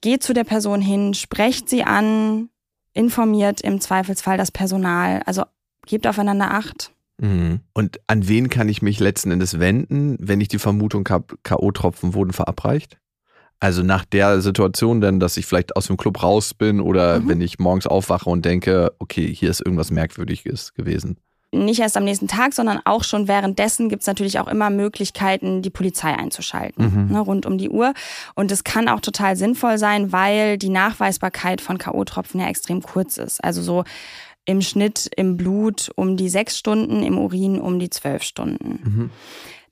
Geht 0.00 0.22
zu 0.22 0.32
der 0.32 0.44
Person 0.44 0.80
hin, 0.80 1.14
sprecht 1.14 1.68
sie 1.68 1.84
an, 1.84 2.50
informiert 2.92 3.60
im 3.60 3.80
Zweifelsfall 3.80 4.36
das 4.36 4.50
Personal. 4.50 5.22
Also 5.24 5.44
gebt 5.86 6.06
aufeinander 6.06 6.50
Acht. 6.50 6.92
Mhm. 7.18 7.60
Und 7.72 8.00
an 8.06 8.28
wen 8.28 8.48
kann 8.48 8.68
ich 8.68 8.82
mich 8.82 9.00
letzten 9.00 9.30
Endes 9.30 9.58
wenden, 9.58 10.16
wenn 10.20 10.40
ich 10.40 10.48
die 10.48 10.58
Vermutung 10.58 11.08
habe, 11.08 11.36
K.O.-Tropfen 11.42 12.14
wurden 12.14 12.32
verabreicht? 12.32 12.98
Also 13.60 13.82
nach 13.82 14.04
der 14.04 14.40
Situation 14.40 15.00
denn, 15.00 15.18
dass 15.18 15.36
ich 15.36 15.46
vielleicht 15.46 15.76
aus 15.76 15.88
dem 15.88 15.96
Club 15.96 16.22
raus 16.22 16.54
bin 16.54 16.80
oder 16.80 17.20
mhm. 17.20 17.28
wenn 17.28 17.40
ich 17.40 17.58
morgens 17.58 17.86
aufwache 17.86 18.30
und 18.30 18.44
denke, 18.44 18.92
okay, 18.98 19.32
hier 19.34 19.50
ist 19.50 19.60
irgendwas 19.60 19.90
Merkwürdiges 19.90 20.74
gewesen. 20.74 21.18
Nicht 21.50 21.80
erst 21.80 21.96
am 21.96 22.04
nächsten 22.04 22.28
Tag, 22.28 22.52
sondern 22.52 22.80
auch 22.84 23.04
schon 23.04 23.26
währenddessen 23.26 23.88
gibt 23.88 24.02
es 24.02 24.06
natürlich 24.06 24.38
auch 24.38 24.48
immer 24.48 24.68
Möglichkeiten, 24.68 25.62
die 25.62 25.70
Polizei 25.70 26.14
einzuschalten, 26.14 27.06
mhm. 27.06 27.12
ne, 27.12 27.20
rund 27.20 27.46
um 27.46 27.56
die 27.56 27.70
Uhr. 27.70 27.94
Und 28.34 28.52
es 28.52 28.64
kann 28.64 28.86
auch 28.86 29.00
total 29.00 29.34
sinnvoll 29.34 29.78
sein, 29.78 30.12
weil 30.12 30.58
die 30.58 30.68
Nachweisbarkeit 30.68 31.62
von 31.62 31.78
K.O.-Tropfen 31.78 32.40
ja 32.40 32.48
extrem 32.48 32.82
kurz 32.82 33.16
ist. 33.16 33.42
Also 33.42 33.62
so 33.62 33.84
im 34.44 34.60
Schnitt 34.60 35.10
im 35.16 35.36
Blut 35.36 35.90
um 35.96 36.16
die 36.16 36.28
sechs 36.28 36.58
Stunden, 36.58 37.02
im 37.02 37.18
Urin 37.18 37.58
um 37.60 37.78
die 37.78 37.90
zwölf 37.90 38.22
Stunden. 38.22 38.80
Mhm. 38.84 39.10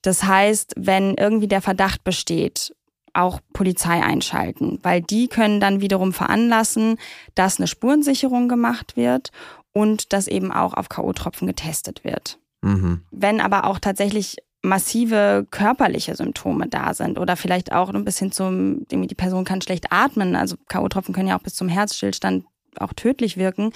Das 0.03 0.23
heißt, 0.23 0.75
wenn 0.77 1.15
irgendwie 1.15 1.49
der 1.49 1.63
Verdacht 1.63 2.05
besteht, 2.05 2.76
auch 3.17 3.41
Polizei 3.53 4.03
einschalten, 4.03 4.79
weil 4.83 5.01
die 5.01 5.29
können 5.29 5.61
dann 5.61 5.81
wiederum 5.81 6.13
veranlassen, 6.13 6.99
dass 7.35 7.59
eine 7.59 7.67
Spurensicherung 7.67 8.49
gemacht 8.49 8.97
wird 8.97 9.31
und 9.73 10.13
dass 10.13 10.29
eben 10.29 10.53
auch 10.53 10.75
auf 10.75 10.89
K.O.-Tropfen 10.89 11.47
getestet 11.47 12.05
wird. 12.05 12.39
Mhm. 12.63 13.03
Wenn 13.11 13.41
aber 13.41 13.65
auch 13.65 13.79
tatsächlich 13.79 14.37
massive 14.63 15.47
körperliche 15.51 16.15
Symptome 16.17 16.69
da 16.69 16.93
sind 16.95 17.19
oder 17.19 17.37
vielleicht 17.37 17.73
auch 17.73 17.93
ein 17.93 18.05
bisschen 18.05 18.33
zum, 18.33 18.87
die 18.89 19.15
Person 19.15 19.45
kann 19.45 19.63
schlecht 19.63 19.93
atmen, 19.93 20.35
also 20.35 20.57
K.O.-Tropfen 20.69 21.13
können 21.13 21.29
ja 21.29 21.39
auch 21.39 21.43
bis 21.43 21.55
zum 21.55 21.69
Herzstillstand 21.69 22.45
auch 22.79 22.93
tödlich 22.93 23.37
wirken, 23.37 23.71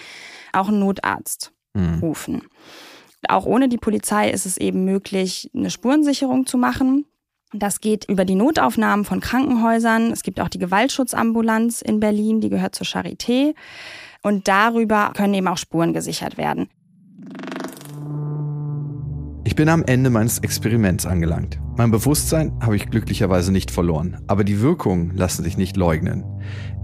auch 0.53 0.69
einen 0.69 0.81
Notarzt 0.81 1.53
mhm. 1.75 2.01
rufen. 2.01 2.43
Auch 3.29 3.47
ohne 3.47 3.69
die 3.69 3.79
Polizei 3.79 4.31
ist 4.31 4.47
es 4.47 4.57
eben 4.57 4.85
möglich, 4.85 5.51
eine 5.55 5.71
Spurensicherung 5.71 6.47
zu 6.47 6.59
machen. 6.59 7.07
Das 7.53 7.81
geht 7.81 8.09
über 8.09 8.25
die 8.25 8.37
Notaufnahmen 8.37 9.05
von 9.05 9.19
Krankenhäusern. 9.19 10.13
Es 10.13 10.23
gibt 10.23 10.41
auch 10.41 10.49
die 10.49 10.61
Gewaltschutzambulanz 10.61 11.83
in 11.83 11.99
Berlin, 11.99 12.41
die 12.41 12.49
gehört 12.49 12.77
zur 12.77 12.87
Charité. 12.87 13.55
Und 14.23 14.47
darüber 14.47 15.13
können 15.17 15.35
eben 15.35 15.49
auch 15.49 15.57
Spuren 15.57 15.93
gesichert 15.93 16.39
werden. 16.39 16.69
Ich 19.43 19.57
bin 19.57 19.69
am 19.69 19.83
Ende 19.83 20.11
meines 20.11 20.39
Experiments 20.39 21.07
angelangt. 21.07 21.59
Mein 21.77 21.91
Bewusstsein 21.91 22.53
habe 22.61 22.77
ich 22.77 22.89
glücklicherweise 22.89 23.51
nicht 23.51 23.73
verloren, 23.73 24.19
aber 24.29 24.45
die 24.45 24.61
Wirkungen 24.61 25.17
lassen 25.17 25.43
sich 25.43 25.57
nicht 25.57 25.77
leugnen. 25.77 26.25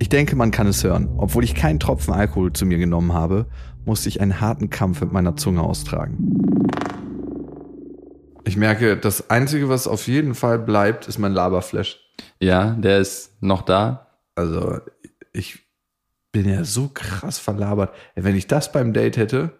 Ich 0.00 0.08
denke, 0.08 0.34
man 0.34 0.50
kann 0.50 0.66
es 0.66 0.82
hören. 0.82 1.08
Obwohl 1.16 1.44
ich 1.44 1.54
keinen 1.54 1.78
Tropfen 1.78 2.12
Alkohol 2.12 2.52
zu 2.52 2.66
mir 2.66 2.78
genommen 2.78 3.12
habe, 3.12 3.46
musste 3.84 4.08
ich 4.08 4.20
einen 4.20 4.40
harten 4.40 4.68
Kampf 4.68 5.00
mit 5.00 5.12
meiner 5.12 5.36
Zunge 5.36 5.62
austragen. 5.62 6.16
Ich 8.46 8.56
merke, 8.56 8.96
das 8.96 9.28
Einzige, 9.28 9.68
was 9.68 9.88
auf 9.88 10.06
jeden 10.06 10.36
Fall 10.36 10.60
bleibt, 10.60 11.08
ist 11.08 11.18
mein 11.18 11.32
Laberflash. 11.32 11.98
Ja, 12.38 12.70
der 12.78 13.00
ist 13.00 13.42
noch 13.42 13.62
da. 13.62 14.06
Also, 14.36 14.78
ich 15.32 15.58
bin 16.30 16.48
ja 16.48 16.62
so 16.64 16.88
krass 16.88 17.38
verlabert. 17.40 17.92
Wenn 18.14 18.36
ich 18.36 18.46
das 18.46 18.70
beim 18.70 18.92
Date 18.92 19.16
hätte, 19.16 19.50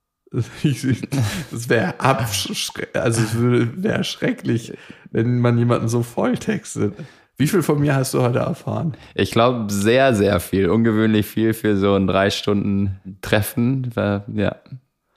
das 0.30 1.68
wäre 1.68 1.98
also 1.98 3.22
es 3.22 3.34
wäre 3.34 4.04
schrecklich, 4.04 4.74
wenn 5.10 5.40
man 5.40 5.58
jemanden 5.58 5.88
so 5.88 6.02
volltextet. 6.02 6.94
Wie 7.38 7.46
viel 7.46 7.62
von 7.62 7.80
mir 7.80 7.96
hast 7.96 8.14
du 8.14 8.20
heute 8.20 8.40
erfahren? 8.40 8.94
Ich 9.14 9.30
glaube, 9.30 9.72
sehr, 9.72 10.14
sehr 10.14 10.38
viel. 10.38 10.68
Ungewöhnlich 10.68 11.26
viel 11.26 11.54
für 11.54 11.76
so 11.76 11.94
ein 11.94 12.06
drei 12.06 12.30
Stunden 12.30 13.00
Treffen. 13.20 13.90
War, 13.96 14.24
ja, 14.32 14.56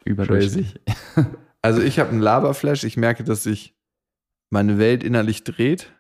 überdurchschnittlich. 0.06 0.80
Also 1.62 1.82
ich 1.82 2.00
habe 2.00 2.10
einen 2.10 2.22
Laberflash. 2.22 2.84
Ich 2.84 2.98
merke, 2.98 3.24
dass 3.24 3.44
sich 3.44 3.76
meine 4.50 4.78
Welt 4.78 5.04
innerlich 5.04 5.44
dreht, 5.44 5.92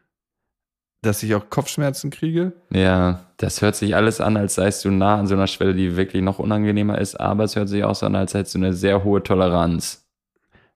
dass 1.01 1.23
ich 1.23 1.33
auch 1.35 1.49
Kopfschmerzen 1.49 2.09
kriege. 2.11 2.53
Ja, 2.71 3.31
das 3.37 3.61
hört 3.61 3.75
sich 3.75 3.95
alles 3.95 4.21
an, 4.21 4.37
als 4.37 4.55
seist 4.55 4.85
du 4.85 4.91
nah 4.91 5.17
an 5.17 5.27
so 5.27 5.35
einer 5.35 5.47
Schwelle, 5.47 5.73
die 5.73 5.95
wirklich 5.95 6.21
noch 6.21 6.39
unangenehmer 6.39 6.99
ist, 6.99 7.15
aber 7.19 7.43
es 7.45 7.55
hört 7.55 7.69
sich 7.69 7.83
auch 7.83 7.95
so 7.95 8.05
an, 8.05 8.15
als 8.15 8.33
hättest 8.33 8.55
du 8.55 8.59
eine 8.59 8.73
sehr 8.73 9.03
hohe 9.03 9.23
Toleranz. 9.23 10.05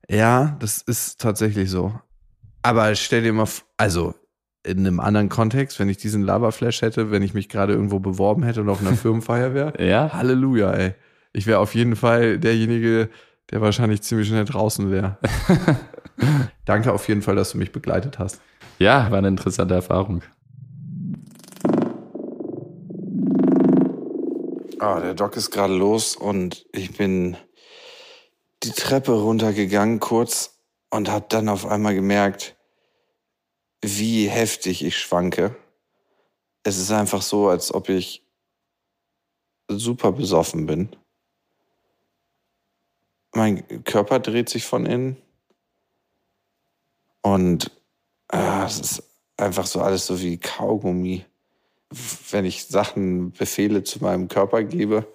Ja, 0.10 0.56
das 0.60 0.82
ist 0.82 1.20
tatsächlich 1.20 1.70
so. 1.70 1.94
Aber 2.64 2.96
stell 2.96 3.24
dir 3.24 3.34
mal, 3.34 3.48
also 3.78 4.16
in 4.64 4.80
einem 4.80 5.00
anderen 5.00 5.30
Kontext, 5.30 5.80
wenn 5.80 5.90
ich 5.90 5.98
diesen 5.98 6.24
Laberflash 6.24 6.82
hätte, 6.82 7.12
wenn 7.12 7.22
ich 7.22 7.36
mich 7.36 7.50
gerade 7.50 7.74
irgendwo 7.74 8.00
beworben 8.00 8.44
hätte 8.44 8.62
und 8.62 8.70
auf 8.70 8.82
einer 8.82 8.94
Firmenfeier 8.96 9.54
wäre, 9.54 9.84
ja? 9.84 10.12
Halleluja, 10.14 10.72
ey. 10.72 10.96
Ich 11.34 11.46
wäre 11.46 11.60
auf 11.60 11.76
jeden 11.76 11.96
Fall 11.96 12.40
derjenige, 12.40 13.10
der 13.52 13.62
wahrscheinlich 13.62 14.02
ziemlich 14.02 14.28
schnell 14.28 14.46
draußen 14.46 14.92
wäre. 14.92 15.18
Danke 16.66 16.94
auf 16.94 17.08
jeden 17.08 17.22
Fall, 17.22 17.36
dass 17.36 17.52
du 17.52 17.58
mich 17.58 17.72
begleitet 17.72 18.20
hast. 18.20 18.42
Ja, 18.80 19.10
war 19.12 19.20
eine 19.20 19.28
interessante 19.28 19.74
Erfahrung. 19.74 20.24
Ah, 24.80 25.00
der 25.00 25.14
Doc 25.14 25.38
ist 25.38 25.52
gerade 25.52 25.74
los 25.74 26.16
und 26.16 26.66
ich 26.72 26.98
bin 26.98 27.38
die 28.64 28.72
Treppe 28.72 29.14
runtergegangen 29.14 30.00
kurz 30.00 30.60
und 30.90 31.10
habe 31.10 31.26
dann 31.30 31.50
auf 31.50 31.66
einmal 31.66 31.96
gemerkt, 31.96 32.56
wie 33.82 34.28
heftig 34.28 34.84
ich 34.84 34.98
schwanke. 34.98 35.56
Es 36.64 36.78
ist 36.78 36.92
einfach 36.92 37.22
so, 37.22 37.48
als 37.48 37.74
ob 37.74 37.90
ich 37.90 38.26
super 39.70 40.12
besoffen 40.12 40.66
bin. 40.66 40.96
Mein 43.36 43.84
Körper 43.84 44.20
dreht 44.20 44.48
sich 44.48 44.66
von 44.66 44.86
innen. 44.86 45.18
Und 47.22 47.70
äh, 48.32 48.64
es 48.64 48.80
ist 48.80 49.04
einfach 49.36 49.68
so 49.68 49.82
alles 49.82 50.06
so 50.06 50.22
wie 50.22 50.38
Kaugummi. 50.38 51.26
Wenn 52.32 52.46
ich 52.46 52.66
Sachen, 52.66 53.34
Befehle 53.34 53.84
zu 53.84 54.02
meinem 54.02 54.30
Körper 54.30 54.64
gebe, 54.64 55.06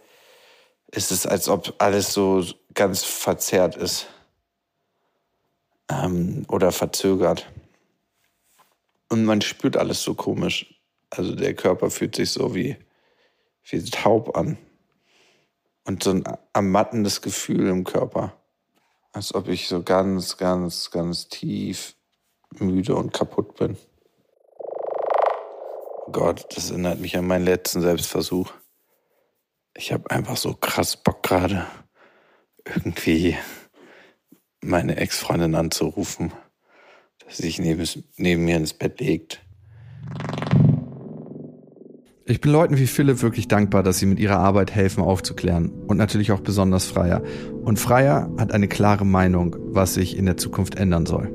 ist 0.92 1.12
es, 1.12 1.26
als 1.26 1.48
ob 1.48 1.74
alles 1.78 2.12
so 2.12 2.44
ganz 2.74 3.04
verzerrt 3.04 3.76
ist. 3.76 4.06
Ähm, 5.90 6.44
oder 6.48 6.72
verzögert. 6.72 7.50
Und 9.08 9.24
man 9.24 9.40
spürt 9.40 9.78
alles 9.78 10.02
so 10.02 10.14
komisch. 10.14 10.78
Also 11.08 11.34
der 11.34 11.54
Körper 11.54 11.90
fühlt 11.90 12.16
sich 12.16 12.32
so 12.32 12.54
wie, 12.54 12.76
wie 13.64 13.82
taub 13.82 14.36
an. 14.36 14.58
Und 15.91 16.05
so 16.05 16.11
ein 16.11 16.22
ermattendes 16.53 17.20
Gefühl 17.20 17.66
im 17.66 17.82
Körper. 17.82 18.41
Als 19.12 19.34
ob 19.34 19.49
ich 19.49 19.66
so 19.66 19.82
ganz, 19.82 20.36
ganz, 20.36 20.93
ganz 20.93 21.26
tief 21.26 21.97
müde 22.61 22.95
und 22.95 23.12
kaputt 23.12 23.57
bin. 23.57 23.76
Gott, 26.12 26.47
das 26.55 26.70
erinnert 26.70 27.01
mich 27.01 27.16
an 27.16 27.26
meinen 27.26 27.45
letzten 27.45 27.80
Selbstversuch. 27.80 28.53
Ich 29.74 29.93
habe 29.93 30.09
einfach 30.12 30.36
so 30.36 30.55
krass 30.55 30.97
Bock 30.97 31.24
gerade, 31.24 31.66
irgendwie 32.64 33.36
meine 34.61 34.95
Ex-Freundin 34.95 35.57
anzurufen 35.57 36.32
sich 37.28 37.59
neben, 37.59 37.84
neben 38.16 38.45
mir 38.45 38.59
ins 38.59 38.74
Bett 38.74 39.01
legt. 39.01 39.45
Ich 42.30 42.40
bin 42.40 42.52
Leuten 42.52 42.76
wie 42.76 42.86
Philipp 42.86 43.22
wirklich 43.22 43.48
dankbar, 43.48 43.82
dass 43.82 43.98
sie 43.98 44.06
mit 44.06 44.20
ihrer 44.20 44.38
Arbeit 44.38 44.70
helfen 44.70 45.02
aufzuklären 45.02 45.72
und 45.88 45.96
natürlich 45.96 46.30
auch 46.30 46.38
besonders 46.38 46.86
Freier. 46.86 47.24
Und 47.64 47.80
Freier 47.80 48.30
hat 48.38 48.52
eine 48.52 48.68
klare 48.68 49.04
Meinung, 49.04 49.56
was 49.58 49.94
sich 49.94 50.16
in 50.16 50.26
der 50.26 50.36
Zukunft 50.36 50.76
ändern 50.76 51.06
soll. 51.06 51.26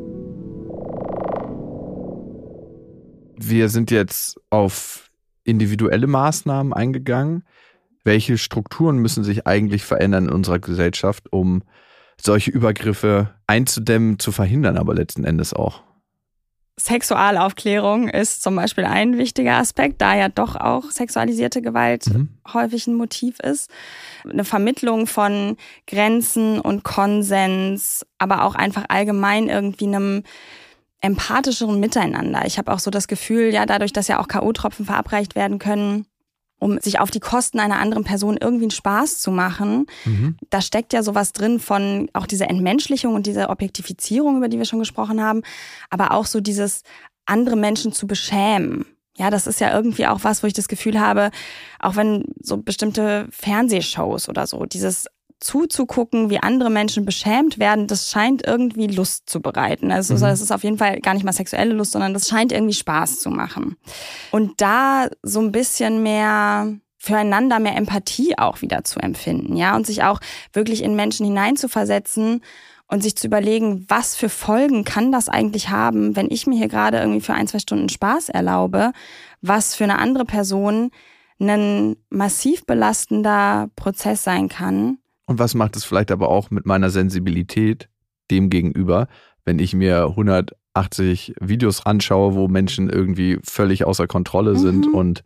Wir 3.37 3.67
sind 3.67 3.91
jetzt 3.91 4.39
auf 4.49 5.11
individuelle 5.43 6.07
Maßnahmen 6.07 6.71
eingegangen. 6.71 7.43
Welche 8.05 8.37
Strukturen 8.37 8.99
müssen 8.99 9.25
sich 9.25 9.45
eigentlich 9.45 9.83
verändern 9.83 10.29
in 10.29 10.31
unserer 10.31 10.59
Gesellschaft, 10.59 11.25
um 11.29 11.63
solche 12.15 12.51
Übergriffe 12.51 13.31
einzudämmen, 13.47 14.17
zu 14.17 14.31
verhindern, 14.31 14.77
aber 14.77 14.95
letzten 14.95 15.25
Endes 15.25 15.53
auch? 15.53 15.84
Sexualaufklärung 16.77 18.09
ist 18.09 18.43
zum 18.43 18.57
Beispiel 18.57 18.83
ein 18.83 19.17
wichtiger 19.17 19.55
Aspekt, 19.55 20.01
da 20.01 20.15
ja 20.15 20.27
doch 20.27 20.57
auch 20.57 20.91
sexualisierte 20.91 21.61
Gewalt 21.61 22.07
mhm. 22.07 22.29
häufig 22.53 22.87
ein 22.87 22.95
Motiv 22.95 23.39
ist. 23.39 23.71
Eine 24.29 24.43
Vermittlung 24.43 25.07
von 25.07 25.55
Grenzen 25.87 26.59
und 26.59 26.83
Konsens, 26.83 28.05
aber 28.17 28.43
auch 28.43 28.55
einfach 28.55 28.85
allgemein 28.89 29.47
irgendwie 29.47 29.87
einem 29.87 30.23
empathischeren 30.99 31.79
Miteinander. 31.79 32.45
Ich 32.45 32.57
habe 32.57 32.73
auch 32.73 32.79
so 32.79 32.91
das 32.91 33.07
Gefühl, 33.07 33.53
ja, 33.53 33.65
dadurch, 33.65 33.93
dass 33.93 34.09
ja 34.09 34.19
auch 34.19 34.27
K.O.-Tropfen 34.27 34.85
verabreicht 34.85 35.35
werden 35.35 35.59
können, 35.59 36.05
um 36.65 36.79
sich 36.81 36.99
auf 36.99 37.11
die 37.11 37.19
Kosten 37.19 37.59
einer 37.59 37.79
anderen 37.79 38.03
Person 38.03 38.37
irgendwie 38.41 38.63
einen 38.63 38.71
Spaß 38.71 39.19
zu 39.19 39.29
machen. 39.29 39.85
Mhm. 40.03 40.35
Da 40.49 40.61
steckt 40.61 40.93
ja 40.93 41.03
sowas 41.03 41.31
drin 41.31 41.59
von 41.59 42.09
auch 42.13 42.25
diese 42.25 42.49
Entmenschlichung 42.49 43.13
und 43.13 43.27
diese 43.27 43.49
Objektifizierung, 43.49 44.37
über 44.37 44.47
die 44.47 44.57
wir 44.57 44.65
schon 44.65 44.79
gesprochen 44.79 45.21
haben, 45.21 45.43
aber 45.91 46.11
auch 46.11 46.25
so 46.25 46.41
dieses 46.41 46.81
andere 47.27 47.55
Menschen 47.55 47.93
zu 47.93 48.07
beschämen. 48.07 48.85
Ja, 49.17 49.29
das 49.29 49.47
ist 49.47 49.61
ja 49.61 49.73
irgendwie 49.73 50.07
auch 50.07 50.23
was, 50.23 50.41
wo 50.41 50.47
ich 50.47 50.53
das 50.53 50.67
Gefühl 50.67 50.99
habe, 50.99 51.29
auch 51.79 51.95
wenn 51.95 52.25
so 52.41 52.57
bestimmte 52.57 53.27
Fernsehshows 53.29 54.27
oder 54.27 54.45
so, 54.47 54.65
dieses 54.65 55.05
zuzugucken, 55.39 56.29
wie 56.29 56.39
andere 56.39 56.69
Menschen 56.69 57.05
beschämt 57.05 57.59
werden, 57.59 57.87
das 57.87 58.09
scheint 58.09 58.45
irgendwie 58.45 58.87
Lust 58.87 59.29
zu 59.29 59.41
bereiten. 59.41 59.91
Also 59.91 60.15
mhm. 60.15 60.21
das 60.21 60.41
ist 60.41 60.51
auf 60.51 60.63
jeden 60.63 60.77
Fall 60.77 60.99
gar 61.01 61.13
nicht 61.13 61.23
mal 61.23 61.33
sexuelle 61.33 61.73
Lust, 61.73 61.91
sondern 61.91 62.13
das 62.13 62.27
scheint 62.27 62.51
irgendwie 62.51 62.73
Spaß 62.73 63.19
zu 63.19 63.29
machen. 63.29 63.75
Und 64.31 64.61
da 64.61 65.07
so 65.21 65.39
ein 65.41 65.51
bisschen 65.51 66.03
mehr 66.03 66.73
füreinander 66.97 67.59
mehr 67.59 67.75
Empathie 67.75 68.35
auch 68.37 68.63
wieder 68.63 68.83
zu 68.83 68.99
empfinden, 68.99 69.55
ja, 69.55 69.75
und 69.75 69.85
sich 69.85 70.03
auch 70.03 70.19
wirklich 70.53 70.81
in 70.81 70.95
Menschen 70.95 71.25
hineinzuversetzen 71.25 72.41
und 72.87 73.03
sich 73.03 73.15
zu 73.15 73.27
überlegen, 73.27 73.85
was 73.87 74.15
für 74.15 74.29
Folgen 74.29 74.83
kann 74.83 75.11
das 75.11 75.29
eigentlich 75.29 75.69
haben, 75.69 76.15
wenn 76.15 76.31
ich 76.31 76.47
mir 76.47 76.57
hier 76.57 76.67
gerade 76.67 76.97
irgendwie 76.97 77.21
für 77.21 77.35
ein, 77.35 77.47
zwei 77.47 77.59
Stunden 77.59 77.89
Spaß 77.89 78.29
erlaube, 78.29 78.91
was 79.41 79.75
für 79.75 79.83
eine 79.83 79.99
andere 79.99 80.25
Person 80.25 80.89
ein 81.39 81.95
massiv 82.09 82.65
belastender 82.65 83.69
Prozess 83.75 84.23
sein 84.23 84.49
kann 84.49 84.97
und 85.25 85.39
was 85.39 85.55
macht 85.55 85.75
es 85.75 85.85
vielleicht 85.85 86.11
aber 86.11 86.29
auch 86.29 86.51
mit 86.51 86.65
meiner 86.65 86.89
Sensibilität 86.89 87.89
dem 88.31 88.49
gegenüber, 88.49 89.07
wenn 89.43 89.59
ich 89.59 89.73
mir 89.73 90.05
180 90.07 91.35
Videos 91.39 91.85
anschaue, 91.85 92.33
wo 92.35 92.47
Menschen 92.47 92.89
irgendwie 92.89 93.39
völlig 93.43 93.85
außer 93.85 94.07
Kontrolle 94.07 94.53
mhm. 94.53 94.57
sind 94.57 94.93
und 94.93 95.23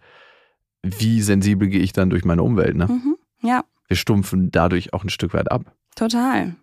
wie 0.82 1.22
sensibel 1.22 1.68
gehe 1.68 1.82
ich 1.82 1.94
dann 1.94 2.10
durch 2.10 2.26
meine 2.26 2.44
Umwelt, 2.44 2.76
ne? 2.76 2.88
Mhm. 2.88 3.18
Ja. 3.42 3.64
Wir 3.88 3.98
stumpfen 3.98 4.52
dadurch 4.52 4.94
auch 4.94 5.04
ein 5.04 5.10
Stück 5.10 5.34
weit 5.34 5.52
ab. 5.52 5.74
Total. 5.96 6.56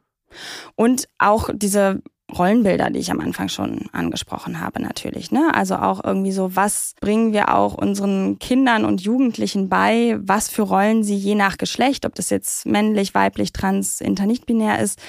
Und 0.74 1.08
auch 1.18 1.50
diese 1.52 2.02
Rollenbilder, 2.34 2.90
die 2.90 2.98
ich 2.98 3.10
am 3.10 3.20
Anfang 3.20 3.48
schon 3.48 3.88
angesprochen 3.92 4.60
habe, 4.60 4.82
natürlich. 4.82 5.30
Ne? 5.30 5.50
Also 5.54 5.76
auch 5.76 6.02
irgendwie 6.02 6.32
so, 6.32 6.56
was 6.56 6.94
bringen 7.00 7.32
wir 7.32 7.54
auch 7.54 7.74
unseren 7.74 8.38
Kindern 8.38 8.84
und 8.84 9.00
Jugendlichen 9.00 9.68
bei, 9.68 10.16
was 10.20 10.48
für 10.48 10.62
Rollen 10.62 11.04
sie 11.04 11.16
je 11.16 11.36
nach 11.36 11.56
Geschlecht, 11.56 12.04
ob 12.04 12.14
das 12.16 12.30
jetzt 12.30 12.66
männlich, 12.66 13.14
weiblich, 13.14 13.52
trans, 13.52 14.00
inter, 14.00 14.26
nicht 14.26 14.44
binär 14.44 14.80
ist, 14.80 15.00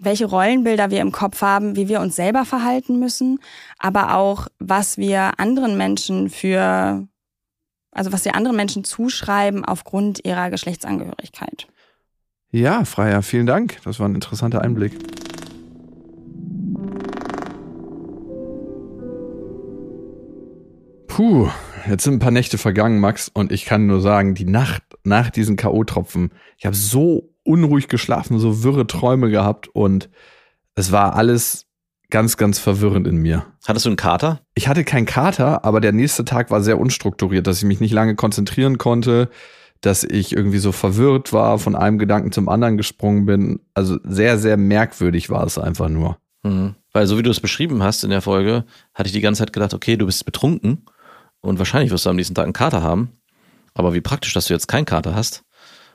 welche 0.00 0.26
Rollenbilder 0.26 0.90
wir 0.90 1.00
im 1.00 1.12
Kopf 1.12 1.42
haben, 1.42 1.76
wie 1.76 1.88
wir 1.88 2.00
uns 2.00 2.16
selber 2.16 2.44
verhalten 2.44 2.98
müssen, 2.98 3.38
aber 3.78 4.16
auch, 4.16 4.48
was 4.58 4.98
wir 4.98 5.38
anderen 5.38 5.76
Menschen 5.76 6.28
für, 6.28 7.06
also 7.92 8.12
was 8.12 8.24
wir 8.24 8.34
anderen 8.34 8.56
Menschen 8.56 8.84
zuschreiben 8.84 9.64
aufgrund 9.64 10.24
ihrer 10.24 10.50
Geschlechtsangehörigkeit. 10.50 11.68
Ja, 12.50 12.84
Freier, 12.84 13.22
vielen 13.22 13.46
Dank. 13.46 13.78
Das 13.84 14.00
war 14.00 14.08
ein 14.08 14.14
interessanter 14.14 14.62
Einblick. 14.62 14.94
Puh, 21.18 21.48
jetzt 21.88 22.04
sind 22.04 22.14
ein 22.14 22.18
paar 22.20 22.30
Nächte 22.30 22.58
vergangen, 22.58 23.00
Max, 23.00 23.28
und 23.28 23.50
ich 23.50 23.64
kann 23.64 23.88
nur 23.88 24.00
sagen, 24.00 24.36
die 24.36 24.44
Nacht 24.44 24.84
nach 25.02 25.30
diesen 25.30 25.56
K.O.-Tropfen, 25.56 26.30
ich 26.56 26.64
habe 26.64 26.76
so 26.76 27.34
unruhig 27.42 27.88
geschlafen, 27.88 28.38
so 28.38 28.62
wirre 28.62 28.86
Träume 28.86 29.28
gehabt 29.28 29.66
und 29.66 30.10
es 30.76 30.92
war 30.92 31.16
alles 31.16 31.66
ganz, 32.08 32.36
ganz 32.36 32.60
verwirrend 32.60 33.08
in 33.08 33.16
mir. 33.16 33.46
Hattest 33.66 33.86
du 33.86 33.90
einen 33.90 33.96
Kater? 33.96 34.42
Ich 34.54 34.68
hatte 34.68 34.84
keinen 34.84 35.06
Kater, 35.06 35.64
aber 35.64 35.80
der 35.80 35.90
nächste 35.90 36.24
Tag 36.24 36.52
war 36.52 36.62
sehr 36.62 36.78
unstrukturiert, 36.78 37.48
dass 37.48 37.58
ich 37.58 37.64
mich 37.64 37.80
nicht 37.80 37.92
lange 37.92 38.14
konzentrieren 38.14 38.78
konnte, 38.78 39.28
dass 39.80 40.04
ich 40.04 40.36
irgendwie 40.36 40.58
so 40.58 40.70
verwirrt 40.70 41.32
war, 41.32 41.58
von 41.58 41.74
einem 41.74 41.98
Gedanken 41.98 42.30
zum 42.30 42.48
anderen 42.48 42.76
gesprungen 42.76 43.26
bin. 43.26 43.58
Also 43.74 43.98
sehr, 44.04 44.38
sehr 44.38 44.56
merkwürdig 44.56 45.30
war 45.30 45.44
es 45.44 45.58
einfach 45.58 45.88
nur. 45.88 46.16
Mhm. 46.44 46.76
Weil 46.92 47.08
so 47.08 47.18
wie 47.18 47.24
du 47.24 47.30
es 47.30 47.40
beschrieben 47.40 47.82
hast 47.82 48.04
in 48.04 48.10
der 48.10 48.22
Folge, 48.22 48.66
hatte 48.94 49.08
ich 49.08 49.12
die 49.12 49.20
ganze 49.20 49.40
Zeit 49.40 49.52
gedacht, 49.52 49.74
okay, 49.74 49.96
du 49.96 50.06
bist 50.06 50.24
betrunken 50.24 50.84
und 51.40 51.58
wahrscheinlich 51.58 51.90
wirst 51.90 52.06
du 52.06 52.10
am 52.10 52.16
nächsten 52.16 52.34
Tag 52.34 52.44
einen 52.44 52.52
Kater 52.52 52.82
haben. 52.82 53.12
Aber 53.74 53.94
wie 53.94 54.00
praktisch, 54.00 54.34
dass 54.34 54.46
du 54.46 54.54
jetzt 54.54 54.66
keinen 54.66 54.86
Kater 54.86 55.14
hast. 55.14 55.42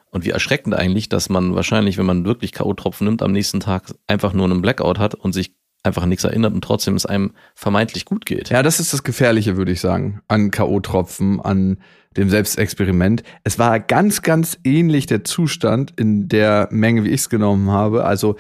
Und 0.10 0.26
wie 0.26 0.30
erschreckend 0.30 0.76
eigentlich, 0.76 1.10
dass 1.10 1.30
man 1.30 1.56
wahrscheinlich, 1.56 1.98
wenn 1.98 2.06
man 2.06 2.24
wirklich 2.24 2.52
K.O.-Tropfen 2.52 3.06
nimmt, 3.06 3.24
am 3.24 3.32
nächsten 3.32 3.60
Tag 3.60 3.94
einfach 4.06 4.34
nur 4.34 4.46
einen 4.46 4.62
Blackout 4.62 5.00
hat 5.00 5.16
und 5.16 5.34
sich 5.34 5.56
einfach 5.82 6.04
an 6.04 6.10
nichts 6.10 6.24
erinnert 6.24 6.54
und 6.54 6.64
trotzdem 6.64 6.96
es 6.96 7.06
einem 7.06 7.34
vermeintlich 7.56 8.06
gut 8.06 8.26
geht. 8.26 8.50
Ja, 8.50 8.64
das 8.64 8.80
ist 8.80 8.94
das 8.94 9.04
Gefährliche, 9.04 9.58
würde 9.58 9.72
ich 9.72 9.82
sagen, 9.82 10.22
an 10.28 10.52
K.O.-Tropfen, 10.52 11.40
an 11.42 11.80
dem 12.16 12.30
Selbstexperiment. 12.30 13.24
Es 13.44 13.60
war 13.60 13.80
ganz, 13.80 14.22
ganz 14.22 14.58
ähnlich 14.64 15.08
der 15.08 15.24
Zustand 15.24 15.94
in 16.00 16.30
der 16.30 16.70
Menge, 16.72 17.04
wie 17.04 17.10
ich 17.10 17.22
es 17.22 17.30
genommen 17.30 17.72
habe. 17.72 18.06
Also 18.06 18.38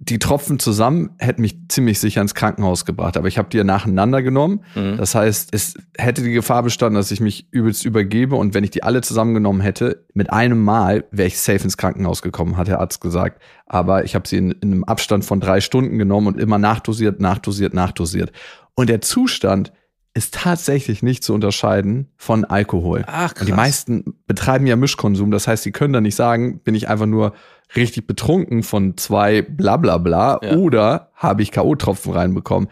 die 0.00 0.18
Tropfen 0.18 0.58
zusammen 0.58 1.10
hätten 1.18 1.40
mich 1.40 1.56
ziemlich 1.68 1.98
sicher 1.98 2.20
ins 2.20 2.34
Krankenhaus 2.34 2.84
gebracht, 2.84 3.16
aber 3.16 3.28
ich 3.28 3.38
habe 3.38 3.48
die 3.48 3.56
ja 3.56 3.64
nacheinander 3.64 4.22
genommen. 4.22 4.60
Mhm. 4.74 4.98
Das 4.98 5.14
heißt, 5.14 5.48
es 5.52 5.74
hätte 5.96 6.22
die 6.22 6.32
Gefahr 6.32 6.62
bestanden, 6.62 6.96
dass 6.96 7.10
ich 7.10 7.20
mich 7.20 7.48
übelst 7.52 7.84
übergebe 7.84 8.36
und 8.36 8.52
wenn 8.52 8.64
ich 8.64 8.70
die 8.70 8.82
alle 8.82 9.00
zusammengenommen 9.00 9.62
hätte, 9.62 10.04
mit 10.12 10.30
einem 10.30 10.62
Mal 10.62 11.04
wäre 11.10 11.28
ich 11.28 11.38
safe 11.38 11.64
ins 11.64 11.76
Krankenhaus 11.76 12.20
gekommen, 12.20 12.56
hat 12.56 12.68
der 12.68 12.80
Arzt 12.80 13.00
gesagt. 13.00 13.40
Aber 13.66 14.04
ich 14.04 14.14
habe 14.14 14.28
sie 14.28 14.36
in, 14.36 14.50
in 14.50 14.72
einem 14.72 14.84
Abstand 14.84 15.24
von 15.24 15.40
drei 15.40 15.60
Stunden 15.60 15.96
genommen 15.98 16.26
und 16.26 16.38
immer 16.38 16.58
nachdosiert, 16.58 17.20
nachdosiert, 17.20 17.72
nachdosiert. 17.72 18.30
Und 18.74 18.90
der 18.90 19.00
Zustand 19.00 19.72
ist 20.16 20.34
tatsächlich 20.34 21.02
nicht 21.02 21.24
zu 21.24 21.34
unterscheiden 21.34 22.08
von 22.16 22.44
Alkohol. 22.44 23.04
Ach, 23.08 23.34
Und 23.40 23.48
die 23.48 23.52
meisten 23.52 24.14
betreiben 24.28 24.66
ja 24.66 24.76
Mischkonsum. 24.76 25.30
Das 25.32 25.48
heißt, 25.48 25.64
sie 25.64 25.72
können 25.72 25.92
da 25.92 26.00
nicht 26.00 26.14
sagen, 26.14 26.60
bin 26.60 26.76
ich 26.76 26.88
einfach 26.88 27.06
nur 27.06 27.34
richtig 27.74 28.06
betrunken 28.06 28.62
von 28.62 28.96
zwei 28.96 29.42
bla 29.42 29.76
bla 29.76 29.98
bla 29.98 30.38
Ja. 30.42 30.52
oder 30.56 31.10
habe 31.14 31.42
ich 31.42 31.50
K.O.-Tropfen 31.50 32.12
reinbekommen. 32.14 32.68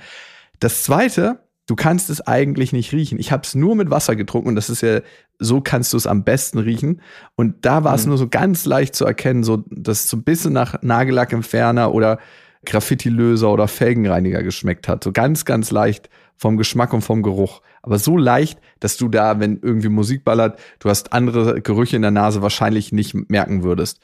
Das 0.60 0.84
zweite, 0.84 1.40
du 1.66 1.74
kannst 1.74 2.10
es 2.10 2.20
eigentlich 2.20 2.72
nicht 2.72 2.92
riechen. 2.92 3.18
Ich 3.18 3.32
habe 3.32 3.42
es 3.44 3.56
nur 3.56 3.74
mit 3.74 3.90
Wasser 3.90 4.14
getrunken 4.14 4.48
und 4.50 4.54
das 4.54 4.70
ist 4.70 4.80
ja, 4.82 5.00
so 5.40 5.60
kannst 5.60 5.92
du 5.92 5.96
es 5.96 6.06
am 6.06 6.22
besten 6.22 6.58
riechen. 6.58 7.00
Und 7.34 7.64
da 7.66 7.82
war 7.82 7.94
es 7.96 8.04
Mhm. 8.04 8.10
nur 8.10 8.18
so 8.18 8.28
ganz 8.28 8.66
leicht 8.66 8.94
zu 8.94 9.04
erkennen, 9.04 9.42
so, 9.42 9.64
dass 9.68 10.04
es 10.04 10.08
so 10.10 10.16
ein 10.16 10.22
bisschen 10.22 10.52
nach 10.52 10.80
Nagellackentferner 10.82 11.92
oder 11.92 12.18
Graffiti-Löser 12.64 13.50
oder 13.52 13.66
Felgenreiniger 13.66 14.44
geschmeckt 14.44 14.86
hat. 14.86 15.02
So 15.02 15.10
ganz, 15.10 15.44
ganz 15.44 15.72
leicht 15.72 16.08
vom 16.42 16.56
Geschmack 16.56 16.92
und 16.92 17.02
vom 17.02 17.22
Geruch. 17.22 17.62
Aber 17.82 18.00
so 18.00 18.18
leicht, 18.18 18.58
dass 18.80 18.96
du 18.96 19.08
da, 19.08 19.38
wenn 19.38 19.60
irgendwie 19.62 19.88
Musik 19.88 20.24
ballert, 20.24 20.58
du 20.80 20.90
hast 20.90 21.12
andere 21.12 21.62
Gerüche 21.62 21.94
in 21.94 22.02
der 22.02 22.10
Nase 22.10 22.42
wahrscheinlich 22.42 22.90
nicht 22.90 23.14
merken 23.30 23.62
würdest. 23.62 24.00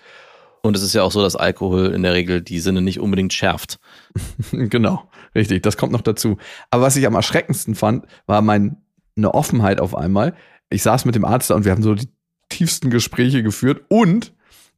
Und 0.62 0.76
es 0.76 0.84
ist 0.84 0.94
ja 0.94 1.02
auch 1.02 1.10
so, 1.10 1.20
dass 1.20 1.34
Alkohol 1.34 1.86
in 1.86 2.04
der 2.04 2.14
Regel 2.14 2.40
die 2.40 2.60
Sinne 2.60 2.80
nicht 2.80 3.00
unbedingt 3.00 3.32
schärft. 3.32 3.80
genau, 4.52 5.10
richtig, 5.34 5.64
das 5.64 5.76
kommt 5.76 5.92
noch 5.92 6.00
dazu. 6.00 6.38
Aber 6.70 6.84
was 6.84 6.94
ich 6.94 7.08
am 7.08 7.16
erschreckendsten 7.16 7.74
fand, 7.74 8.06
war 8.26 8.40
meine 8.40 8.76
Offenheit 9.24 9.80
auf 9.80 9.96
einmal. 9.96 10.36
Ich 10.70 10.84
saß 10.84 11.06
mit 11.06 11.16
dem 11.16 11.24
Arzt 11.24 11.50
da 11.50 11.56
und 11.56 11.64
wir 11.64 11.72
haben 11.72 11.82
so 11.82 11.96
die 11.96 12.08
tiefsten 12.50 12.88
Gespräche 12.88 13.42
geführt 13.42 13.82
und, 13.88 14.32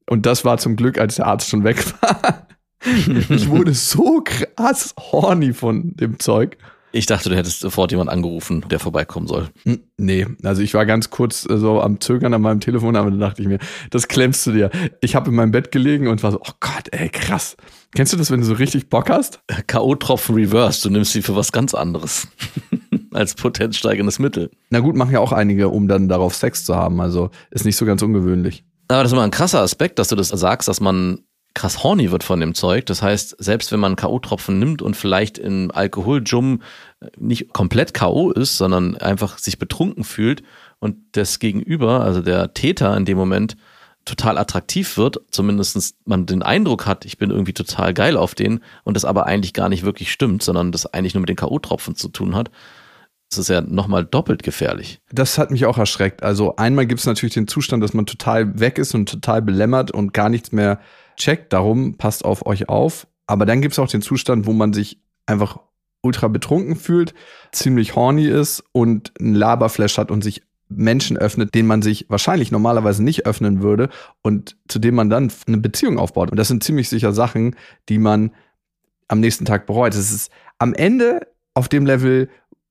und 0.07 0.25
das 0.25 0.47
war 0.47 0.57
zum 0.57 0.77
Glück, 0.77 0.99
als 0.99 1.17
der 1.17 1.27
Arzt 1.27 1.51
schon 1.51 1.63
weg 1.63 1.85
war, 2.01 2.47
ich 3.29 3.51
wurde 3.51 3.75
so 3.75 4.23
krass 4.25 4.95
horny 4.99 5.53
von 5.53 5.95
dem 5.97 6.19
Zeug. 6.19 6.57
Ich 6.93 7.07
dachte, 7.07 7.29
du 7.29 7.37
hättest 7.37 7.61
sofort 7.61 7.93
jemand 7.93 8.11
angerufen, 8.11 8.65
der 8.69 8.81
vorbeikommen 8.81 9.29
soll. 9.29 9.49
Nee, 9.97 10.27
also 10.43 10.61
ich 10.61 10.75
war 10.75 10.87
ganz 10.87 11.11
kurz 11.11 11.49
äh, 11.49 11.57
so 11.57 11.81
am 11.81 12.01
Zögern 12.01 12.35
an 12.35 12.43
meinem 12.43 12.61
Telefon, 12.61 12.97
aber 12.97 13.11
dann 13.11 13.21
dachte 13.21 13.43
ich 13.43 13.49
mir, 13.49 13.59
das 13.91 14.09
klemmst 14.09 14.47
du 14.47 14.53
dir. 14.53 14.71
Ich 15.01 15.15
habe 15.15 15.31
in 15.31 15.37
meinem 15.37 15.53
Bett 15.53 15.71
gelegen 15.71 16.09
und 16.09 16.23
war 16.23 16.33
so, 16.33 16.41
oh 16.41 16.53
Gott, 16.59 16.89
ey, 16.91 17.09
krass. 17.09 17.57
Kennst 17.95 18.13
du 18.13 18.17
das, 18.17 18.31
wenn 18.31 18.41
du 18.41 18.47
so 18.47 18.55
richtig 18.55 18.89
Bock 18.89 19.09
hast? 19.09 19.41
K.O.-Tropfen 19.67 20.35
Reverse, 20.35 20.83
du 20.83 20.91
nimmst 20.91 21.13
sie 21.13 21.23
für 21.23 21.37
was 21.37 21.53
ganz 21.53 21.75
anderes. 21.75 22.29
Als 23.13 23.35
potenzsteigendes 23.35 24.19
Mittel. 24.19 24.51
Na 24.71 24.81
gut, 24.81 24.97
machen 24.97 25.13
ja 25.13 25.21
auch 25.21 25.33
einige, 25.33 25.69
um 25.69 25.89
dann 25.89 26.09
darauf 26.09 26.35
Sex 26.35 26.65
zu 26.65 26.77
haben. 26.77 27.01
Also 27.01 27.31
ist 27.51 27.65
nicht 27.65 27.77
so 27.77 27.85
ganz 27.85 28.03
ungewöhnlich. 28.03 28.65
Aber 28.89 29.03
das 29.03 29.11
ist 29.11 29.13
immer 29.13 29.25
ein 29.25 29.31
krasser 29.31 29.61
Aspekt, 29.61 29.99
dass 29.99 30.09
du 30.09 30.17
das 30.17 30.29
sagst, 30.29 30.67
dass 30.69 30.81
man 30.81 31.21
krass 31.61 31.85
horny 31.85 32.11
wird 32.11 32.25
von 32.25 32.41
dem 32.41 32.55
Zeug. 32.55 32.87
Das 32.87 33.03
heißt, 33.03 33.37
selbst 33.39 33.71
wenn 33.71 33.81
man 33.81 33.95
K.O.-Tropfen 33.95 34.53
nimmt 34.53 34.81
und 34.81 34.97
vielleicht 34.97 35.37
im 35.37 35.71
Alkoholjum 35.71 36.63
nicht 37.19 37.53
komplett 37.53 37.93
K.O. 37.93 38.31
ist, 38.31 38.57
sondern 38.57 38.97
einfach 38.97 39.37
sich 39.37 39.59
betrunken 39.59 40.05
fühlt 40.05 40.43
und 40.79 40.97
das 41.13 41.39
Gegenüber, 41.39 42.01
also 42.01 42.23
der 42.23 42.55
Täter 42.55 42.97
in 42.97 43.05
dem 43.05 43.19
Moment, 43.19 43.59
total 44.07 44.39
attraktiv 44.39 44.97
wird, 44.97 45.21
zumindest 45.31 45.97
man 46.07 46.25
den 46.25 46.43
Eindruck 46.43 46.87
hat, 46.87 47.05
ich 47.05 47.19
bin 47.19 47.31
irgendwie 47.31 47.53
total 47.53 47.93
geil 47.93 48.17
auf 48.17 48.35
den 48.35 48.61
und 48.85 48.95
das 48.95 49.05
aber 49.05 49.27
eigentlich 49.27 49.53
gar 49.53 49.69
nicht 49.69 49.85
wirklich 49.85 50.11
stimmt, 50.11 50.43
sondern 50.43 50.73
das 50.73 50.87
eigentlich 50.87 51.13
nur 51.13 51.21
mit 51.21 51.29
den 51.29 51.37
K.O.-Tropfen 51.37 51.95
zu 51.95 52.09
tun 52.09 52.35
hat, 52.35 52.51
das 53.29 53.39
ist 53.39 53.49
ja 53.49 53.61
nochmal 53.61 54.07
doppelt 54.07 54.43
gefährlich. 54.43 55.03
Das 55.13 55.37
hat 55.37 55.51
mich 55.51 55.67
auch 55.67 55.77
erschreckt. 55.77 56.23
Also 56.23 56.57
einmal 56.57 56.87
gibt 56.87 57.01
es 57.01 57.07
natürlich 57.07 57.35
den 57.35 57.47
Zustand, 57.47 57.85
dass 57.85 57.93
man 57.93 58.07
total 58.07 58.59
weg 58.59 58.79
ist 58.79 58.95
und 58.95 59.11
total 59.11 59.43
belämmert 59.43 59.91
und 59.91 60.15
gar 60.15 60.31
nichts 60.31 60.53
mehr 60.53 60.81
checkt. 61.21 61.53
Darum 61.53 61.97
passt 61.97 62.25
auf 62.25 62.47
euch 62.47 62.69
auf. 62.69 63.07
Aber 63.27 63.47
dann 63.47 63.61
gibt 63.61 63.73
es 63.73 63.79
auch 63.79 63.89
den 63.89 64.03
Zustand, 64.03 64.47
wo 64.47 64.53
man 64.53 64.73
sich 64.73 65.01
einfach 65.27 65.61
ultra 66.03 66.29
betrunken 66.29 66.77
fühlt, 66.77 67.15
ziemlich 67.53 67.95
horny 67.95 68.27
ist 68.27 68.65
und 68.73 69.13
ein 69.21 69.35
Laberflash 69.35 69.99
hat 69.99 70.11
und 70.11 70.23
sich 70.23 70.43
Menschen 70.69 71.17
öffnet, 71.17 71.55
denen 71.55 71.69
man 71.69 71.83
sich 71.83 72.07
wahrscheinlich 72.09 72.51
normalerweise 72.53 73.03
nicht 73.03 73.27
öffnen 73.27 73.61
würde 73.61 73.89
und 74.23 74.57
zu 74.69 74.79
dem 74.79 74.95
man 74.95 75.11
dann 75.11 75.31
eine 75.47 75.59
Beziehung 75.59 75.99
aufbaut. 75.99 76.31
Und 76.31 76.37
das 76.39 76.49
sind 76.49 76.65
ziemlich 76.65 76.89
sicher 76.89 77.13
Sachen, 77.13 77.57
die 77.89 77.99
man 77.99 78.31
am 79.09 79.21
nächsten 79.21 79.45
Tag 79.45 79.67
bereut. 79.67 79.95
Es 79.95 80.13
ist 80.13 80.31
am 80.59 80.73
Ende 80.73 81.27
auf 81.55 81.69
dem 81.69 81.85
Level, 81.85 82.29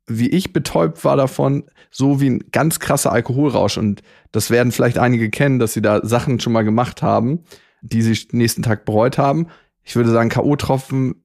wie 0.08 0.30
ich 0.30 0.54
betäubt 0.54 1.04
war 1.04 1.18
davon, 1.18 1.66
so 1.92 2.22
wie 2.22 2.30
ein 2.30 2.44
ganz 2.52 2.80
krasser 2.80 3.12
Alkoholrausch. 3.12 3.78
Und 3.78 4.02
das 4.32 4.50
werden 4.50 4.72
vielleicht 4.72 4.98
einige 4.98 5.30
kennen, 5.30 5.60
dass 5.60 5.74
sie 5.74 5.82
da 5.82 6.00
Sachen 6.04 6.40
schon 6.40 6.54
mal 6.54 6.64
gemacht 6.64 7.02
haben, 7.02 7.44
die 7.82 8.02
sie 8.02 8.28
nächsten 8.32 8.64
Tag 8.64 8.86
bereut 8.86 9.18
haben. 9.18 9.48
Ich 9.84 9.96
würde 9.96 10.12
sagen, 10.12 10.30
K.O.-Tropfen, 10.30 11.16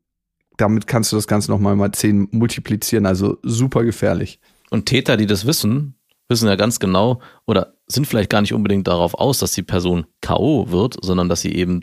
damit 0.56 0.86
kannst 0.86 1.12
du 1.12 1.16
das 1.16 1.26
Ganze 1.26 1.50
nochmal 1.50 1.76
mal 1.76 1.92
zehn 1.92 2.28
multiplizieren. 2.30 3.06
Also 3.06 3.38
super 3.42 3.84
gefährlich. 3.84 4.40
Und 4.70 4.86
Täter, 4.86 5.16
die 5.16 5.26
das 5.26 5.46
wissen, 5.46 5.96
wissen 6.28 6.48
ja 6.48 6.56
ganz 6.56 6.80
genau 6.80 7.20
oder 7.46 7.74
sind 7.86 8.06
vielleicht 8.06 8.30
gar 8.30 8.40
nicht 8.40 8.54
unbedingt 8.54 8.88
darauf 8.88 9.14
aus, 9.14 9.38
dass 9.38 9.52
die 9.52 9.62
Person 9.62 10.06
K.O. 10.20 10.70
wird, 10.70 10.96
sondern 11.02 11.28
dass 11.28 11.42
sie 11.42 11.54
eben 11.54 11.82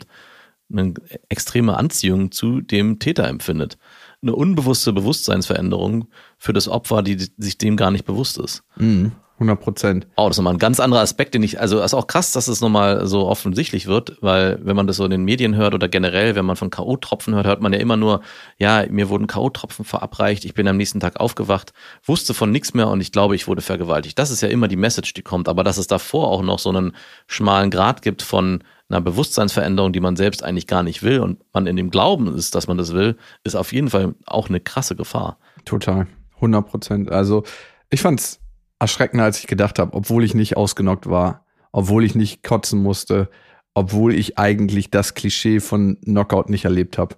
eine 0.72 0.94
extreme 1.28 1.76
Anziehung 1.76 2.32
zu 2.32 2.60
dem 2.60 2.98
Täter 2.98 3.28
empfindet. 3.28 3.78
Eine 4.22 4.34
unbewusste 4.34 4.92
Bewusstseinsveränderung 4.92 6.08
für 6.38 6.52
das 6.52 6.68
Opfer, 6.68 7.02
die 7.02 7.18
sich 7.36 7.58
dem 7.58 7.76
gar 7.76 7.90
nicht 7.90 8.04
bewusst 8.04 8.38
ist. 8.38 8.62
Mhm. 8.76 9.12
100 9.42 9.60
Prozent. 9.60 10.06
Oh, 10.16 10.26
das 10.26 10.36
ist 10.36 10.38
nochmal 10.38 10.54
ein 10.54 10.58
ganz 10.58 10.80
anderer 10.80 11.00
Aspekt, 11.00 11.34
den 11.34 11.42
ich, 11.42 11.60
also 11.60 11.78
das 11.78 11.92
ist 11.92 11.94
auch 11.94 12.06
krass, 12.06 12.32
dass 12.32 12.48
es 12.48 12.60
nochmal 12.60 13.06
so 13.06 13.26
offensichtlich 13.26 13.86
wird, 13.86 14.16
weil 14.20 14.58
wenn 14.62 14.76
man 14.76 14.86
das 14.86 14.96
so 14.96 15.04
in 15.04 15.10
den 15.10 15.24
Medien 15.24 15.56
hört 15.56 15.74
oder 15.74 15.88
generell, 15.88 16.34
wenn 16.34 16.44
man 16.44 16.56
von 16.56 16.70
K.O.-Tropfen 16.70 17.34
hört, 17.34 17.46
hört 17.46 17.60
man 17.60 17.72
ja 17.72 17.78
immer 17.78 17.96
nur, 17.96 18.22
ja, 18.58 18.84
mir 18.88 19.08
wurden 19.08 19.26
K.O.-Tropfen 19.26 19.84
verabreicht, 19.84 20.44
ich 20.44 20.54
bin 20.54 20.68
am 20.68 20.76
nächsten 20.76 21.00
Tag 21.00 21.20
aufgewacht, 21.20 21.72
wusste 22.04 22.34
von 22.34 22.50
nichts 22.50 22.74
mehr 22.74 22.88
und 22.88 23.00
ich 23.00 23.12
glaube, 23.12 23.34
ich 23.34 23.48
wurde 23.48 23.62
vergewaltigt. 23.62 24.18
Das 24.18 24.30
ist 24.30 24.40
ja 24.40 24.48
immer 24.48 24.68
die 24.68 24.76
Message, 24.76 25.12
die 25.14 25.22
kommt, 25.22 25.48
aber 25.48 25.64
dass 25.64 25.76
es 25.76 25.86
davor 25.86 26.28
auch 26.28 26.42
noch 26.42 26.58
so 26.58 26.70
einen 26.70 26.92
schmalen 27.26 27.70
Grad 27.70 28.02
gibt 28.02 28.22
von 28.22 28.62
einer 28.88 29.00
Bewusstseinsveränderung, 29.00 29.92
die 29.92 30.00
man 30.00 30.16
selbst 30.16 30.44
eigentlich 30.44 30.66
gar 30.66 30.82
nicht 30.82 31.02
will 31.02 31.20
und 31.20 31.38
man 31.52 31.66
in 31.66 31.76
dem 31.76 31.90
Glauben 31.90 32.34
ist, 32.34 32.54
dass 32.54 32.68
man 32.68 32.76
das 32.76 32.92
will, 32.92 33.16
ist 33.42 33.54
auf 33.54 33.72
jeden 33.72 33.88
Fall 33.88 34.14
auch 34.26 34.48
eine 34.48 34.60
krasse 34.60 34.96
Gefahr. 34.96 35.38
Total. 35.64 36.06
100 36.36 36.66
Prozent. 36.66 37.10
Also 37.10 37.44
ich 37.90 38.02
fand's 38.02 38.41
erschreckender, 38.82 39.24
als 39.24 39.38
ich 39.38 39.46
gedacht 39.46 39.78
habe, 39.78 39.94
obwohl 39.94 40.24
ich 40.24 40.34
nicht 40.34 40.56
ausgenockt 40.56 41.08
war, 41.08 41.44
obwohl 41.72 42.04
ich 42.04 42.14
nicht 42.14 42.42
kotzen 42.42 42.82
musste, 42.82 43.30
obwohl 43.74 44.14
ich 44.14 44.38
eigentlich 44.38 44.90
das 44.90 45.14
Klischee 45.14 45.60
von 45.60 45.96
Knockout 46.04 46.50
nicht 46.50 46.64
erlebt 46.66 46.98
habe. 46.98 47.16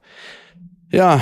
Ja, 0.93 1.21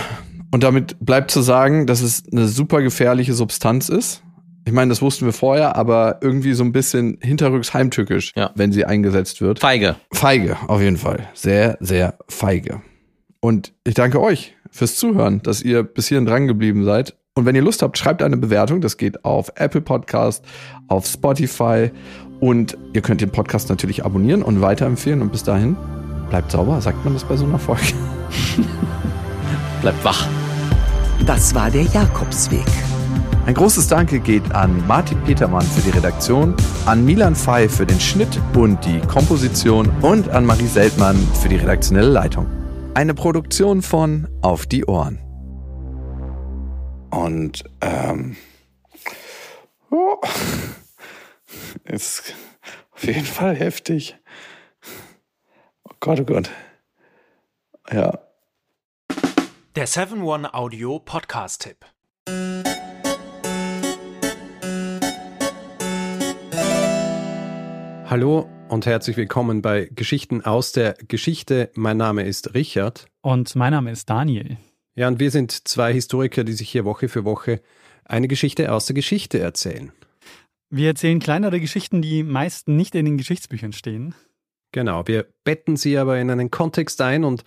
und 0.51 0.63
damit 0.63 0.97
bleibt 1.01 1.31
zu 1.31 1.41
sagen, 1.41 1.87
dass 1.87 2.03
es 2.03 2.25
eine 2.31 2.47
super 2.47 2.83
gefährliche 2.83 3.33
Substanz 3.33 3.89
ist. 3.89 4.23
Ich 4.67 4.73
meine, 4.73 4.91
das 4.91 5.01
wussten 5.03 5.25
wir 5.25 5.33
vorher, 5.33 5.75
aber 5.77 6.19
irgendwie 6.21 6.53
so 6.53 6.63
ein 6.63 6.73
bisschen 6.73 7.19
hinterrücks 7.23 7.73
heimtückisch, 7.75 8.33
Ja. 8.37 8.51
wenn 8.55 8.71
sie 8.71 8.85
eingesetzt 8.85 9.41
wird. 9.41 9.59
Feige. 9.61 9.97
Feige, 10.13 10.57
auf 10.69 10.81
jeden 10.81 10.99
Fall. 10.99 11.29
Sehr, 11.35 11.79
sehr 11.81 12.19
feige. 12.29 12.83
Und 13.41 13.73
ich 13.85 13.95
danke 13.95 14.21
euch 14.21 14.55
fürs 14.71 14.97
Zuhören, 14.97 15.43
dass 15.43 15.63
ihr 15.63 15.83
bis 15.83 16.07
hierhin 16.09 16.27
dran 16.27 16.47
geblieben 16.47 16.85
seid. 16.85 17.17
Und 17.35 17.47
wenn 17.47 17.55
ihr 17.55 17.63
Lust 17.63 17.83
habt, 17.83 17.97
schreibt 17.97 18.23
eine 18.23 18.37
Bewertung. 18.37 18.83
Das 18.83 18.99
geht 18.99 19.25
auf 19.25 19.53
Apple 19.55 19.81
Podcast, 19.81 20.45
auf 20.89 21.07
Spotify. 21.07 21.91
Und 22.41 22.77
ihr 22.93 23.01
könnt 23.01 23.23
den 23.23 23.31
Podcast 23.31 23.71
natürlich 23.71 24.05
abonnieren 24.05 24.43
und 24.43 24.61
weiterempfehlen. 24.61 25.23
Und 25.23 25.33
bis 25.33 25.43
dahin, 25.43 25.77
bleibt 26.29 26.51
sauber. 26.51 26.81
Sagt 26.83 27.03
man 27.05 27.15
das 27.15 27.25
bei 27.25 27.37
so 27.37 27.47
einer 27.47 27.59
Folge? 27.59 27.83
Bleibt 29.81 30.05
wach. 30.05 30.29
Das 31.27 31.55
war 31.55 31.71
der 31.71 31.85
Jakobsweg. 31.85 32.67
Ein 33.47 33.55
großes 33.55 33.89
Danke 33.89 34.21
geht 34.21 34.55
an 34.55 34.87
Martin 34.87 35.19
Petermann 35.23 35.65
für 35.67 35.81
die 35.81 35.91
Redaktion, 35.91 36.55
an 36.87 37.05
Milan 37.05 37.35
Fey 37.35 37.69
für 37.69 37.87
den 37.87 37.99
Schnitt 37.99 38.41
und 38.55 38.85
die 38.85 39.01
Komposition 39.01 39.91
und 40.01 40.29
an 40.29 40.45
Marie 40.45 40.67
Seltmann 40.67 41.17
für 41.41 41.49
die 41.49 41.57
redaktionelle 41.57 42.11
Leitung. 42.11 42.47
Eine 42.95 43.15
Produktion 43.15 43.83
von 43.83 44.29
Auf 44.43 44.67
die 44.67 44.85
Ohren. 44.85 45.32
Und 47.13 47.63
ähm, 47.83 48.37
ja, 49.91 50.17
Ist 51.85 52.35
auf 52.93 53.05
jeden 53.05 53.27
Fall 53.27 53.55
heftig. 53.55 54.17
Oh 55.85 55.93
Gott, 56.01 56.21
oh 56.21 56.25
Gott. 56.25 56.51
Ja. 57.93 58.19
Der 59.77 59.87
7-One 59.87 60.55
Audio 60.55 61.01
Podcast-Tipp. 61.01 61.85
Hallo 68.07 68.49
und 68.69 68.87
herzlich 68.87 69.19
willkommen 69.19 69.61
bei 69.61 69.91
Geschichten 69.95 70.43
aus 70.43 70.73
der 70.73 70.95
Geschichte. 71.09 71.71
Mein 71.75 71.99
Name 71.99 72.23
ist 72.23 72.55
Richard. 72.55 73.05
Und 73.21 73.55
mein 73.55 73.73
Name 73.73 73.91
ist 73.91 74.09
Daniel. 74.09 74.57
Ja, 74.95 75.09
und 75.09 75.21
wir 75.21 75.31
sind 75.31 75.69
zwei 75.69 75.93
Historiker, 75.93 76.45
die 76.45 76.53
sich 76.53 76.71
hier 76.71 76.85
Woche 76.85 77.09
für 77.09 77.25
Woche 77.25 77.61
eine 78.05 78.29
Geschichte 78.29 78.73
aus 78.73 78.87
der 78.87 78.95
Geschichte 78.95 79.39
erzählen. 79.39 79.93
Wir 80.69 80.89
erzählen 80.89 81.19
kleinere 81.19 81.61
Geschichten, 81.61 82.03
die 82.03 82.23
meist 82.23 82.69
nicht 82.69 82.95
in 82.95 83.05
den 83.05 83.19
Geschichtsbüchern 83.19 83.73
stehen. 83.73 84.15
Genau, 84.73 85.07
wir 85.07 85.27
betten 85.45 85.77
sie 85.77 85.99
aber 85.99 86.19
in 86.19 86.31
einen 86.31 86.51
Kontext 86.51 87.01
ein 87.01 87.25
und 87.25 87.45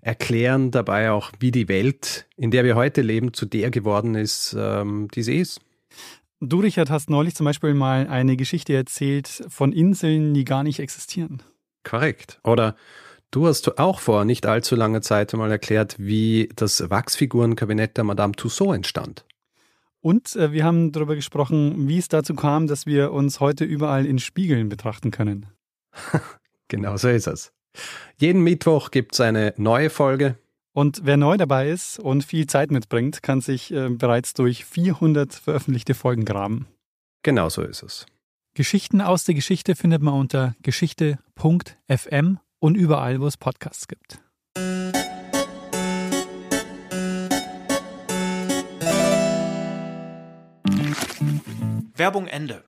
erklären 0.00 0.70
dabei 0.70 1.10
auch, 1.10 1.32
wie 1.38 1.50
die 1.50 1.68
Welt, 1.68 2.26
in 2.36 2.50
der 2.50 2.64
wir 2.64 2.74
heute 2.74 3.02
leben, 3.02 3.32
zu 3.32 3.46
der 3.46 3.70
geworden 3.70 4.14
ist, 4.14 4.56
ähm, 4.58 5.08
die 5.14 5.22
sie 5.22 5.38
ist. 5.38 5.60
Du, 6.40 6.60
Richard, 6.60 6.90
hast 6.90 7.08
neulich 7.08 7.36
zum 7.36 7.44
Beispiel 7.44 7.72
mal 7.72 8.08
eine 8.08 8.36
Geschichte 8.36 8.74
erzählt 8.74 9.44
von 9.48 9.72
Inseln, 9.72 10.34
die 10.34 10.44
gar 10.44 10.64
nicht 10.64 10.80
existieren. 10.80 11.42
Korrekt. 11.84 12.40
Oder 12.42 12.74
du 13.32 13.48
hast 13.48 13.78
auch 13.78 13.98
vor 13.98 14.24
nicht 14.24 14.46
allzu 14.46 14.76
langer 14.76 15.02
Zeit 15.02 15.32
mal 15.32 15.50
erklärt, 15.50 15.96
wie 15.98 16.48
das 16.54 16.88
Wachsfigurenkabinett 16.88 17.96
der 17.96 18.04
Madame 18.04 18.34
Tussaud 18.34 18.76
entstand. 18.76 19.24
Und 20.00 20.36
äh, 20.36 20.52
wir 20.52 20.64
haben 20.64 20.92
darüber 20.92 21.16
gesprochen, 21.16 21.88
wie 21.88 21.98
es 21.98 22.08
dazu 22.08 22.34
kam, 22.34 22.66
dass 22.66 22.86
wir 22.86 23.12
uns 23.12 23.40
heute 23.40 23.64
überall 23.64 24.06
in 24.06 24.18
Spiegeln 24.18 24.68
betrachten 24.68 25.10
können. 25.10 25.46
genau 26.68 26.96
so 26.96 27.08
ist 27.08 27.26
es. 27.26 27.52
Jeden 28.18 28.42
Mittwoch 28.42 28.90
gibt 28.90 29.14
es 29.14 29.20
eine 29.20 29.54
neue 29.56 29.90
Folge. 29.90 30.36
Und 30.74 31.02
wer 31.04 31.16
neu 31.16 31.36
dabei 31.36 31.68
ist 31.68 31.98
und 31.98 32.24
viel 32.24 32.46
Zeit 32.46 32.70
mitbringt, 32.70 33.22
kann 33.22 33.40
sich 33.40 33.72
äh, 33.72 33.88
bereits 33.90 34.34
durch 34.34 34.64
400 34.64 35.34
veröffentlichte 35.34 35.94
Folgen 35.94 36.24
graben. 36.24 36.66
Genau 37.22 37.48
so 37.48 37.62
ist 37.62 37.82
es. 37.82 38.06
Geschichten 38.54 39.00
aus 39.00 39.24
der 39.24 39.34
Geschichte 39.34 39.76
findet 39.76 40.02
man 40.02 40.14
unter 40.14 40.54
geschichte.fm 40.62 42.38
und 42.62 42.76
überall, 42.76 43.20
wo 43.20 43.26
es 43.26 43.36
Podcasts 43.36 43.88
gibt. 43.88 44.22
Werbung 51.96 52.28
Ende. 52.28 52.64